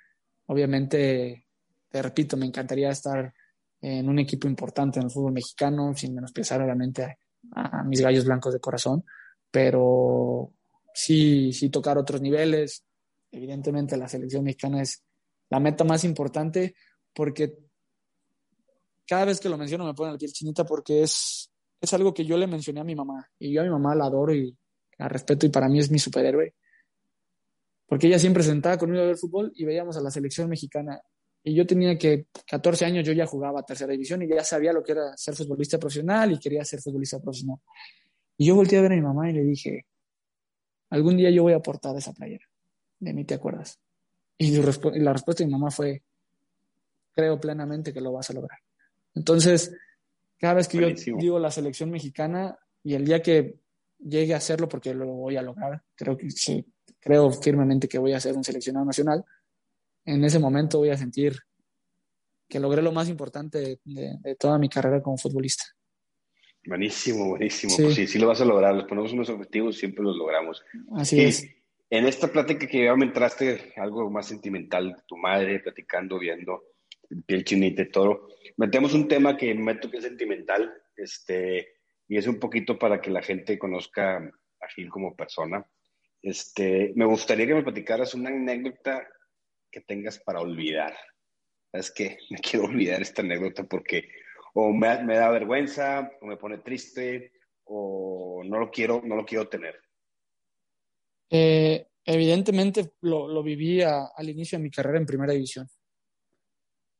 Obviamente, 0.47 1.48
te 1.89 2.03
repito, 2.03 2.37
me 2.37 2.47
encantaría 2.47 2.91
estar 2.91 3.33
en 3.81 4.09
un 4.09 4.19
equipo 4.19 4.49
importante 4.49 4.99
en 4.99 5.07
el 5.07 5.11
fútbol 5.11 5.33
mexicano, 5.33 5.95
sin 5.95 6.15
menospreciar 6.15 6.63
obviamente 6.63 7.19
a, 7.53 7.85
mis 7.85 8.01
gallos 8.01 8.25
blancos 8.25 8.53
de 8.53 8.61
corazón, 8.61 9.05
pero 9.51 10.53
sí, 10.93 11.53
sí 11.53 11.71
tocar 11.71 11.97
otros 11.99 12.21
niveles. 12.21 12.85
Evidentemente 13.31 13.97
la 13.97 14.09
selección 14.09 14.45
mexicana 14.45 14.83
es 14.83 15.03
la 15.51 15.61
meta 15.61 15.85
más 15.85 16.05
importante 16.05 16.75
porque 17.15 17.57
cada 19.07 19.27
vez 19.27 19.41
que 19.41 19.49
lo 19.49 19.57
menciono 19.57 19.87
me 19.87 19.95
pone 19.95 20.13
la 20.13 20.19
piel 20.19 20.33
chinita 20.33 20.65
porque 20.65 21.03
es, 21.03 21.51
es 21.81 21.93
algo 21.95 22.13
que 22.13 22.25
yo 22.25 22.37
le 22.37 22.47
mencioné 22.47 22.81
a 22.81 22.85
mi 22.85 22.95
mamá 22.95 23.27
y 23.39 23.53
yo 23.53 23.63
a 23.63 23.65
mi 23.65 23.71
mamá 23.71 23.95
la 23.95 24.07
adoro 24.07 24.35
y 24.35 24.57
la 24.99 25.09
respeto 25.09 25.47
y 25.47 25.51
para 25.51 25.69
mí 25.69 25.79
es 25.79 25.91
mi 25.91 25.99
superhéroe. 25.99 26.55
Porque 27.87 28.07
ella 28.07 28.19
siempre 28.19 28.43
sentaba 28.43 28.77
conmigo 28.77 29.03
a 29.03 29.07
ver 29.07 29.17
fútbol 29.17 29.53
y 29.55 29.65
veíamos 29.65 29.97
a 29.97 30.03
la 30.03 30.11
selección 30.11 30.51
mexicana. 30.51 31.01
Y 31.43 31.55
yo 31.55 31.67
tenía 31.67 31.97
que 31.97 32.27
14 32.47 32.85
años, 32.85 33.07
yo 33.07 33.13
ya 33.13 33.27
jugaba 33.27 33.63
tercera 33.63 33.93
división 33.93 34.23
y 34.23 34.29
ya 34.29 34.45
sabía 34.45 34.73
lo 34.73 34.83
que 34.83 34.93
era 34.93 35.17
ser 35.17 35.35
futbolista 35.35 35.79
profesional 35.79 36.33
y 36.33 36.39
quería 36.39 36.65
ser 36.65 36.81
futbolista 36.81 37.21
profesional. 37.21 37.59
Y 38.37 38.47
yo 38.47 38.55
volteé 38.55 38.79
a 38.79 38.83
ver 38.83 38.93
a 38.93 38.97
mi 38.97 39.03
mamá 39.03 39.31
y 39.31 39.33
le 39.33 39.43
dije, 39.43 39.87
algún 40.91 41.17
día 41.17 41.31
yo 41.31 41.43
voy 41.43 41.53
a 41.53 41.57
aportar 41.57 41.97
esa 41.97 42.13
playera. 42.13 42.47
De 42.99 43.13
mí 43.13 43.25
te 43.25 43.35
acuerdas. 43.35 43.79
Y, 44.37 44.57
la 44.57 45.13
respuesta 45.13 45.43
de 45.43 45.47
mi 45.47 45.53
mamá 45.53 45.71
fue, 45.71 46.03
creo 47.13 47.41
plenamente 47.41 47.93
que 47.93 48.01
lo 48.01 48.13
vas 48.13 48.31
a 48.31 48.35
lograr. 48.35 48.59
Entonces, 49.15 49.75
cada 50.39 50.55
vez 50.55 50.69
que 50.69 50.79
yo 50.79 51.17
digo 51.17 51.39
la 51.39 51.51
selección 51.51 51.91
mexicana 51.91 52.57
y 52.85 52.95
el 52.95 53.05
día 53.05 53.21
que 53.21 53.59
llegue 53.99 54.35
a 54.35 54.37
hacerlo, 54.37 54.69
porque 54.69 54.95
lo 54.95 55.07
voy 55.07 55.37
a 55.37 55.43
lograr, 55.43 55.83
creo 55.97 56.17
que 56.17 56.31
sí, 56.31 56.65
creo 57.01 57.33
firmemente 57.33 57.89
que 57.89 57.99
voy 57.99 58.13
a 58.13 58.21
ser 58.21 58.37
un 58.37 58.45
seleccionado 58.45 58.87
nacional, 58.87 59.25
en 60.09 60.25
ese 60.25 60.39
momento 60.39 60.79
voy 60.79 60.89
a 60.89 60.97
sentir 60.97 61.37
que 62.49 62.59
logré 62.59 62.81
lo 62.81 62.93
más 62.93 63.11
importante 63.11 63.81
de, 63.85 64.37
toda 64.39 64.59
mi 64.59 64.71
carrera 64.71 65.03
como 65.03 65.19
futbolista. 65.19 65.65
Buenísimo, 66.67 67.29
buenísimo. 67.29 67.75
Sí. 67.75 67.83
Pues 67.83 67.95
sí, 67.95 68.07
sí 68.07 68.19
lo 68.19 68.29
vas 68.29 68.41
a 68.41 68.47
lograr. 68.47 68.75
Les 68.75 68.87
ponemos 68.87 69.13
unos 69.13 69.29
objetivos, 69.29 69.77
siempre 69.77 70.03
los 70.03 70.17
logramos. 70.17 70.65
Así 70.97 71.21
es. 71.21 71.47
En 71.91 72.07
esta 72.07 72.29
plática 72.29 72.67
que 72.67 72.85
ya 72.85 72.97
me 72.97 73.05
entraste 73.05 73.75
algo 73.77 74.11
más 74.11 74.27
sentimental, 74.27 74.97
tu 75.07 75.17
madre 75.17 75.61
platicando, 75.61 76.19
viendo 76.19 76.63
piel 77.27 77.45
chinita 77.45 77.83
y 77.83 77.91
todo. 77.91 78.29
Metemos 78.57 78.95
un 78.95 79.09
tema 79.09 79.37
que 79.37 79.55
meto 79.55 79.91
que 79.91 79.99
es 79.99 80.05
sentimental, 80.05 80.73
este, 80.97 81.69
y 82.07 82.17
es 82.17 82.27
un 82.27 82.39
poquito 82.39 82.79
para 82.79 83.01
que 83.01 83.11
la 83.11 83.23
gente 83.23 83.59
conozca 83.59 84.17
a 84.17 84.69
Gil 84.75 84.91
como 84.91 85.15
persona. 85.15 85.67
Este, 86.23 86.93
me 86.97 87.05
gustaría 87.05 87.47
que 87.47 87.55
me 87.55 87.63
platicaras 87.63 88.15
una 88.15 88.31
anécdota 88.31 89.07
que 89.71 89.81
tengas 89.81 90.19
para 90.19 90.41
olvidar. 90.41 90.97
Es 91.73 91.91
que 91.91 92.19
me 92.31 92.39
quiero 92.39 92.67
olvidar 92.67 93.03
esta 93.03 93.23
anécdota 93.23 93.65
porque 93.65 94.09
o 94.55 94.73
me, 94.73 94.89
da 94.89 95.31
vergüenza, 95.31 96.11
o 96.21 96.27
me 96.27 96.37
pone 96.37 96.59
triste, 96.59 97.33
o 97.65 98.43
no 98.45 98.59
lo 98.59 98.71
quiero, 98.71 99.03
no 99.05 99.15
lo 99.15 99.25
quiero 99.25 99.49
tener. 99.49 99.79
Eh, 101.31 101.87
evidentemente 102.05 102.93
lo, 103.03 103.29
lo 103.29 103.43
viví 103.43 103.83
al 103.83 104.29
inicio 104.29 104.59
de 104.59 104.65
mi 104.65 104.71
carrera 104.71 104.99
en 104.99 105.07
primera 105.07 105.33
división 105.33 105.69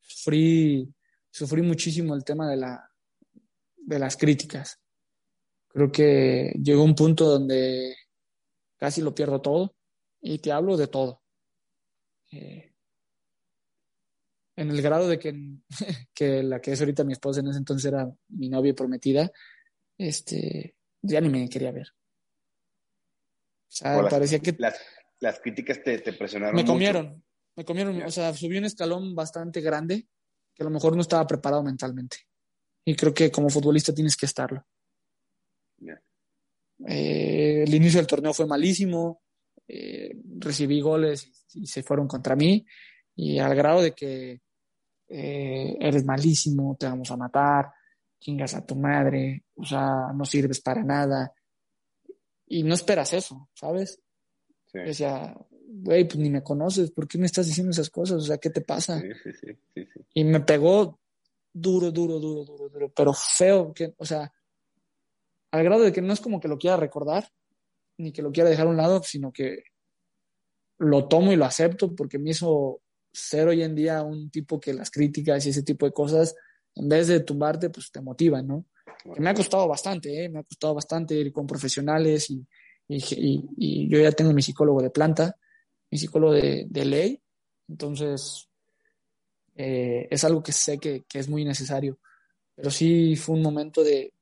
sufrí, 0.09 0.93
sufrí 1.31 1.63
muchísimo 1.63 2.15
el 2.15 2.25
tema 2.25 2.51
de, 2.51 2.57
la, 2.57 2.91
de 3.77 3.99
las 3.99 4.17
críticas. 4.17 4.81
Creo 5.69 5.93
que 5.93 6.53
llegó 6.63 6.83
un 6.83 6.95
punto 6.95 7.27
donde 7.27 7.95
casi 8.77 9.03
lo 9.03 9.15
pierdo 9.15 9.41
todo 9.41 9.77
y 10.21 10.39
te 10.39 10.51
hablo 10.51 10.77
de 10.77 10.89
todo. 10.89 11.23
Eh, 12.31 12.73
en 14.57 14.71
el 14.71 14.83
grado 14.83 15.09
de 15.09 15.19
que, 15.19 15.35
que, 16.15 16.43
la 16.43 16.61
que 16.61 16.73
es 16.73 16.81
ahorita 16.81 17.05
mi 17.05 17.13
esposa 17.13 17.41
en 17.41 17.49
ese 17.49 17.59
entonces 17.59 17.87
era 17.87 18.11
mi 18.29 18.49
novia 18.49 18.75
prometida, 18.75 19.31
este, 19.97 20.75
ya 21.03 21.21
ni 21.21 21.29
me 21.29 21.49
quería 21.49 21.73
ver. 21.73 21.89
O 23.69 23.71
sea, 23.71 24.09
parecía 24.09 24.41
que... 24.41 24.57
Las, 25.21 25.41
críticas 25.41 25.83
te, 25.83 25.99
te 25.99 26.13
presionaron. 26.13 26.55
Me 26.55 26.65
comieron, 26.65 27.25
me 27.57 27.65
comieron, 27.65 28.03
o 28.03 28.11
sea, 28.11 28.33
subí 28.35 28.57
un 28.57 28.65
escalón 28.65 29.15
bastante 29.17 29.61
grande 29.61 30.07
que 30.55 30.63
a 30.63 30.65
lo 30.65 30.71
mejor 30.71 30.95
no 30.95 31.03
estaba 31.03 31.27
preparado 31.27 31.63
mentalmente. 31.63 32.19
Y 32.85 32.95
creo 32.95 33.13
que 33.13 33.31
como 33.31 33.51
futbolista 33.51 33.95
tienes 33.95 34.17
que 34.17 34.27
estarlo. 34.27 34.65
Eh, 36.87 37.65
el 37.67 37.75
inicio 37.75 37.99
del 37.99 38.07
torneo 38.07 38.33
fue 38.33 38.47
malísimo, 38.47 39.23
eh, 39.69 40.17
recibí 40.39 40.81
goles 40.81 41.47
y, 41.55 41.67
se 41.67 41.83
fueron 41.83 42.09
contra 42.09 42.35
mí, 42.35 42.65
y 43.15 43.39
al 43.39 43.55
grado 43.55 43.83
de 43.83 43.93
que 43.93 44.41
eh, 45.09 45.77
eres 45.79 46.05
malísimo, 46.05 46.77
te 46.79 46.87
vamos 46.87 47.11
a 47.11 47.17
matar, 47.17 47.71
chingas 48.19 48.55
a 48.55 48.65
tu 48.65 48.75
madre, 48.75 49.45
o 49.57 49.65
sea, 49.65 50.13
no 50.15 50.25
sirves 50.25 50.61
para 50.61 50.83
nada. 50.83 51.33
Y 52.47 52.63
no 52.63 52.75
esperas 52.75 53.13
eso, 53.13 53.51
¿sabes? 53.55 54.01
Sí. 54.73 54.79
Decía, 54.79 55.37
güey, 55.69 56.05
pues 56.05 56.19
ni 56.19 56.31
me 56.31 56.43
conoces, 56.43 56.91
¿por 56.91 57.07
qué 57.07 57.19
me 57.19 57.27
estás 57.27 57.47
diciendo 57.47 57.71
esas 57.71 57.91
cosas? 57.91 58.19
O 58.19 58.27
sea, 58.27 58.39
¿qué 58.39 58.51
te 58.51 58.63
pasa? 58.63 59.03
y 60.15 60.25
me 60.25 60.41
pegó 60.41 60.99
duro, 61.53 61.91
duro, 61.91 62.19
duro, 62.19 62.45
duro, 62.45 62.69
duro, 62.69 62.93
pero 62.95 63.13
feo, 63.13 63.73
que, 63.75 63.95
o 63.99 64.05
sea, 64.05 64.33
al 65.51 65.65
grado 65.65 65.83
de 65.83 65.93
que 65.93 66.03
no 66.03 66.13
es 66.13 66.21
como 66.21 66.41
que 66.41 66.49
lo 66.49 66.59
quiera 66.59 66.77
recordar, 66.77 67.31
ni 67.99 68.13
que 68.13 68.23
lo 68.23 68.33
quiera 68.33 68.49
dejar 68.49 68.67
a 68.67 68.71
un 68.71 68.77
lado, 68.77 69.03
sino 69.03 69.33
que 69.33 69.65
lo 70.79 71.07
tomo 71.09 71.33
y 71.33 71.37
lo 71.37 71.45
acepto 71.45 71.95
porque 71.95 72.19
me 72.19 72.31
hizo 72.31 72.81
ser 73.13 73.49
hoy 73.49 73.63
en 73.63 73.75
día 73.75 74.03
un 74.03 74.31
tipo 74.31 74.61
que 74.61 74.73
las 74.73 74.91
críticas 74.91 75.45
y 75.45 75.51
ese 75.51 75.63
tipo 75.63 75.87
de 75.87 75.93
cosas, 75.93 76.35
en 76.75 76.89
vez 76.89 77.09
de 77.09 77.21
tumbarte, 77.21 77.71
pues 77.71 77.91
te 77.91 78.01
motivan, 78.01 78.47
¿no? 78.47 78.67
Que 79.15 79.21
me 79.21 79.31
ha 79.31 79.35
costado 79.35 79.69
bastante, 79.69 80.25
¿eh? 80.25 80.29
me 80.29 80.41
ha 80.41 80.43
costado 80.43 80.75
bastante 80.75 81.15
ir 81.15 81.33
con 81.33 81.47
profesionales 81.47 82.31
y, 82.31 82.47
y, 82.89 83.45
y, 83.57 83.89
yo 83.89 83.99
ya 84.01 84.13
tengo 84.13 84.33
mi 84.33 84.43
psicólogo 84.43 84.83
de 84.83 84.91
planta 84.91 85.37
mi 85.91 85.99
psicólogo 85.99 86.33
de, 86.35 86.85
ley, 86.85 87.21
entonces 87.69 88.49
eh, 89.55 90.07
es 90.11 90.25
algo 90.25 90.43
que 90.43 90.53
sé 90.53 90.79
que, 90.79 91.05
es 91.13 91.29
muy 91.29 91.45
necesario, 91.45 91.99
pero 92.55 92.71
sí 92.71 93.17
fue 93.17 93.37
un 93.37 93.43
momento 93.43 93.83
de, 93.83 94.13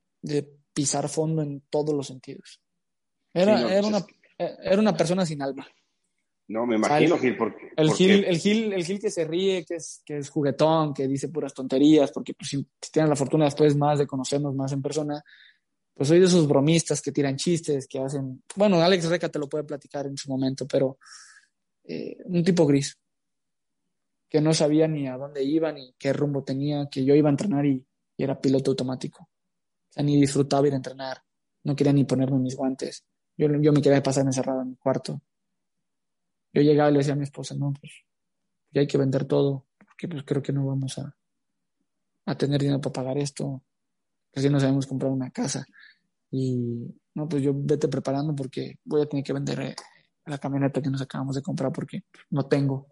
pisar 0.73 1.09
fondo 1.09 1.41
en 1.41 1.61
todos 1.71 1.95
los 1.95 2.05
sentidos. 2.05 2.61
Era, 3.41 3.73
era, 3.73 3.87
una, 3.87 4.05
era 4.37 4.79
una 4.79 4.95
persona 4.95 5.25
sin 5.25 5.41
alma. 5.41 5.67
No, 6.49 6.65
me 6.65 6.77
imagino, 6.77 7.17
Gil, 7.17 7.35
porque... 7.35 7.71
El, 7.75 7.91
Gil, 7.91 8.23
el, 8.23 8.37
Gil, 8.37 8.73
el 8.73 8.85
Gil 8.85 8.99
que 8.99 9.11
se 9.11 9.25
ríe, 9.25 9.65
que 9.65 9.75
es, 9.75 10.01
que 10.05 10.17
es 10.17 10.29
juguetón, 10.29 10.93
que 10.93 11.07
dice 11.07 11.27
puras 11.27 11.53
tonterías, 11.53 12.11
porque 12.11 12.33
pues, 12.33 12.49
si, 12.49 12.65
tienen 12.91 13.09
la 13.09 13.17
fortuna 13.17 13.45
después 13.45 13.75
más 13.75 13.99
de 13.99 14.07
conocernos 14.07 14.55
más 14.55 14.71
en 14.71 14.81
persona, 14.81 15.21
pues 15.93 16.07
soy 16.07 16.19
de 16.19 16.25
esos 16.25 16.47
bromistas 16.47 17.01
que 17.01 17.11
tiran 17.11 17.35
chistes, 17.35 17.85
que 17.87 17.99
hacen... 17.99 18.43
Bueno, 18.55 18.81
Alex 18.81 19.09
Reca 19.09 19.27
te 19.27 19.39
lo 19.39 19.49
puede 19.49 19.65
platicar 19.65 20.05
en 20.05 20.15
su 20.15 20.29
momento, 20.29 20.65
pero 20.65 20.97
eh, 21.83 22.17
un 22.25 22.43
tipo 22.43 22.65
gris, 22.65 22.97
que 24.29 24.39
no 24.39 24.53
sabía 24.53 24.87
ni 24.87 25.07
a 25.07 25.17
dónde 25.17 25.43
iba, 25.43 25.71
ni 25.73 25.93
qué 25.97 26.13
rumbo 26.13 26.43
tenía, 26.43 26.87
que 26.89 27.03
yo 27.03 27.13
iba 27.13 27.29
a 27.29 27.31
entrenar 27.31 27.65
y, 27.65 27.85
era 28.17 28.39
piloto 28.39 28.71
automático. 28.71 29.23
O 29.23 29.93
sea, 29.93 30.03
ni 30.03 30.19
disfrutaba 30.19 30.65
ir 30.65 30.73
a 30.73 30.77
entrenar, 30.77 31.21
no 31.63 31.75
quería 31.75 31.93
ni 31.93 32.03
ponerme 32.03 32.39
mis 32.39 32.55
guantes. 32.55 33.05
Yo, 33.37 33.47
yo 33.61 33.71
me 33.71 33.81
quería 33.81 34.01
pasar 34.01 34.25
encerrado 34.25 34.61
en 34.61 34.69
mi 34.69 34.75
cuarto. 34.75 35.21
Yo 36.53 36.61
llegaba 36.61 36.89
y 36.89 36.93
le 36.93 36.99
decía 36.99 37.13
a 37.13 37.17
mi 37.17 37.23
esposa, 37.23 37.55
no, 37.55 37.73
pues 37.79 37.91
ya 38.71 38.81
hay 38.81 38.87
que 38.87 38.97
vender 38.97 39.25
todo, 39.25 39.67
porque 39.77 40.07
pues 40.07 40.23
creo 40.23 40.41
que 40.41 40.53
no 40.53 40.65
vamos 40.65 40.97
a, 40.97 41.15
a 42.25 42.35
tener 42.37 42.61
dinero 42.61 42.81
para 42.81 42.93
pagar 42.93 43.17
esto, 43.17 43.63
si 44.33 44.49
no 44.49 44.59
sabemos 44.59 44.85
comprar 44.85 45.11
una 45.11 45.31
casa. 45.31 45.65
Y 46.31 46.93
no, 47.15 47.27
pues 47.27 47.41
yo 47.41 47.53
vete 47.55 47.87
preparando 47.87 48.35
porque 48.35 48.79
voy 48.83 49.01
a 49.01 49.05
tener 49.05 49.23
que 49.23 49.33
vender 49.33 49.59
eh, 49.61 49.75
la 50.25 50.37
camioneta 50.37 50.81
que 50.81 50.89
nos 50.89 51.01
acabamos 51.01 51.35
de 51.35 51.41
comprar 51.41 51.71
porque 51.71 52.03
no 52.29 52.45
tengo. 52.47 52.87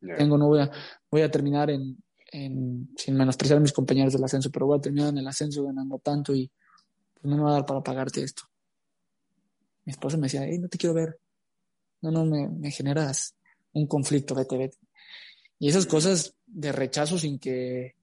Tengo, 0.00 0.36
no 0.36 0.48
voy 0.48 0.60
a, 0.60 0.70
voy 1.10 1.22
a 1.22 1.30
terminar 1.30 1.70
en, 1.70 1.96
sin 2.96 3.16
menospreciar 3.16 3.58
a 3.58 3.60
mis 3.60 3.72
compañeros 3.72 4.12
del 4.12 4.24
ascenso, 4.24 4.50
pero 4.50 4.66
voy 4.66 4.78
a 4.78 4.80
terminar 4.80 5.08
en 5.08 5.18
el 5.18 5.26
ascenso 5.26 5.64
ganando 5.64 5.98
tanto 5.98 6.34
y 6.34 6.50
pues 7.14 7.24
no 7.24 7.36
me 7.36 7.42
va 7.42 7.50
a 7.50 7.54
dar 7.54 7.66
para 7.66 7.82
pagarte 7.82 8.22
esto. 8.22 8.42
Mi 9.86 9.92
esposa 9.92 10.18
me 10.18 10.24
decía, 10.24 10.44
hey, 10.44 10.58
no 10.58 10.68
te 10.68 10.76
quiero 10.76 10.94
ver. 10.94 11.18
No, 12.02 12.10
no, 12.10 12.26
me, 12.26 12.48
me 12.48 12.70
generas 12.70 13.34
un 13.72 13.86
conflicto, 13.86 14.34
vete, 14.34 14.58
vete. 14.58 14.76
Y 15.58 15.68
esas 15.68 15.86
cosas 15.86 16.34
de 16.46 16.72
rechazo 16.72 17.18
sin 17.18 17.38
que, 17.38 17.94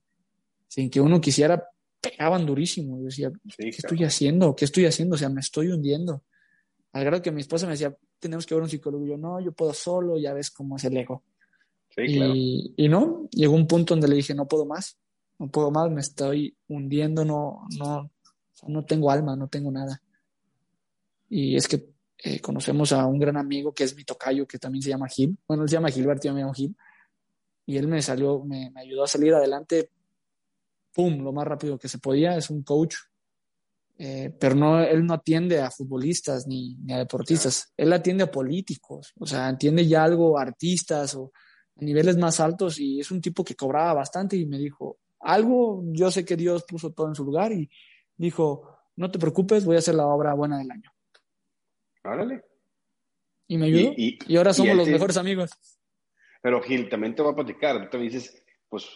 sin 0.66 0.90
que 0.90 1.00
uno 1.00 1.20
quisiera, 1.20 1.62
pegaban 2.00 2.46
durísimo. 2.46 2.98
Yo 2.98 3.04
decía, 3.04 3.32
¿qué 3.56 3.68
estoy 3.68 4.02
haciendo? 4.04 4.56
¿Qué 4.56 4.64
estoy 4.64 4.86
haciendo? 4.86 5.14
O 5.14 5.18
sea, 5.18 5.28
me 5.28 5.40
estoy 5.40 5.68
hundiendo. 5.68 6.24
Al 6.92 7.04
grado 7.04 7.22
que 7.22 7.32
mi 7.32 7.40
esposa 7.40 7.66
me 7.66 7.72
decía, 7.72 7.96
tenemos 8.18 8.46
que 8.46 8.54
ver 8.54 8.62
un 8.62 8.70
psicólogo. 8.70 9.04
Y 9.04 9.10
yo, 9.10 9.16
no, 9.16 9.40
yo 9.40 9.52
puedo 9.52 9.72
solo, 9.72 10.18
ya 10.18 10.32
ves 10.32 10.50
cómo 10.50 10.76
es 10.76 10.84
el 10.84 10.96
ego. 10.96 11.22
y, 11.96 12.74
y 12.76 12.88
no, 12.88 13.28
llegó 13.30 13.54
un 13.54 13.66
punto 13.66 13.94
donde 13.94 14.08
le 14.08 14.16
dije, 14.16 14.34
no 14.34 14.48
puedo 14.48 14.64
más, 14.64 14.96
no 15.38 15.48
puedo 15.48 15.70
más, 15.70 15.90
me 15.90 16.00
estoy 16.00 16.56
hundiendo, 16.68 17.24
no, 17.24 17.66
no, 17.78 18.10
no 18.66 18.84
tengo 18.84 19.10
alma, 19.10 19.36
no 19.36 19.48
tengo 19.48 19.70
nada. 19.70 20.00
Y 21.28 21.56
es 21.56 21.68
que 21.68 21.88
eh, 22.18 22.40
conocemos 22.40 22.92
a 22.92 23.06
un 23.06 23.18
gran 23.18 23.36
amigo 23.36 23.74
que 23.74 23.84
es 23.84 23.96
mi 23.96 24.04
tocayo, 24.04 24.46
que 24.46 24.58
también 24.58 24.82
se 24.82 24.90
llama 24.90 25.08
Gil. 25.08 25.36
Bueno, 25.46 25.64
él 25.64 25.68
se 25.68 25.76
llama 25.76 25.90
Gilberto, 25.90 26.28
yo 26.28 26.34
me 26.34 26.40
llamo 26.40 26.54
Gil. 26.54 26.76
Y 27.66 27.76
él 27.76 27.88
me 27.88 28.02
salió, 28.02 28.44
me, 28.44 28.70
me 28.70 28.82
ayudó 28.82 29.04
a 29.04 29.08
salir 29.08 29.34
adelante, 29.34 29.90
pum, 30.92 31.22
lo 31.22 31.32
más 31.32 31.46
rápido 31.46 31.78
que 31.78 31.88
se 31.88 31.98
podía. 31.98 32.36
Es 32.36 32.50
un 32.50 32.62
coach 32.62 32.96
eh, 33.96 34.34
pero 34.40 34.56
no, 34.56 34.80
él 34.80 35.06
no 35.06 35.14
atiende 35.14 35.60
a 35.60 35.70
futbolistas 35.70 36.48
ni, 36.48 36.76
a 36.90 36.98
deportistas, 36.98 37.72
él 37.76 37.92
atiende 37.92 38.24
a 38.24 38.30
políticos, 38.30 39.12
o 39.18 39.26
sea, 39.26 39.46
atiende 39.46 39.86
ya 39.86 40.02
algo 40.02 40.36
artistas 40.36 41.14
o 41.14 41.32
a 41.76 41.84
niveles 41.84 42.16
más 42.16 42.40
altos 42.40 42.80
y 42.80 42.98
es 42.98 43.10
un 43.12 43.20
tipo 43.20 43.44
que 43.44 43.54
cobraba 43.54 43.94
bastante 43.94 44.36
y 44.36 44.46
me 44.46 44.58
dijo, 44.58 44.98
algo, 45.20 45.84
yo 45.92 46.10
sé 46.10 46.24
que 46.24 46.36
Dios 46.36 46.64
puso 46.64 46.92
todo 46.92 47.08
en 47.08 47.14
su 47.14 47.24
lugar 47.24 47.52
y 47.52 47.70
dijo, 48.16 48.78
no 48.96 49.10
te 49.10 49.18
preocupes, 49.18 49.64
voy 49.64 49.76
a 49.76 49.78
hacer 49.78 49.94
la 49.94 50.06
obra 50.06 50.34
buena 50.34 50.58
del 50.58 50.70
año. 50.72 50.90
Órale. 52.04 52.44
Y 53.48 53.58
me 53.58 53.66
ayudó. 53.66 53.92
Y, 53.96 54.36
ahora 54.36 54.52
somos 54.52 54.76
los 54.76 54.88
mejores 54.88 55.16
amigos. 55.16 55.50
Pero 56.42 56.62
Gil, 56.62 56.88
también 56.88 57.14
te 57.14 57.22
voy 57.22 57.32
a 57.32 57.36
platicar, 57.36 57.88
tú 57.90 57.96
me 57.96 58.04
dices, 58.04 58.42
pues, 58.68 58.86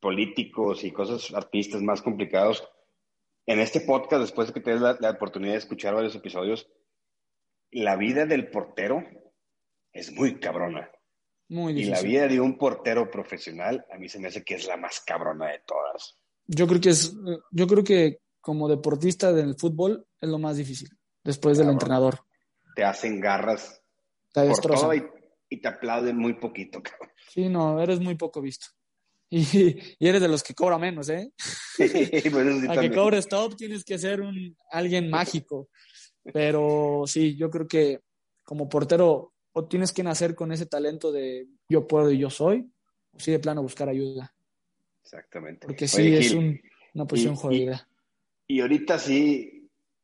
políticos 0.00 0.82
y 0.84 0.92
cosas, 0.92 1.32
artistas 1.34 1.82
más 1.82 2.00
complicados. 2.02 2.66
En 3.46 3.58
este 3.58 3.80
podcast, 3.80 4.22
después 4.22 4.48
de 4.48 4.54
que 4.54 4.60
te 4.60 4.72
des 4.72 4.80
la, 4.80 5.10
oportunidad 5.10 5.52
de 5.52 5.58
escuchar 5.58 5.94
varios 5.94 6.14
episodios, 6.14 6.68
la 7.70 7.96
vida 7.96 8.26
del 8.26 8.48
portero 8.48 9.04
es 9.92 10.12
muy 10.12 10.40
cabrona. 10.40 10.90
Muy 11.48 11.74
difícil. 11.74 11.92
Y 11.92 11.96
la 11.96 12.02
vida 12.02 12.28
de 12.28 12.40
un 12.40 12.56
portero 12.56 13.10
profesional, 13.10 13.84
a 13.92 13.98
mí 13.98 14.08
se 14.08 14.18
me 14.18 14.28
hace 14.28 14.44
que 14.44 14.54
es 14.54 14.66
la 14.66 14.76
más 14.76 15.00
cabrona 15.00 15.48
de 15.48 15.60
todas. 15.66 16.16
Yo 16.46 16.66
creo 16.66 16.80
que 16.80 16.90
es, 16.90 17.14
yo 17.50 17.66
creo 17.66 17.84
que 17.84 18.20
como 18.40 18.68
deportista 18.68 19.32
del 19.32 19.54
fútbol 19.56 20.06
es 20.20 20.28
lo 20.28 20.38
más 20.38 20.56
difícil, 20.56 20.88
después 21.22 21.58
del 21.58 21.68
entrenador. 21.68 22.20
Te 22.80 22.86
hacen 22.86 23.20
garras 23.20 23.82
te 24.32 24.46
por 24.46 24.58
todo 24.58 24.94
y, 24.94 25.60
te 25.60 25.68
aplauden 25.68 26.16
muy 26.16 26.32
poquito, 26.32 26.82
cabrón. 26.82 27.10
Sí, 27.28 27.46
no, 27.50 27.78
eres 27.78 28.00
muy 28.00 28.14
poco 28.14 28.40
visto. 28.40 28.68
Y, 29.28 29.78
eres 30.00 30.22
de 30.22 30.28
los 30.28 30.42
que 30.42 30.54
cobra 30.54 30.78
menos, 30.78 31.10
¿eh? 31.10 31.30
pues 31.76 31.92
A 32.70 32.80
que 32.80 32.90
cobres 32.90 33.28
top 33.28 33.54
tienes 33.54 33.84
que 33.84 33.98
ser 33.98 34.22
un 34.22 34.56
alguien 34.70 35.10
mágico. 35.10 35.68
Pero 36.32 37.02
sí, 37.06 37.36
yo 37.36 37.50
creo 37.50 37.68
que 37.68 38.00
como 38.42 38.66
portero 38.66 39.34
o 39.52 39.68
tienes 39.68 39.92
que 39.92 40.02
nacer 40.02 40.34
con 40.34 40.50
ese 40.50 40.64
talento 40.64 41.12
de 41.12 41.48
yo 41.68 41.86
puedo 41.86 42.10
y 42.10 42.16
yo 42.16 42.30
soy, 42.30 42.66
o 43.12 43.20
sí 43.20 43.30
de 43.30 43.40
plano 43.40 43.62
buscar 43.62 43.90
ayuda. 43.90 44.34
Exactamente. 45.02 45.66
Porque 45.66 45.86
sí 45.86 46.14
es 46.14 46.32
una 46.32 47.04
posición 47.06 47.36
jodida. 47.36 47.86
Y, 48.46 48.62
ahorita 48.62 48.98
sí 48.98 49.59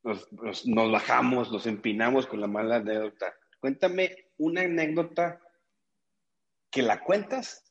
nos, 0.06 0.66
nos, 0.66 0.92
bajamos, 0.92 1.50
nos 1.50 1.66
empinamos 1.66 2.26
con 2.26 2.40
la 2.40 2.46
mala 2.46 2.76
anécdota. 2.76 3.34
Cuéntame 3.58 4.30
una 4.38 4.62
anécdota 4.62 5.40
que 6.70 6.82
la 6.82 7.02
cuentas 7.02 7.64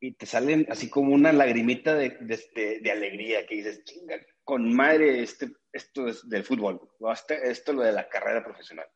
y 0.00 0.12
te 0.12 0.26
salen 0.26 0.66
así 0.70 0.88
como 0.88 1.12
una 1.12 1.32
lagrimita 1.32 1.94
de, 1.94 2.16
de, 2.20 2.80
de 2.80 2.90
alegría 2.90 3.46
que 3.46 3.56
dices, 3.56 3.84
chinga, 3.84 4.16
con 4.44 4.72
madre 4.72 5.22
este, 5.22 5.52
esto 5.72 6.08
es 6.08 6.28
del 6.28 6.44
fútbol, 6.44 6.80
este, 7.12 7.50
esto 7.50 7.72
lo 7.72 7.82
de 7.82 7.92
la 7.92 8.08
carrera 8.08 8.42
profesional. 8.42 8.86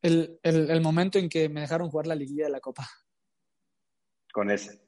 El, 0.00 0.38
el, 0.42 0.70
el, 0.70 0.80
momento 0.80 1.18
en 1.18 1.28
que 1.28 1.48
me 1.48 1.62
dejaron 1.62 1.90
jugar 1.90 2.06
la 2.06 2.14
liguilla 2.14 2.44
de 2.44 2.50
la 2.50 2.60
Copa. 2.60 2.88
Con 4.32 4.50
ese. 4.50 4.80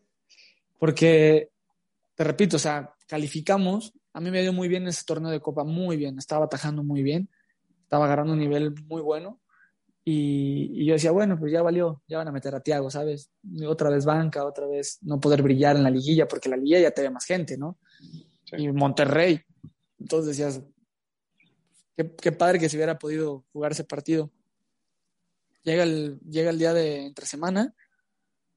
Porque, 0.79 1.51
te 2.15 2.25
repito, 2.25 2.57
o 2.57 2.61
sea, 2.61 2.95
calificamos, 3.07 3.95
a 4.13 4.21
mí 4.21 4.31
me 4.31 4.43
dio 4.43 4.53
muy 4.53 4.69
bien 4.69 4.87
ese 4.87 5.05
torneo 5.05 5.31
de 5.31 5.41
Copa, 5.41 5.65
muy 5.65 5.97
bien, 5.97 6.19
estaba 6.19 6.47
atajando 6.47 6.83
muy 6.83 7.03
bien, 7.03 7.31
estaba 7.87 8.07
agarrando 8.07 8.33
un 8.33 8.41
nivel 8.41 8.75
muy 8.85 9.01
bueno. 9.01 9.41
Y, 10.05 10.85
yo 10.85 10.95
decía, 10.95 11.11
bueno, 11.13 11.39
pues 11.39 11.53
ya 11.53 11.63
valió, 11.63 12.03
ya 12.07 12.19
van 12.19 12.29
a 12.29 12.33
meter 12.33 12.55
a 12.55 12.61
Tiago, 12.61 12.91
¿sabes? 12.91 13.31
Otra 13.67 13.91
vez 13.91 14.05
banca, 14.05 14.45
otra 14.45 14.67
vez 14.67 14.99
no 15.03 15.19
poder 15.21 15.43
brillar 15.43 15.77
en 15.77 15.85
la 15.85 15.91
liguilla, 15.91 16.29
porque 16.29 16.49
la 16.49 16.57
liguilla 16.57 16.81
ya 16.81 16.91
te 16.91 17.03
ve 17.03 17.11
más 17.11 17.25
gente, 17.25 17.57
¿no? 17.57 17.79
Y 18.57 18.71
Monterrey. 18.71 19.41
Entonces 19.99 20.37
decías, 20.37 20.63
qué, 21.97 22.33
padre 22.33 22.59
que 22.59 22.69
se 22.69 22.77
hubiera 22.77 22.99
podido 22.99 23.45
jugar 23.53 23.73
ese 23.73 23.85
partido. 23.85 24.31
Llega 25.63 25.83
el, 25.83 26.21
llega 26.21 26.51
el 26.51 26.59
día 26.59 26.73
de 26.73 27.07
entre 27.07 27.27
semana 27.27 27.75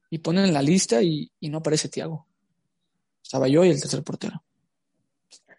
y 0.08 0.18
ponen 0.18 0.44
en 0.44 0.54
la 0.54 0.62
lista 0.62 1.02
y, 1.02 1.32
no 1.40 1.58
aparece 1.58 1.88
Tiago. 1.88 2.26
Estaba 3.22 3.48
yo 3.48 3.64
y 3.64 3.70
el 3.70 3.80
tercer 3.80 4.02
portero. 4.02 4.42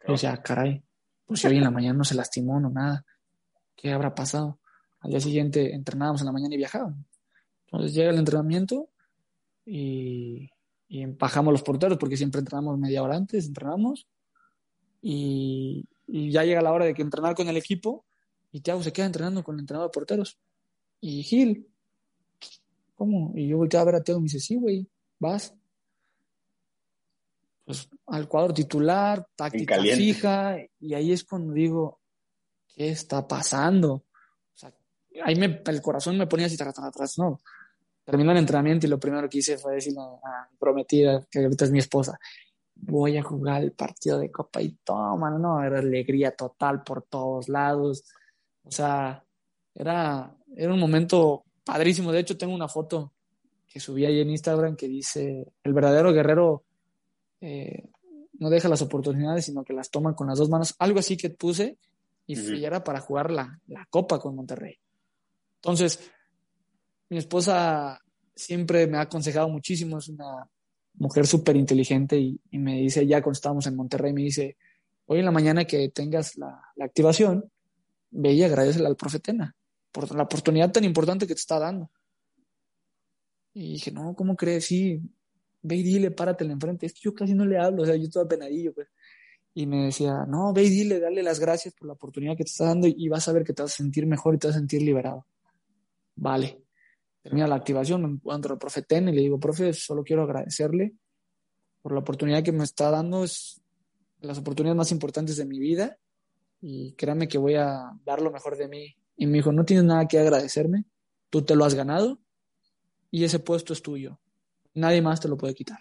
O 0.07 0.17
sea, 0.17 0.41
caray, 0.41 0.84
pues 1.26 1.39
si 1.39 1.47
hoy 1.47 1.57
en 1.57 1.63
la 1.63 1.72
mañana 1.72 1.97
no 1.97 2.03
se 2.03 2.15
lastimó, 2.15 2.59
no 2.59 2.69
nada. 2.69 3.05
¿Qué 3.82 3.91
habrá 3.91 4.13
pasado? 4.13 4.59
Al 4.99 5.09
día 5.09 5.19
siguiente 5.19 5.73
entrenábamos 5.73 6.21
en 6.21 6.27
la 6.27 6.32
mañana 6.32 6.53
y 6.53 6.57
viajábamos. 6.57 7.03
Entonces 7.65 7.95
llega 7.95 8.11
el 8.11 8.19
entrenamiento 8.19 8.91
y, 9.65 10.47
y 10.88 11.05
bajamos 11.07 11.51
los 11.51 11.63
porteros 11.63 11.97
porque 11.97 12.15
siempre 12.15 12.39
entrenamos 12.39 12.77
media 12.77 13.01
hora 13.01 13.15
antes, 13.15 13.47
entrenamos 13.47 14.07
y, 15.01 15.84
y, 16.05 16.29
ya 16.29 16.43
llega 16.43 16.61
la 16.61 16.71
hora 16.71 16.86
de 16.86 16.93
que 16.93 17.01
entrenar 17.01 17.34
con 17.34 17.47
el 17.47 17.57
equipo 17.57 18.05
y 18.51 18.61
Thiago 18.61 18.84
se 18.84 18.93
queda 18.93 19.07
entrenando 19.07 19.43
con 19.43 19.55
el 19.55 19.61
entrenador 19.61 19.89
de 19.89 19.93
porteros. 19.93 20.38
Y 20.99 21.23
Gil, 21.23 21.67
¿cómo? 22.93 23.32
Y 23.36 23.47
yo 23.47 23.57
volteé 23.57 23.79
a 23.79 23.84
ver 23.84 23.95
a 23.95 24.03
Thiago 24.03 24.19
y 24.19 24.21
me 24.21 24.25
dice, 24.25 24.39
sí, 24.39 24.57
güey, 24.57 24.88
vas. 25.17 25.55
Pues 27.65 27.89
al 28.05 28.27
cuadro 28.27 28.53
titular, 28.53 29.27
táctica 29.36 29.82
fija, 29.82 30.57
y 30.79 30.93
ahí 30.93 31.11
es 31.11 31.23
cuando 31.23 31.53
digo, 31.53 32.01
¿qué 32.76 32.89
está 32.89 33.28
pasando? 33.28 34.03
ahí 35.24 35.36
me, 35.36 35.61
el 35.65 35.82
corazón 35.82 36.17
me 36.17 36.28
ponía 36.28 36.45
así 36.45 36.55
atrás, 36.55 36.80
atrás, 36.80 37.17
no. 37.17 37.41
Terminó 38.03 38.32
el 38.32 38.38
entrenamiento 38.38 38.88
y 38.88 38.89
lo 38.89 38.99
primero 38.99 39.30
que 39.30 39.39
hice 39.39 39.57
fue 39.57 39.76
decirle 39.76 39.99
a 40.01 40.47
mi 40.49 40.57
prometida, 40.57 41.26
que 41.30 41.39
ahorita 41.39 41.65
es 41.65 41.72
mi 41.72 41.80
esposa, 41.80 42.19
voy 42.76 43.17
a 43.17 43.24
jugar 43.24 43.61
el 43.61 43.74
partido 43.74 44.19
de 44.19 44.32
Copa 44.32 44.61
y 44.61 44.72
toma, 44.84 45.30
no, 45.30 45.63
era 45.63 45.80
alegría 45.80 46.32
total 46.32 46.84
por 46.84 47.03
todos 47.03 47.47
lados. 47.47 48.03
O 48.63 48.72
sea, 48.72 49.24
era, 49.76 50.36
era 50.55 50.74
un 50.74 50.80
momento 50.80 51.43
padrísimo. 51.63 52.11
De 52.11 52.19
hecho, 52.19 52.38
tengo 52.38 52.55
una 52.55 52.67
foto 52.67 53.13
que 53.67 53.80
subí 53.80 54.05
ahí 54.05 54.19
en 54.19 54.32
Instagram 54.32 54.76
que 54.76 54.88
dice, 54.88 55.53
el 55.63 55.74
verdadero 55.74 56.11
guerrero 56.11 56.63
eh, 57.39 57.89
no 58.39 58.49
deja 58.49 58.67
las 58.67 58.82
oportunidades, 58.82 59.45
sino 59.45 59.63
que 59.63 59.74
las 59.74 59.91
toma 59.91 60.15
con 60.15 60.28
las 60.28 60.39
dos 60.39 60.49
manos. 60.49 60.76
Algo 60.80 60.99
así 60.99 61.15
que 61.15 61.30
puse 61.30 61.78
y, 62.26 62.63
era 62.63 62.84
para 62.84 63.01
jugar 63.01 63.32
la, 63.32 63.59
la 63.67 63.86
Copa 63.89 64.19
con 64.19 64.36
Monterrey. 64.36 64.78
Entonces, 65.55 66.11
mi 67.09 67.17
esposa 67.17 68.01
siempre 68.36 68.88
me 68.88 68.97
ha 68.97 69.01
aconsejado 69.01 69.49
muchísimo, 69.49 69.97
es 69.97 70.09
una 70.09 70.47
mujer 70.95 71.28
súper 71.28 71.55
inteligente 71.55 72.17
y, 72.17 72.39
me 72.51 72.78
dice, 72.78 73.05
ya 73.05 73.22
cuando 73.22 73.38
estábamos 73.38 73.67
en 73.67 73.76
Monterrey, 73.76 74.13
me 74.13 74.22
dice, 74.22 74.57
hoy 75.05 75.19
en 75.19 75.26
la 75.26 75.32
mañana 75.32 75.65
que 75.65 75.89
tengas 75.89 76.38
la, 76.38 76.61
activación, 76.80 77.49
ve 78.11 78.34
y 78.34 78.43
agradecele 78.43 78.88
al 78.88 78.95
profetena 78.95 79.55
por 79.91 80.13
la 80.15 80.24
oportunidad 80.24 80.72
tan 80.72 80.84
importante 80.84 81.28
que 81.28 81.34
te 81.34 81.39
está 81.39 81.59
dando. 81.59 81.91
Y 83.53 83.74
dije, 83.74 83.91
no, 83.91 84.15
¿cómo 84.15 84.36
crees? 84.36 84.65
Sí, 84.65 85.01
ve 85.61 85.76
y 85.76 85.84
dile, 85.84 86.11
páratele 86.11 86.53
enfrente. 86.53 86.86
Es 86.86 86.93
que 86.93 87.01
yo 87.03 87.13
casi 87.13 87.34
no 87.34 87.45
le 87.45 87.57
hablo, 87.57 87.84
o 87.84 87.86
sea, 87.86 87.95
yo 87.95 88.03
estoy 88.03 88.24
apenadillo, 88.24 88.74
pues. 88.74 88.88
Y 89.54 89.66
me 89.68 89.86
decía, 89.86 90.26
no, 90.28 90.54
ve 90.54 90.64
y 90.64 90.70
dile, 90.70 90.99
dale 90.99 91.22
las 91.24 91.39
gracias 91.39 91.74
por 91.74 91.88
la 91.88 91.93
oportunidad 91.93 92.38
que 92.38 92.43
te 92.43 92.52
está 92.52 92.66
dando 92.66 92.88
y 92.88 93.10
vas 93.10 93.28
a 93.28 93.34
ver 93.34 93.43
que 93.43 93.54
te 93.54 93.62
vas 93.62 93.74
a 93.74 93.78
sentir 93.78 94.06
mejor 94.06 94.36
y 94.36 94.38
te 94.38 94.47
vas 94.47 94.56
a 94.56 94.60
sentir 94.60 94.82
liberado. 94.82 95.26
Vale. 96.16 96.64
Termina 97.22 97.47
la 97.47 97.56
activación, 97.56 98.02
me 98.02 98.08
encuentro 98.08 98.54
al 98.54 98.60
profe 98.60 98.82
Ten 98.82 99.10
y 99.10 99.12
le 99.12 99.22
digo, 99.22 99.39
profe, 99.39 99.74
solo 99.74 100.04
quiero 100.04 100.24
agradecerle 100.24 100.95
por 101.82 101.93
la 101.93 101.99
oportunidad 101.99 102.43
que 102.43 102.52
me 102.52 102.64
está 102.64 102.89
dando. 102.89 103.24
Es 103.24 103.62
las 104.20 104.38
oportunidades 104.38 104.78
más 104.78 104.91
importantes 104.91 105.38
de 105.38 105.45
mi 105.45 105.60
vida 105.60 105.97
y 106.62 106.93
créame 106.93 107.28
que 107.28 107.38
voy 107.38 107.56
a 107.56 107.91
dar 108.06 108.22
lo 108.22 108.32
mejor 108.32 108.58
de 108.58 108.68
mí. 108.68 108.95
Y 109.18 109.28
me 109.28 109.34
dijo, 109.34 109.52
no 109.52 109.66
tienes 109.66 109.86
nada 109.86 110.08
que 110.08 110.20
agradecerme, 110.20 110.86
tú 111.30 111.43
te 111.43 111.56
lo 111.56 111.66
has 111.66 111.76
ganado 111.76 112.20
y 113.12 113.24
ese 113.24 113.39
puesto 113.39 113.74
es 113.74 113.82
tuyo. 113.82 114.20
Nadie 114.74 115.02
más 115.02 115.20
te 115.20 115.28
lo 115.28 115.38
puede 115.38 115.54
quitar. 115.54 115.80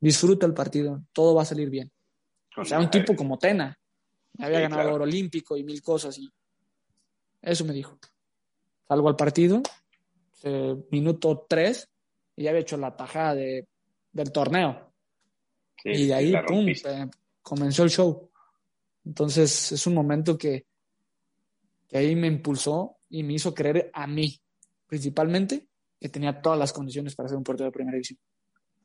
Disfruta 0.00 0.46
el 0.46 0.54
partido, 0.54 1.04
todo 1.12 1.34
va 1.34 1.42
a 1.42 1.44
salir 1.44 1.70
bien. 1.70 1.92
O 2.58 2.64
sea, 2.64 2.80
un 2.80 2.90
tipo 2.90 3.14
como 3.14 3.38
Tena, 3.38 3.78
había 4.38 4.60
ganado 4.60 4.94
oro 4.94 5.04
olímpico 5.04 5.56
y 5.56 5.64
mil 5.64 5.82
cosas 5.82 6.18
y 6.18 6.30
eso 7.40 7.64
me 7.64 7.72
dijo. 7.72 7.98
Salgo 8.86 9.08
al 9.08 9.16
partido, 9.16 9.62
minuto 10.90 11.46
3 11.48 11.88
y 12.36 12.44
ya 12.44 12.50
había 12.50 12.62
hecho 12.62 12.76
la 12.76 12.96
tajada 12.96 13.34
de, 13.34 13.66
del 14.12 14.32
torneo. 14.32 14.92
y 15.84 16.06
de 16.06 16.14
ahí, 16.14 16.32
pum, 16.46 16.66
comenzó 17.42 17.84
el 17.84 17.90
show. 17.90 18.30
Entonces 19.04 19.72
es 19.72 19.86
un 19.86 19.94
momento 19.94 20.36
que, 20.36 20.66
que 21.88 21.98
ahí 21.98 22.14
me 22.14 22.26
impulsó 22.26 22.96
y 23.08 23.22
me 23.22 23.34
hizo 23.34 23.54
creer 23.54 23.90
a 23.94 24.06
mí, 24.06 24.40
principalmente, 24.86 25.66
que 25.98 26.08
tenía 26.08 26.40
todas 26.40 26.58
las 26.58 26.72
condiciones 26.72 27.14
para 27.14 27.28
ser 27.28 27.38
un 27.38 27.44
portero 27.44 27.66
de 27.66 27.72
primera 27.72 27.94
división. 27.94 28.18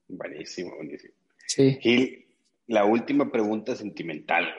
Buenísimo, 0.07 0.75
buenísimo. 0.75 1.13
Sí. 1.47 1.77
Gil, 1.81 2.22
la 2.67 2.85
última 2.85 3.31
pregunta 3.31 3.75
sentimental. 3.75 4.53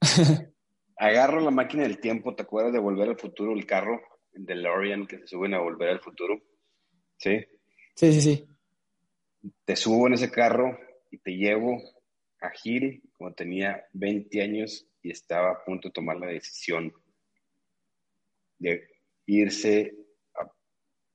Agarro 0.98 1.40
la 1.40 1.50
máquina 1.50 1.82
del 1.82 2.00
tiempo, 2.00 2.34
¿te 2.34 2.42
acuerdas 2.42 2.72
de 2.72 2.78
volver 2.78 3.08
al 3.08 3.18
futuro 3.18 3.52
el 3.52 3.66
carro? 3.66 4.00
DeLorean 4.32 5.06
que 5.06 5.18
se 5.18 5.26
suben 5.26 5.54
a 5.54 5.60
volver 5.60 5.90
al 5.90 6.00
futuro. 6.00 6.40
¿Sí? 7.18 7.44
Sí, 7.94 8.12
sí, 8.12 8.20
sí. 8.20 8.48
Te 9.64 9.76
subo 9.76 10.06
en 10.06 10.14
ese 10.14 10.30
carro 10.30 10.78
y 11.10 11.18
te 11.18 11.32
llevo 11.32 11.80
a 12.40 12.50
Gil 12.50 13.02
cuando 13.16 13.34
tenía 13.36 13.84
20 13.92 14.42
años 14.42 14.86
y 15.02 15.10
estaba 15.10 15.52
a 15.52 15.64
punto 15.64 15.88
de 15.88 15.92
tomar 15.92 16.16
la 16.16 16.26
decisión 16.26 16.92
de 18.58 18.88
irse 19.26 19.94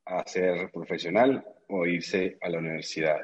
a, 0.05 0.19
a 0.19 0.27
ser 0.27 0.71
profesional 0.71 1.45
o 1.67 1.85
irse 1.85 2.37
a 2.41 2.49
la 2.49 2.59
universidad. 2.59 3.19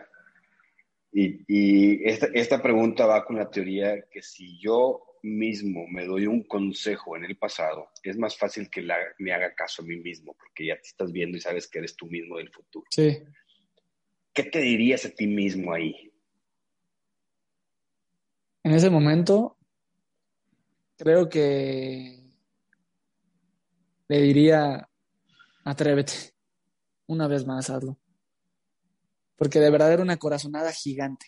Y, 1.20 2.08
esta, 2.08 2.28
esta, 2.36 2.62
pregunta 2.62 3.08
va 3.08 3.26
con 3.26 3.38
la 3.38 3.50
teoría 3.50 4.04
que 4.12 4.22
si 4.22 4.60
yo 4.60 5.02
mismo 5.24 5.88
me 5.88 6.06
doy 6.06 6.28
un 6.28 6.44
consejo 6.44 7.18
en 7.18 7.26
el 7.26 7.36
pasado, 7.36 7.90
es 8.04 8.20
más 8.20 8.38
fácil 8.38 8.70
que 8.70 8.88
me 9.18 9.34
haga 9.34 9.56
caso 9.56 9.82
a 9.82 9.86
mí 9.86 9.98
mismo, 9.98 10.36
porque 10.38 10.68
ya 10.68 10.76
te 10.76 10.88
estás 10.88 11.12
viendo 11.12 11.36
y 11.36 11.42
sabes 11.42 11.68
que 11.68 11.80
eres 11.80 11.96
tú 11.96 12.06
mismo 12.06 12.38
del 12.38 12.52
futuro. 12.52 12.86
Sí. 12.92 13.18
¿Qué 14.32 14.44
te 14.44 14.60
dirías 14.60 15.06
a 15.06 15.10
ti 15.10 15.26
mismo 15.26 15.74
ahí? 15.74 16.14
En 18.64 18.74
ese 18.74 18.92
momento, 18.92 19.58
creo 20.98 21.28
que 21.30 22.30
le 24.08 24.22
diría, 24.22 24.88
atrévete, 25.64 26.14
una 27.08 27.28
vez 27.28 27.44
más 27.44 27.72
hazlo. 27.72 27.98
Porque 29.38 29.60
de 29.60 29.70
verdad 29.70 29.94
era 29.94 30.02
una 30.02 30.18
corazonada 30.18 30.72
gigante. 30.72 31.28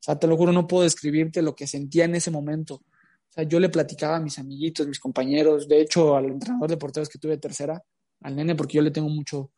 O 0.00 0.02
sea, 0.06 0.18
te 0.18 0.26
lo 0.26 0.36
juro, 0.36 0.52
no 0.52 0.66
puedo 0.66 0.84
describirte 0.84 1.42
lo 1.42 1.54
que 1.54 1.66
sentía 1.66 2.04
en 2.04 2.14
ese 2.14 2.30
momento. 2.30 2.76
O 2.76 3.32
sea, 3.32 3.44
yo 3.44 3.60
le 3.60 3.68
platicaba 3.68 4.16
a 4.16 4.20
mis 4.20 4.38
amiguitos, 4.38 4.86
mis 4.86 5.00
compañeros, 5.00 5.68
de 5.68 5.80
hecho 5.80 6.16
al 6.16 6.26
entrenador 6.26 6.70
de 6.70 6.76
porteros 6.76 7.08
que 7.08 7.18
tuve 7.18 7.36
tercera, 7.38 7.82
al 8.20 8.36
nene, 8.36 8.54
porque 8.54 8.76
yo 8.76 8.82
le 8.82 8.90
tengo 8.92 9.08
mucho, 9.08 9.50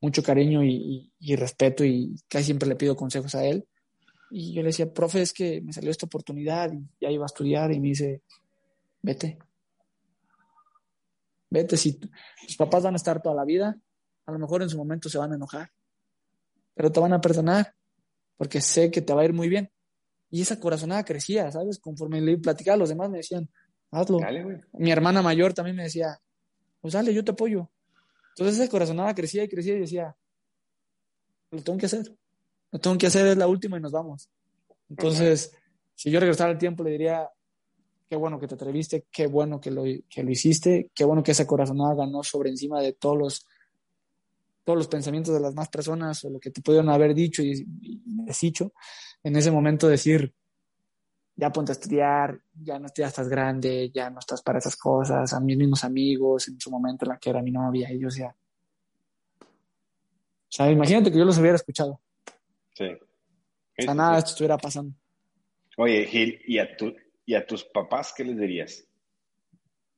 mucho 0.00 0.22
cariño 0.22 0.64
y, 0.64 1.12
y 1.18 1.36
respeto 1.36 1.84
y 1.84 2.16
casi 2.28 2.46
siempre 2.46 2.68
le 2.68 2.76
pido 2.76 2.96
consejos 2.96 3.34
a 3.34 3.44
él. 3.44 3.66
Y 4.30 4.54
yo 4.54 4.62
le 4.62 4.68
decía, 4.68 4.92
profe, 4.92 5.20
es 5.22 5.32
que 5.32 5.60
me 5.60 5.72
salió 5.72 5.90
esta 5.90 6.06
oportunidad 6.06 6.72
y 6.72 6.82
ya 7.00 7.10
iba 7.10 7.24
a 7.24 7.26
estudiar 7.26 7.72
y 7.72 7.80
me 7.80 7.88
dice, 7.88 8.22
vete, 9.02 9.38
Vete, 11.50 11.76
si 11.76 11.98
tus 11.98 12.56
papás 12.56 12.84
van 12.84 12.94
a 12.94 12.96
estar 12.96 13.20
toda 13.20 13.34
la 13.34 13.44
vida, 13.44 13.76
a 14.24 14.32
lo 14.32 14.38
mejor 14.38 14.62
en 14.62 14.70
su 14.70 14.78
momento 14.78 15.08
se 15.08 15.18
van 15.18 15.32
a 15.32 15.34
enojar, 15.34 15.70
pero 16.80 16.90
te 16.90 16.98
van 16.98 17.12
a 17.12 17.20
perdonar, 17.20 17.74
porque 18.38 18.62
sé 18.62 18.90
que 18.90 19.02
te 19.02 19.12
va 19.12 19.20
a 19.20 19.26
ir 19.26 19.34
muy 19.34 19.50
bien. 19.50 19.70
Y 20.30 20.40
esa 20.40 20.58
corazonada 20.58 21.04
crecía, 21.04 21.52
¿sabes? 21.52 21.78
Conforme 21.78 22.22
le 22.22 22.38
platicaba, 22.38 22.78
los 22.78 22.88
demás 22.88 23.10
me 23.10 23.18
decían, 23.18 23.50
hazlo. 23.90 24.18
Mi 24.72 24.90
hermana 24.90 25.20
mayor 25.20 25.52
también 25.52 25.76
me 25.76 25.82
decía, 25.82 26.18
pues 26.80 26.94
dale, 26.94 27.12
yo 27.12 27.22
te 27.22 27.32
apoyo. 27.32 27.70
Entonces 28.30 28.58
esa 28.58 28.70
corazonada 28.70 29.14
crecía 29.14 29.44
y 29.44 29.48
crecía 29.50 29.74
y 29.74 29.80
decía, 29.80 30.16
lo 31.50 31.62
tengo 31.62 31.78
que 31.78 31.84
hacer. 31.84 32.16
Lo 32.70 32.78
tengo 32.78 32.96
que 32.96 33.08
hacer, 33.08 33.26
es 33.26 33.36
la 33.36 33.46
última 33.46 33.76
y 33.76 33.82
nos 33.82 33.92
vamos. 33.92 34.30
Entonces, 34.88 35.52
si 35.94 36.10
yo 36.10 36.18
regresara 36.18 36.50
al 36.50 36.56
tiempo, 36.56 36.82
le 36.82 36.92
diría, 36.92 37.28
qué 38.08 38.16
bueno 38.16 38.40
que 38.40 38.48
te 38.48 38.54
atreviste, 38.54 39.04
qué 39.12 39.26
bueno 39.26 39.60
que 39.60 39.70
lo, 39.70 39.82
que 40.08 40.22
lo 40.22 40.30
hiciste, 40.30 40.90
qué 40.94 41.04
bueno 41.04 41.22
que 41.22 41.32
esa 41.32 41.46
corazonada 41.46 41.94
ganó 41.94 42.22
sobre 42.22 42.48
encima 42.48 42.80
de 42.80 42.94
todos 42.94 43.18
los, 43.18 43.46
todos 44.70 44.78
los 44.78 44.88
pensamientos 44.88 45.34
de 45.34 45.40
las 45.40 45.52
más 45.52 45.68
personas 45.68 46.24
o 46.24 46.30
lo 46.30 46.38
que 46.38 46.52
te 46.52 46.62
pudieron 46.62 46.88
haber 46.90 47.12
dicho 47.12 47.42
y, 47.42 47.66
desdicho. 48.04 48.72
En 49.20 49.34
ese 49.34 49.50
momento 49.50 49.88
decir, 49.88 50.32
ya 51.34 51.50
ponte 51.50 51.72
a 51.72 51.74
estudiar, 51.74 52.40
ya 52.54 52.78
no 52.78 52.86
ya 52.96 53.08
estás 53.08 53.28
grande, 53.28 53.90
ya 53.92 54.10
no 54.10 54.20
estás 54.20 54.42
para 54.42 54.60
esas 54.60 54.76
cosas, 54.76 55.32
a 55.32 55.40
mis 55.40 55.58
mismos 55.58 55.82
amigos, 55.82 56.46
en 56.46 56.60
su 56.60 56.70
momento 56.70 57.04
la 57.04 57.18
que 57.18 57.30
era 57.30 57.42
mi 57.42 57.50
novia, 57.50 57.92
y 57.92 57.98
yo 57.98 58.06
o 58.06 58.10
sea, 60.52 60.70
imagínate 60.70 61.10
que 61.10 61.18
yo 61.18 61.24
los 61.24 61.38
hubiera 61.38 61.56
escuchado. 61.56 62.00
Sí. 62.74 62.86
O 63.78 63.82
sea, 63.82 63.94
nada 63.94 64.12
de 64.12 64.18
esto 64.18 64.30
estuviera 64.30 64.56
pasando. 64.56 64.94
Oye, 65.78 66.06
Gil, 66.06 66.40
¿y 66.46 66.58
a, 66.58 66.76
tu, 66.76 66.94
¿Y 67.26 67.34
a 67.34 67.44
tus 67.44 67.64
papás 67.64 68.14
qué 68.16 68.22
les 68.24 68.38
dirías? 68.38 68.84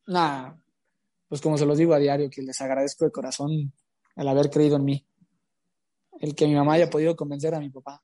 Nada, 0.07 0.59
pues 1.29 1.43
como 1.43 1.59
se 1.59 1.67
los 1.67 1.77
digo 1.77 1.93
a 1.93 1.99
diario, 1.99 2.31
que 2.31 2.41
les 2.41 2.59
agradezco 2.63 3.05
de 3.05 3.13
corazón 3.13 3.73
el 4.17 4.29
haber 4.29 4.51
creído 4.51 4.77
en 4.77 4.85
mí. 4.85 5.07
El 6.21 6.35
que 6.35 6.47
mi 6.47 6.55
mamá 6.55 6.75
haya 6.75 6.91
podido 6.91 7.17
convencer 7.17 7.55
a 7.55 7.61
mi 7.61 7.71
papá. 7.71 8.03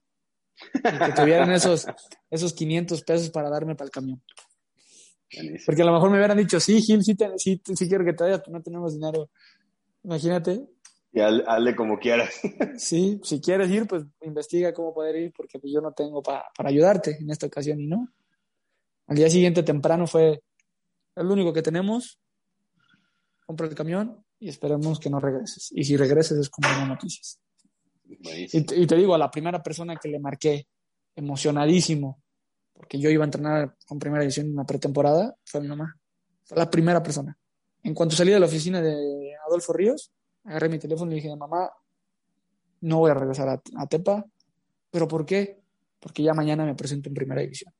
Y 0.74 0.80
que 0.82 1.12
tuvieran 1.12 1.52
esos, 1.52 1.86
esos 2.30 2.52
500 2.52 3.02
pesos 3.02 3.30
para 3.30 3.48
darme 3.48 3.76
para 3.76 3.86
el 3.86 3.92
camión. 3.92 4.22
Porque 5.66 5.82
a 5.82 5.84
lo 5.84 5.92
mejor 5.92 6.10
me 6.10 6.16
hubieran 6.16 6.38
dicho, 6.38 6.58
sí, 6.58 6.80
Gil, 6.80 7.04
sí, 7.04 7.14
sí, 7.36 7.88
quiero 7.88 8.04
que 8.04 8.14
te 8.14 8.24
vayas, 8.24 8.40
pero 8.40 8.56
no 8.56 8.62
tenemos 8.62 8.94
dinero. 8.94 9.30
Imagínate. 10.02 10.66
Y 11.12 11.20
hazle 11.20 11.76
como 11.76 11.98
quieras. 11.98 12.40
Sí, 12.78 13.20
si 13.22 13.40
quieres 13.40 13.70
ir, 13.70 13.86
pues 13.86 14.04
investiga 14.22 14.72
cómo 14.72 14.94
poder 14.94 15.16
ir, 15.16 15.32
porque 15.32 15.60
yo 15.64 15.80
no 15.80 15.92
tengo 15.92 16.22
para 16.22 16.44
ayudarte 16.56 17.18
en 17.20 17.30
esta 17.30 17.46
ocasión 17.46 17.80
y 17.80 17.86
no. 17.86 18.08
Al 19.06 19.16
día 19.16 19.28
siguiente 19.30 19.62
temprano 19.62 20.06
fue 20.06 20.42
el 21.14 21.26
único 21.26 21.52
que 21.52 21.62
tenemos. 21.62 22.18
Compra 23.46 23.66
el 23.66 23.74
camión 23.74 24.24
y 24.40 24.48
esperemos 24.48 24.98
que 25.00 25.10
no 25.10 25.20
regreses. 25.20 25.70
Y 25.72 25.84
si 25.84 25.96
regreses 25.96 26.38
es 26.38 26.50
como 26.50 26.68
buenas 26.68 26.88
noticias. 26.88 27.40
Y 28.04 28.62
te, 28.64 28.76
y 28.76 28.86
te, 28.86 28.96
digo, 28.96 29.14
a 29.14 29.18
la 29.18 29.30
primera 29.30 29.62
persona 29.62 29.96
que 29.96 30.08
le 30.08 30.18
marqué 30.18 30.66
emocionadísimo, 31.14 32.22
porque 32.72 32.98
yo 32.98 33.10
iba 33.10 33.24
a 33.24 33.26
entrenar 33.26 33.76
con 33.86 33.98
primera 33.98 34.22
división 34.22 34.46
en 34.46 34.52
una 34.52 34.64
pretemporada, 34.64 35.36
fue 35.44 35.60
mi 35.60 35.68
mamá. 35.68 35.96
Fue 36.44 36.56
la 36.56 36.70
primera 36.70 37.02
persona. 37.02 37.36
En 37.82 37.94
cuanto 37.94 38.16
salí 38.16 38.30
de 38.30 38.40
la 38.40 38.46
oficina 38.46 38.80
de 38.80 39.34
Adolfo 39.46 39.72
Ríos, 39.72 40.12
agarré 40.44 40.68
mi 40.68 40.78
teléfono 40.78 41.12
y 41.12 41.16
dije, 41.16 41.34
mamá, 41.36 41.70
no 42.80 42.98
voy 42.98 43.10
a 43.10 43.14
regresar 43.14 43.48
a, 43.48 43.62
a 43.76 43.86
Tepa. 43.86 44.24
¿Pero 44.90 45.06
por 45.06 45.26
qué? 45.26 45.60
Porque 46.00 46.22
ya 46.22 46.32
mañana 46.32 46.64
me 46.64 46.74
presento 46.74 47.08
en 47.08 47.14
primera 47.14 47.42
división. 47.42 47.72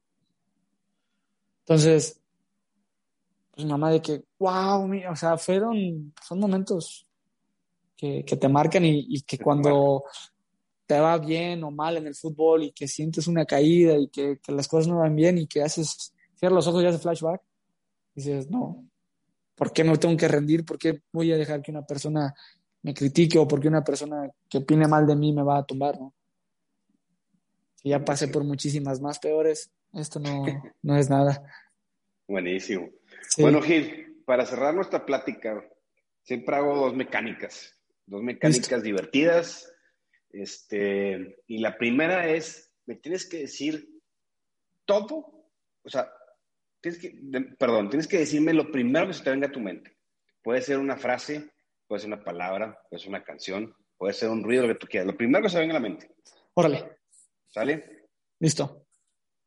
Entonces, 1.61 2.18
pues 3.59 3.67
mamá 3.67 3.91
de 3.91 4.01
que, 4.01 4.23
wow, 4.39 4.89
o 5.11 5.17
sea, 5.17 5.37
fueron, 5.37 6.15
son 6.25 6.39
momentos 6.39 7.05
que, 7.97 8.23
te 8.23 8.49
marcan 8.49 8.85
y, 8.85 9.21
que 9.23 9.37
cuando 9.37 10.05
te 10.87 11.01
va 11.01 11.19
bien 11.19 11.65
o 11.65 11.73
mal 11.73 11.97
en 11.97 12.07
el 12.07 12.15
fútbol 12.15 12.63
y 12.63 12.71
que 12.71 12.87
sientes 12.87 13.27
una 13.27 13.45
caída 13.45 13.97
y 13.97 14.07
que, 14.11 14.39
las 14.47 14.69
cosas 14.69 14.87
no 14.87 14.99
van 14.99 15.17
bien 15.17 15.39
y 15.39 15.49
que 15.49 15.61
haces, 15.61 16.15
cierras 16.37 16.55
los 16.55 16.69
ojos 16.69 16.85
y 16.85 16.87
haces 16.87 17.03
flashback, 17.03 17.43
dices, 18.15 18.49
no, 18.49 18.89
¿por 19.57 19.73
qué 19.73 19.83
me 19.83 19.99
tengo 19.99 20.17
que 20.17 20.29
rendir? 20.29 20.65
¿Por 20.65 20.79
qué 20.79 21.03
voy 21.11 21.33
a 21.33 21.37
dejar 21.37 21.61
que 21.61 21.73
una 21.73 21.85
persona 21.85 22.33
me 22.83 22.95
critique 22.95 23.41
o 23.41 23.49
porque 23.49 23.67
una 23.67 23.83
persona 23.83 24.31
que 24.49 24.59
opine 24.59 24.87
mal 24.87 25.05
de 25.05 25.17
mí 25.17 25.33
me 25.33 25.43
va 25.43 25.59
a 25.59 25.67
tumbar, 25.67 25.99
¿no? 25.99 26.15
Si 27.75 27.89
ya 27.89 28.05
pasé 28.05 28.29
por 28.29 28.45
muchísimas 28.45 29.01
más 29.01 29.19
peores, 29.19 29.73
esto 29.95 30.21
no, 30.21 30.45
no 30.83 30.97
es 30.97 31.11
nada. 31.11 31.43
Buenísimo. 32.29 32.89
Bueno, 33.39 33.63
Gil, 33.63 34.23
para 34.25 34.45
cerrar 34.47 34.75
nuestra 34.75 35.05
plática, 35.07 35.65
siempre 36.23 36.57
hago 36.57 36.77
dos 36.77 36.95
mecánicas, 36.95 37.75
dos 38.07 38.23
mecánicas 38.23 38.83
divertidas. 38.83 39.73
Este, 40.31 41.43
y 41.47 41.59
la 41.59 41.79
primera 41.79 42.29
es, 42.29 42.75
me 42.87 42.97
tienes 42.97 43.27
que 43.27 43.39
decir 43.39 43.89
todo, 44.85 45.51
o 45.83 45.89
sea, 45.89 46.11
tienes 46.81 47.01
que, 47.01 47.19
perdón, 47.59 47.89
tienes 47.89 48.07
que 48.07 48.19
decirme 48.19 48.53
lo 48.53 48.71
primero 48.71 49.07
que 49.07 49.15
se 49.15 49.25
te 49.25 49.31
venga 49.31 49.49
a 49.49 49.53
tu 49.53 49.61
mente. 49.61 49.97
Puede 50.43 50.63
ser 50.63 50.79
una 50.79 50.97
frase, 50.97 51.51
puede 51.87 52.01
ser 52.01 52.13
una 52.13 52.23
palabra, 52.23 52.79
puede 52.89 53.01
ser 53.01 53.09
una 53.09 53.25
canción, 53.25 53.75
puede 53.97 54.15
ser 54.15 54.31
un 54.31 54.43
ruido, 54.45 54.67
lo 54.67 54.75
que 54.75 54.81
tú 54.81 54.87
quieras. 54.87 55.07
Lo 55.07 55.17
primero 55.17 55.43
que 55.43 55.51
se 55.51 55.59
venga 55.59 55.73
a 55.73 55.81
la 55.81 55.89
mente. 55.89 56.15
Órale. 56.55 56.99
¿Sale? 57.47 58.09
Listo. 58.39 58.87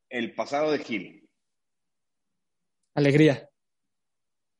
El 0.09 0.33
pasado 0.33 0.71
de 0.71 0.79
Gil. 0.79 1.29
Alegría. 2.95 3.50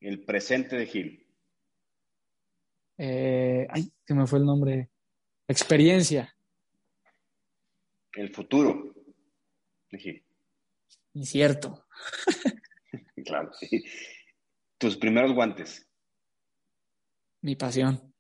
El 0.02 0.26
presente 0.26 0.76
de 0.76 0.88
Gil. 0.88 1.28
Eh, 2.98 3.68
ay, 3.70 3.94
que 4.06 4.16
me 4.16 4.26
fue 4.26 4.40
el 4.40 4.46
nombre. 4.46 4.90
Experiencia. 5.48 6.36
El 8.14 8.34
futuro 8.34 8.96
de 9.92 10.00
Gil. 10.00 10.26
Incierto. 11.14 11.86
claro, 13.26 13.52
Tus 14.80 14.98
primeros 14.98 15.34
guantes. 15.34 15.88
Mi 17.42 17.56
pasión. 17.56 18.12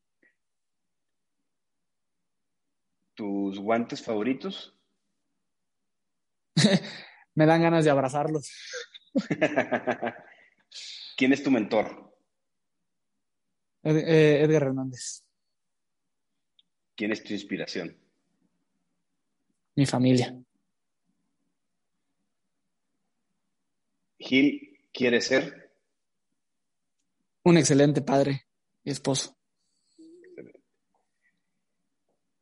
¿Tus 3.16 3.58
guantes 3.58 4.04
favoritos? 4.04 4.78
me 7.36 7.46
dan 7.48 7.64
ganas 7.64 7.86
de 7.86 7.92
abrazarlos. 7.92 8.52
¿Quién 11.22 11.34
es 11.34 11.44
tu 11.44 11.52
mentor? 11.52 12.16
Eh, 13.84 14.42
Edgar 14.42 14.64
Hernández. 14.64 15.24
¿Quién 16.96 17.12
es 17.12 17.24
tu 17.24 17.32
inspiración? 17.34 17.96
Mi 19.76 19.86
familia. 19.86 20.36
Gil 24.18 24.80
quiere 24.92 25.22
ser 25.22 25.72
un 27.44 27.58
excelente 27.60 28.02
padre 28.02 28.48
y 28.84 28.90
esposo. 28.90 29.38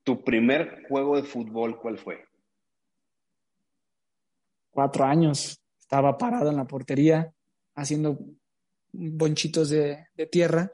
¿Tu 0.03 0.23
primer 0.23 0.86
juego 0.88 1.17
de 1.17 1.23
fútbol 1.23 1.77
cuál 1.82 1.97
fue? 1.97 2.23
cuatro 4.69 5.03
años. 5.03 5.61
Estaba 5.77 6.17
parado 6.17 6.49
en 6.49 6.55
la 6.55 6.65
portería 6.65 7.34
haciendo 7.75 8.17
bonchitos 8.92 9.70
de, 9.70 10.08
tierra 10.32 10.72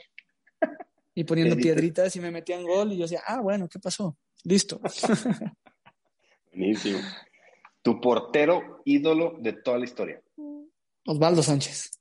y 1.14 1.24
poniendo 1.24 1.56
piedritas 1.56 2.16
y 2.16 2.20
me 2.20 2.32
metían 2.32 2.64
gol 2.64 2.92
y 2.92 2.98
yo 2.98 3.04
decía, 3.04 3.22
ah, 3.26 3.42
bueno, 3.42 3.68
¿qué 3.70 3.80
pasó? 3.80 4.18
Listo. 4.44 4.80
Buenísimo. 6.52 7.00
Tu 7.82 8.00
portero 8.02 8.82
ídolo 8.86 9.38
de 9.40 9.54
toda 9.54 9.78
la 9.78 9.86
historia. 9.86 10.22
Osvaldo 11.06 11.44
Sánchez. 11.44 11.92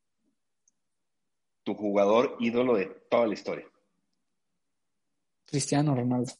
Tu 1.62 1.74
jugador 1.74 2.36
ídolo 2.40 2.76
de 2.76 2.86
toda 3.10 3.26
la 3.26 3.34
historia. 3.34 3.66
Cristiano 5.46 5.94
Ronaldo. 5.94 6.32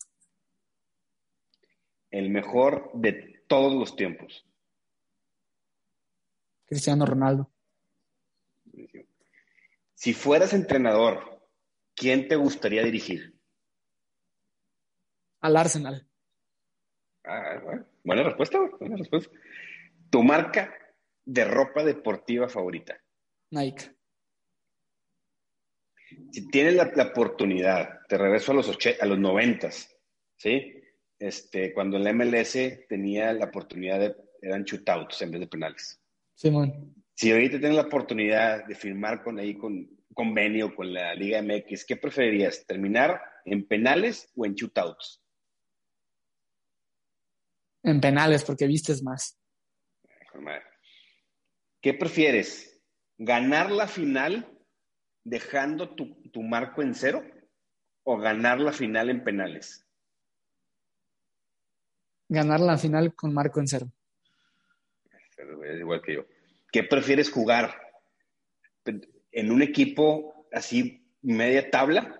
El 2.11 2.31
mejor 2.31 2.91
de 2.95 3.45
todos 3.47 3.75
los 3.75 3.97
tiempos. 3.97 4.47
Cristiano 6.66 7.05
Ronaldo. 7.07 7.53
Si 10.05 10.12
fueras 10.12 10.52
entrenador, 10.52 11.40
¿quién 11.96 12.28
te 12.28 12.36
gustaría 12.36 12.82
dirigir? 12.82 13.40
Al 15.40 15.57
Arsenal. 15.57 16.07
Ah, 17.24 17.86
buena 18.02 18.24
respuesta, 18.24 18.59
buena 18.78 18.96
respuesta. 18.96 19.34
Tu 20.11 20.22
marca 20.22 20.74
de 21.24 21.46
ropa 21.46 21.82
deportiva 21.82 22.50
favorita. 22.50 23.02
Nike. 23.52 23.96
Si 26.32 26.50
tienes 26.50 26.74
la, 26.74 26.92
oportunidad, 27.02 28.00
te 28.07 28.18
regreso 28.18 28.52
a 28.52 28.57
los, 28.57 28.78
a 29.00 29.07
los 29.07 29.18
90, 29.18 29.70
¿sí? 30.36 30.82
Este, 31.18 31.72
cuando 31.72 31.96
en 31.96 32.05
la 32.05 32.12
MLS 32.12 32.59
tenía 32.90 33.32
la 33.32 33.46
oportunidad 33.46 34.00
de, 34.00 34.14
eran 34.42 34.64
shootouts 34.64 35.22
en 35.22 35.30
vez 35.30 35.40
de 35.40 35.46
penales. 35.46 35.98
Simón. 36.34 36.94
Si 37.14 37.30
ahorita 37.30 37.59
tienes 37.59 37.76
la 37.76 37.84
oportunidad 37.84 38.66
de 38.66 38.74
firmar 38.74 39.22
con 39.22 39.38
ahí 39.38 39.57
con 39.57 39.93
convenio 40.14 40.74
con 40.74 40.92
la 40.92 41.14
Liga 41.14 41.42
MX, 41.42 41.84
¿qué 41.84 41.96
preferirías? 41.96 42.64
¿Terminar 42.66 43.20
en 43.44 43.66
penales 43.66 44.30
o 44.36 44.46
en 44.46 44.54
shootouts? 44.54 45.22
En 47.82 48.00
penales, 48.00 48.44
porque 48.44 48.66
vistes 48.66 49.02
más. 49.02 49.38
¿Qué 51.80 51.92
prefieres? 51.92 52.82
¿Ganar 53.18 53.70
la 53.70 53.86
final 53.86 54.50
dejando 55.22 55.94
tu, 55.94 56.22
tu 56.30 56.42
marco 56.42 56.82
en 56.82 56.94
cero 56.94 57.22
o 58.04 58.16
ganar 58.16 58.58
la 58.58 58.72
final 58.72 59.10
en 59.10 59.22
penales? 59.22 59.86
Ganar 62.28 62.60
la 62.60 62.78
final 62.78 63.14
con 63.14 63.34
marco 63.34 63.60
en 63.60 63.68
cero. 63.68 63.92
Es 65.36 65.80
igual 65.80 66.00
que 66.00 66.14
yo. 66.14 66.26
¿Qué 66.72 66.82
prefieres 66.82 67.30
jugar? 67.30 67.80
¿En 69.37 69.51
un 69.51 69.62
equipo 69.62 70.47
así 70.53 71.05
media 71.22 71.68
tabla 71.68 72.16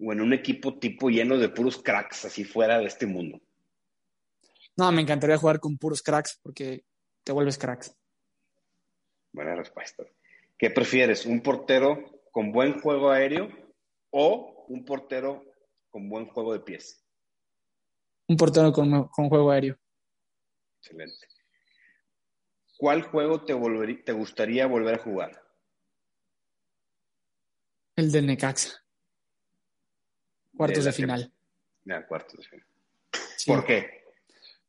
o 0.00 0.12
en 0.12 0.20
un 0.20 0.32
equipo 0.32 0.76
tipo 0.80 1.10
lleno 1.10 1.38
de 1.38 1.48
puros 1.48 1.80
cracks 1.80 2.24
así 2.24 2.44
fuera 2.44 2.78
de 2.80 2.86
este 2.86 3.06
mundo? 3.06 3.40
No, 4.76 4.90
me 4.90 5.00
encantaría 5.00 5.38
jugar 5.38 5.60
con 5.60 5.78
puros 5.78 6.02
cracks 6.02 6.40
porque 6.42 6.84
te 7.22 7.30
vuelves 7.30 7.56
cracks. 7.56 7.96
Buena 9.32 9.54
respuesta. 9.54 10.04
¿Qué 10.58 10.70
prefieres? 10.70 11.24
¿Un 11.24 11.40
portero 11.40 12.22
con 12.32 12.50
buen 12.50 12.80
juego 12.80 13.10
aéreo 13.10 13.48
o 14.10 14.64
un 14.68 14.84
portero 14.84 15.44
con 15.88 16.08
buen 16.08 16.26
juego 16.26 16.52
de 16.52 16.60
pies? 16.60 17.04
Un 18.26 18.36
portero 18.36 18.72
con, 18.72 19.08
juego 19.28 19.52
aéreo. 19.52 19.78
Excelente. 20.80 21.28
¿Cuál 22.76 23.02
juego 23.02 23.44
te, 23.44 23.54
te 24.04 24.12
gustaría 24.12 24.66
volver 24.66 24.96
a 24.96 25.02
jugar? 25.02 25.47
El 27.98 28.12
del 28.12 28.26
Necaxa. 28.26 28.70
Cuartos 30.56 30.84
de, 30.84 30.92
final. 30.92 31.34
Ya, 31.84 32.06
cuartos 32.06 32.38
de 32.38 32.44
final. 32.44 32.66
¿Por 33.44 33.66
qué? 33.66 34.04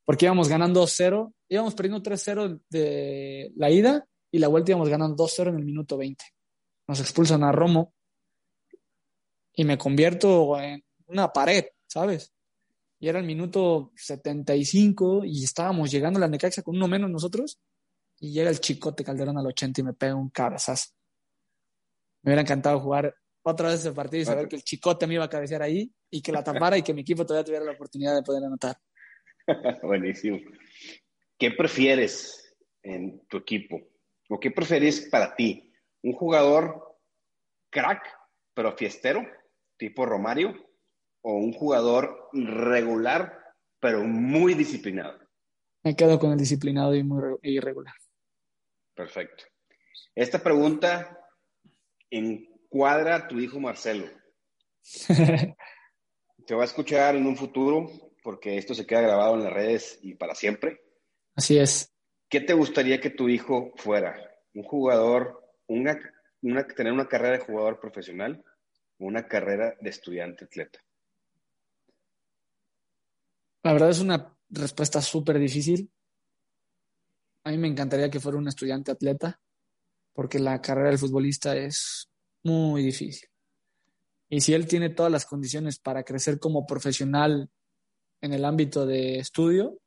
Porque 0.04 0.26
íbamos 0.26 0.50
ganando 0.50 0.82
2-0, 0.82 1.32
íbamos 1.48 1.76
perdiendo 1.76 2.02
3-0 2.02 2.60
de 2.72 3.52
la 3.56 3.70
ida 3.70 4.08
y 4.32 4.40
la 4.40 4.48
vuelta 4.48 4.72
íbamos 4.72 4.90
ganando 4.90 5.24
2-0 5.24 5.50
en 5.50 5.58
el 5.58 5.64
minuto 5.64 5.96
20. 5.96 6.26
Nos 6.88 7.02
expulsan 7.02 7.44
a 7.44 7.52
Romo 7.52 7.94
y 9.54 9.64
me 9.64 9.78
convierto 9.78 10.60
en 10.60 10.84
una 11.06 11.32
pared, 11.32 11.66
¿sabes? 11.86 12.34
Y 13.00 13.10
era 13.10 13.20
el 13.20 13.28
minuto 13.28 13.92
75 13.96 15.24
y 15.24 15.44
estábamos 15.44 15.92
llegando 15.92 16.18
a 16.18 16.22
la 16.22 16.28
Necaxa 16.28 16.64
con 16.64 16.78
uno 16.78 16.88
menos 16.88 17.12
nosotros 17.12 17.60
y 18.20 18.32
llega 18.32 18.50
el 18.50 18.60
chicote 18.60 19.04
Calderón 19.04 19.38
al 19.38 19.46
80 19.46 19.82
y 19.82 19.84
me 19.84 19.94
pega 19.94 20.16
un 20.16 20.32
cabezazo. 20.32 20.96
Me 22.22 22.30
hubiera 22.30 22.42
encantado 22.42 22.80
jugar 22.80 23.16
otra 23.44 23.70
vez 23.70 23.80
ese 23.80 23.94
partido 23.94 24.22
y 24.22 24.26
saber 24.26 24.48
que 24.48 24.58
el 24.58 24.64
chicote 24.64 25.08
me 25.08 25.16
iba 25.16 25.24
a 25.24 25.30
cabecear 25.30 25.62
ahí 25.62 25.92
y 26.10 26.22
que 26.22 26.32
la 26.32 26.44
tapara 26.44 26.78
y 26.78 26.84
que 26.84 26.94
mi 26.94 27.02
equipo 27.02 27.26
todavía 27.26 27.46
tuviera 27.46 27.66
la 27.66 27.72
oportunidad 27.72 28.16
de 28.16 28.24
poder 28.24 28.44
anotar. 28.44 28.78
Buenísimo. 29.82 30.40
¿Qué 31.38 31.52
prefieres 31.52 32.56
en 32.84 33.26
tu 33.28 33.38
equipo? 33.38 33.80
¿O 34.30 34.40
qué 34.40 34.52
prefieres 34.52 35.08
para 35.10 35.36
ti? 35.36 35.74
¿Un 36.04 36.14
jugador 36.14 36.98
crack, 37.70 38.04
pero 38.54 38.76
fiestero, 38.76 39.26
tipo 39.78 40.06
Romario? 40.06 40.54
¿O 41.22 41.34
un 41.34 41.54
jugador 41.54 42.30
regular, 42.34 43.38
pero 43.80 44.04
muy 44.04 44.54
disciplinado? 44.54 45.20
Me 45.84 45.96
quedo 45.96 46.20
con 46.20 46.32
el 46.32 46.38
disciplinado 46.38 46.94
y 46.94 47.04
muy 47.04 47.38
irregular. 47.42 47.94
Perfecto. 48.94 49.46
Esta 50.14 50.44
pregunta 50.44 51.19
encuadra 52.10 53.16
a 53.16 53.28
tu 53.28 53.40
hijo 53.40 53.60
Marcelo. 53.60 54.06
Te 56.46 56.56
va 56.56 56.62
a 56.62 56.66
escuchar 56.66 57.16
en 57.16 57.28
un 57.28 57.36
futuro 57.36 57.88
porque 58.24 58.58
esto 58.58 58.74
se 58.74 58.86
queda 58.86 59.02
grabado 59.02 59.36
en 59.36 59.44
las 59.44 59.54
redes 59.54 60.00
y 60.02 60.16
para 60.16 60.36
siempre. 60.36 60.82
Así 61.36 61.58
es. 61.58 61.94
¿Qué 62.30 62.42
te 62.42 62.54
gustaría 62.54 63.00
que 63.00 63.10
tu 63.10 63.30
hijo 63.30 63.72
fuera? 63.76 64.16
¿Un 64.54 64.64
jugador, 64.64 65.44
una, 65.68 66.00
una, 66.42 66.68
tener 66.68 66.94
una 66.94 67.08
carrera 67.08 67.38
de 67.38 67.46
jugador 67.46 67.80
profesional 67.80 68.44
o 69.00 69.06
una 69.06 69.28
carrera 69.28 69.76
de 69.80 69.90
estudiante 69.90 70.46
atleta? 70.46 70.80
La 73.64 73.74
verdad 73.74 73.90
es 73.90 74.00
una 74.00 74.36
respuesta 74.50 75.02
súper 75.02 75.40
difícil. 75.40 75.92
A 77.44 77.52
mí 77.52 77.58
me 77.58 77.68
encantaría 77.68 78.10
que 78.10 78.20
fuera 78.20 78.38
un 78.38 78.48
estudiante 78.48 78.92
atleta, 78.92 79.40
porque 80.20 80.38
la 80.38 80.62
carrera 80.62 80.90
del 80.90 80.98
futbolista 80.98 81.56
es 81.56 82.12
muy 82.44 82.84
difícil. 82.84 83.30
Y 84.28 84.42
si 84.42 84.54
él 84.54 84.68
tiene 84.68 84.90
todas 84.90 85.10
las 85.10 85.26
condiciones 85.26 85.80
para 85.80 86.04
crecer 86.04 86.40
como 86.40 86.68
profesional 86.68 87.50
en 88.20 88.34
el 88.34 88.44
ámbito 88.44 88.86
de 88.86 89.20
estudio, 89.20 89.80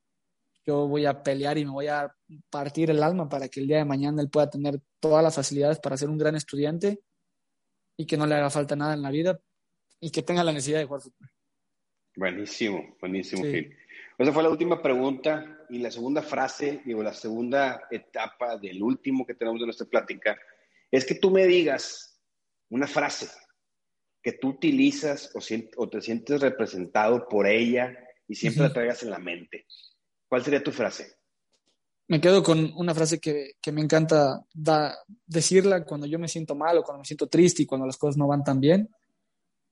yo 0.64 0.88
voy 0.88 1.04
a 1.04 1.22
pelear 1.22 1.58
y 1.58 1.66
me 1.66 1.72
voy 1.72 1.88
a 1.88 2.16
partir 2.48 2.88
el 2.88 3.02
alma 3.02 3.28
para 3.28 3.50
que 3.50 3.60
el 3.60 3.66
día 3.66 3.76
de 3.76 3.84
mañana 3.84 4.22
él 4.22 4.30
pueda 4.30 4.48
tener 4.48 4.80
todas 5.00 5.22
las 5.22 5.34
facilidades 5.34 5.78
para 5.80 5.98
ser 5.98 6.08
un 6.08 6.16
gran 6.16 6.34
estudiante 6.34 7.00
y 7.98 8.06
que 8.06 8.16
no 8.16 8.26
le 8.26 8.34
haga 8.34 8.48
falta 8.48 8.74
nada 8.74 8.94
en 8.94 9.02
la 9.02 9.10
vida 9.10 9.38
y 10.00 10.10
que 10.10 10.22
tenga 10.22 10.42
la 10.42 10.54
necesidad 10.54 10.78
de 10.78 10.86
jugar 10.86 11.02
fútbol. 11.02 11.30
Buenísimo, 12.16 12.96
buenísimo, 13.02 13.42
Gil. 13.42 13.76
Esa 14.22 14.32
fue 14.32 14.44
la 14.44 14.50
última 14.50 14.80
pregunta 14.80 15.64
y 15.68 15.78
la 15.78 15.90
segunda 15.90 16.22
frase, 16.22 16.80
digo, 16.84 17.02
la 17.02 17.12
segunda 17.12 17.88
etapa 17.90 18.56
del 18.56 18.80
último 18.80 19.26
que 19.26 19.34
tenemos 19.34 19.58
de 19.58 19.66
nuestra 19.66 19.88
plática, 19.88 20.38
es 20.92 21.04
que 21.04 21.16
tú 21.16 21.32
me 21.32 21.44
digas 21.44 22.22
una 22.70 22.86
frase 22.86 23.26
que 24.22 24.34
tú 24.34 24.50
utilizas 24.50 25.32
o, 25.76 25.88
te 25.88 26.00
sientes 26.00 26.40
representado 26.40 27.26
por 27.28 27.48
ella 27.48 27.98
y 28.28 28.36
siempre 28.36 28.62
la 28.62 28.72
traigas 28.72 29.02
en 29.02 29.10
la 29.10 29.18
mente. 29.18 29.66
¿Cuál 30.28 30.44
sería 30.44 30.62
tu 30.62 30.70
frase? 30.70 31.16
Me 32.06 32.20
quedo 32.20 32.44
con 32.44 32.72
una 32.76 32.94
frase 32.94 33.18
que, 33.18 33.56
me 33.72 33.80
encanta 33.80 34.46
decirla 35.26 35.84
cuando 35.84 36.06
yo 36.06 36.20
me 36.20 36.28
siento 36.28 36.54
mal 36.54 36.78
o 36.78 36.84
cuando 36.84 37.00
me 37.00 37.06
siento 37.06 37.26
triste 37.26 37.64
y 37.64 37.66
cuando 37.66 37.88
las 37.88 37.96
cosas 37.96 38.16
no 38.16 38.28
van 38.28 38.44
tan 38.44 38.60
bien. 38.60 38.88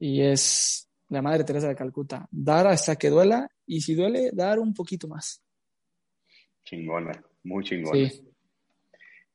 Y 0.00 0.22
es 0.22 0.88
la 1.08 1.22
Madre 1.22 1.44
Teresa 1.44 1.68
de 1.68 1.76
Calcuta. 1.76 2.26
Dar 2.32 2.66
hasta 2.66 2.96
que 2.96 3.10
duela 3.10 3.48
y 3.70 3.80
si 3.80 3.94
duele, 3.94 4.30
dar 4.32 4.58
un 4.58 4.74
poquito 4.74 5.06
más. 5.06 5.40
Chingona, 6.64 7.24
muy 7.44 7.62
chingona. 7.62 8.08
Sí. 8.08 8.28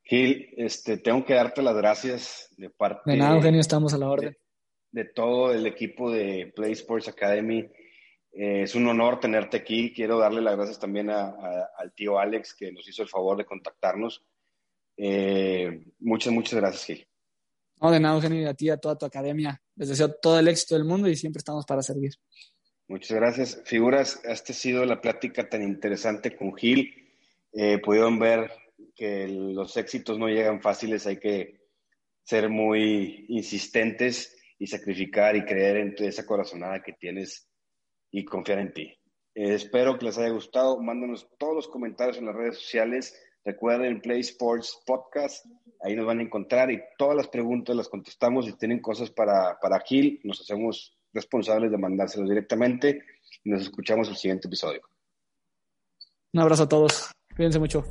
Gil, 0.04 0.50
este, 0.58 0.98
tengo 0.98 1.24
que 1.24 1.34
darte 1.34 1.62
las 1.62 1.76
gracias 1.76 2.54
de 2.58 2.70
parte... 2.70 3.12
De 3.12 3.18
nada, 3.18 3.38
Eugenio, 3.38 3.62
estamos 3.62 3.94
a 3.94 3.98
la 3.98 4.10
orden. 4.10 4.38
De, 4.92 5.06
todo 5.06 5.54
el 5.54 5.66
equipo 5.66 6.12
de 6.12 6.52
Play 6.54 6.74
Sports 6.74 7.08
Academy. 7.08 7.60
Eh, 8.34 8.64
es 8.64 8.76
un 8.76 8.86
honor 8.90 9.22
tenerte 9.22 9.56
aquí. 9.56 9.94
Quiero 9.94 10.20
darle 10.20 10.42
las 10.42 10.58
gracias 10.58 10.80
también 10.80 11.10
al 11.10 11.94
tío 11.96 12.20
Alex 12.20 12.54
que 12.56 12.74
nos 12.74 12.86
hizo 12.90 13.04
el 13.04 13.10
favor 13.10 13.38
de 13.38 13.46
contactarnos. 13.46 14.22
Eh, 14.98 15.86
muchas, 16.00 16.34
muchas 16.34 16.60
gracias, 16.60 16.84
Gil. 16.84 17.08
No, 17.82 17.90
de 17.90 18.02
nada, 18.02 18.16
Eugenio, 18.16 18.42
y 18.42 18.46
a 18.46 18.54
ti, 18.54 18.70
a 18.70 18.76
toda 18.76 18.98
tu 18.98 19.06
academia. 19.06 19.62
Les 19.78 19.88
deseo 19.88 20.14
todo 20.14 20.40
el 20.40 20.50
éxito 20.50 20.76
del 20.76 20.84
mundo 20.84 21.08
y 21.08 21.16
siempre 21.16 21.40
estamos 21.40 21.66
para 21.66 21.82
servir. 21.82 22.16
Muchas 22.88 23.18
gracias. 23.18 23.64
Figuras, 23.66 24.22
esta 24.24 24.54
ha 24.54 24.56
sido 24.56 24.86
la 24.86 25.02
plática 25.02 25.50
tan 25.50 25.64
interesante 25.64 26.36
con 26.36 26.56
Gil. 26.56 26.94
Eh, 27.52 27.80
pudieron 27.80 28.20
ver 28.20 28.52
que 28.96 29.28
los 29.28 29.76
éxitos 29.78 30.20
no 30.20 30.28
llegan 30.28 30.62
fáciles, 30.62 31.08
hay 31.08 31.18
que 31.18 31.62
ser 32.24 32.50
muy 32.50 33.26
insistentes 33.30 34.36
y 34.60 34.68
sacrificar 34.68 35.36
y 35.36 35.46
creer 35.46 35.78
en 35.78 35.96
esa 36.00 36.26
corazonada 36.26 36.82
que 36.82 36.94
tienes 36.94 37.50
y 38.12 38.24
confiar 38.24 38.60
en 38.60 38.74
ti. 38.74 38.94
Eh, 39.34 39.54
espero 39.54 39.98
que 39.98 40.06
les 40.06 40.18
haya 40.18 40.30
gustado. 40.30 40.82
Mándanos 40.82 41.28
todos 41.38 41.56
los 41.56 41.68
comentarios 41.68 42.18
en 42.18 42.26
las 42.26 42.36
redes 42.36 42.58
sociales. 42.58 43.20
Recuerden 43.44 44.02
Play 44.02 44.22
Sports 44.22 44.82
Podcast, 44.88 45.46
ahí 45.84 45.96
nos 45.96 46.08
van 46.08 46.18
a 46.18 46.24
encontrar 46.24 46.72
y 46.72 46.82
todas 46.98 47.16
las 47.16 47.28
preguntas 47.28 47.76
las 47.76 47.90
contestamos. 47.90 48.46
Si 48.46 48.58
tienen 48.58 48.80
cosas 48.80 49.12
para, 49.12 49.60
para 49.60 49.80
Gil, 49.82 50.20
nos 50.24 50.42
hacemos 50.42 50.95
responsables 51.16 51.72
de 51.72 51.78
mandárselos 51.78 52.30
directamente. 52.30 53.02
Nos 53.46 53.64
escuchamos 53.64 54.10
el 54.10 54.16
siguiente 54.16 54.48
episodio. 54.48 54.82
Un 56.34 56.42
abrazo 56.42 56.64
a 56.64 56.70
todos. 56.70 57.12
Cuídense 57.36 57.58
mucho. 57.58 57.84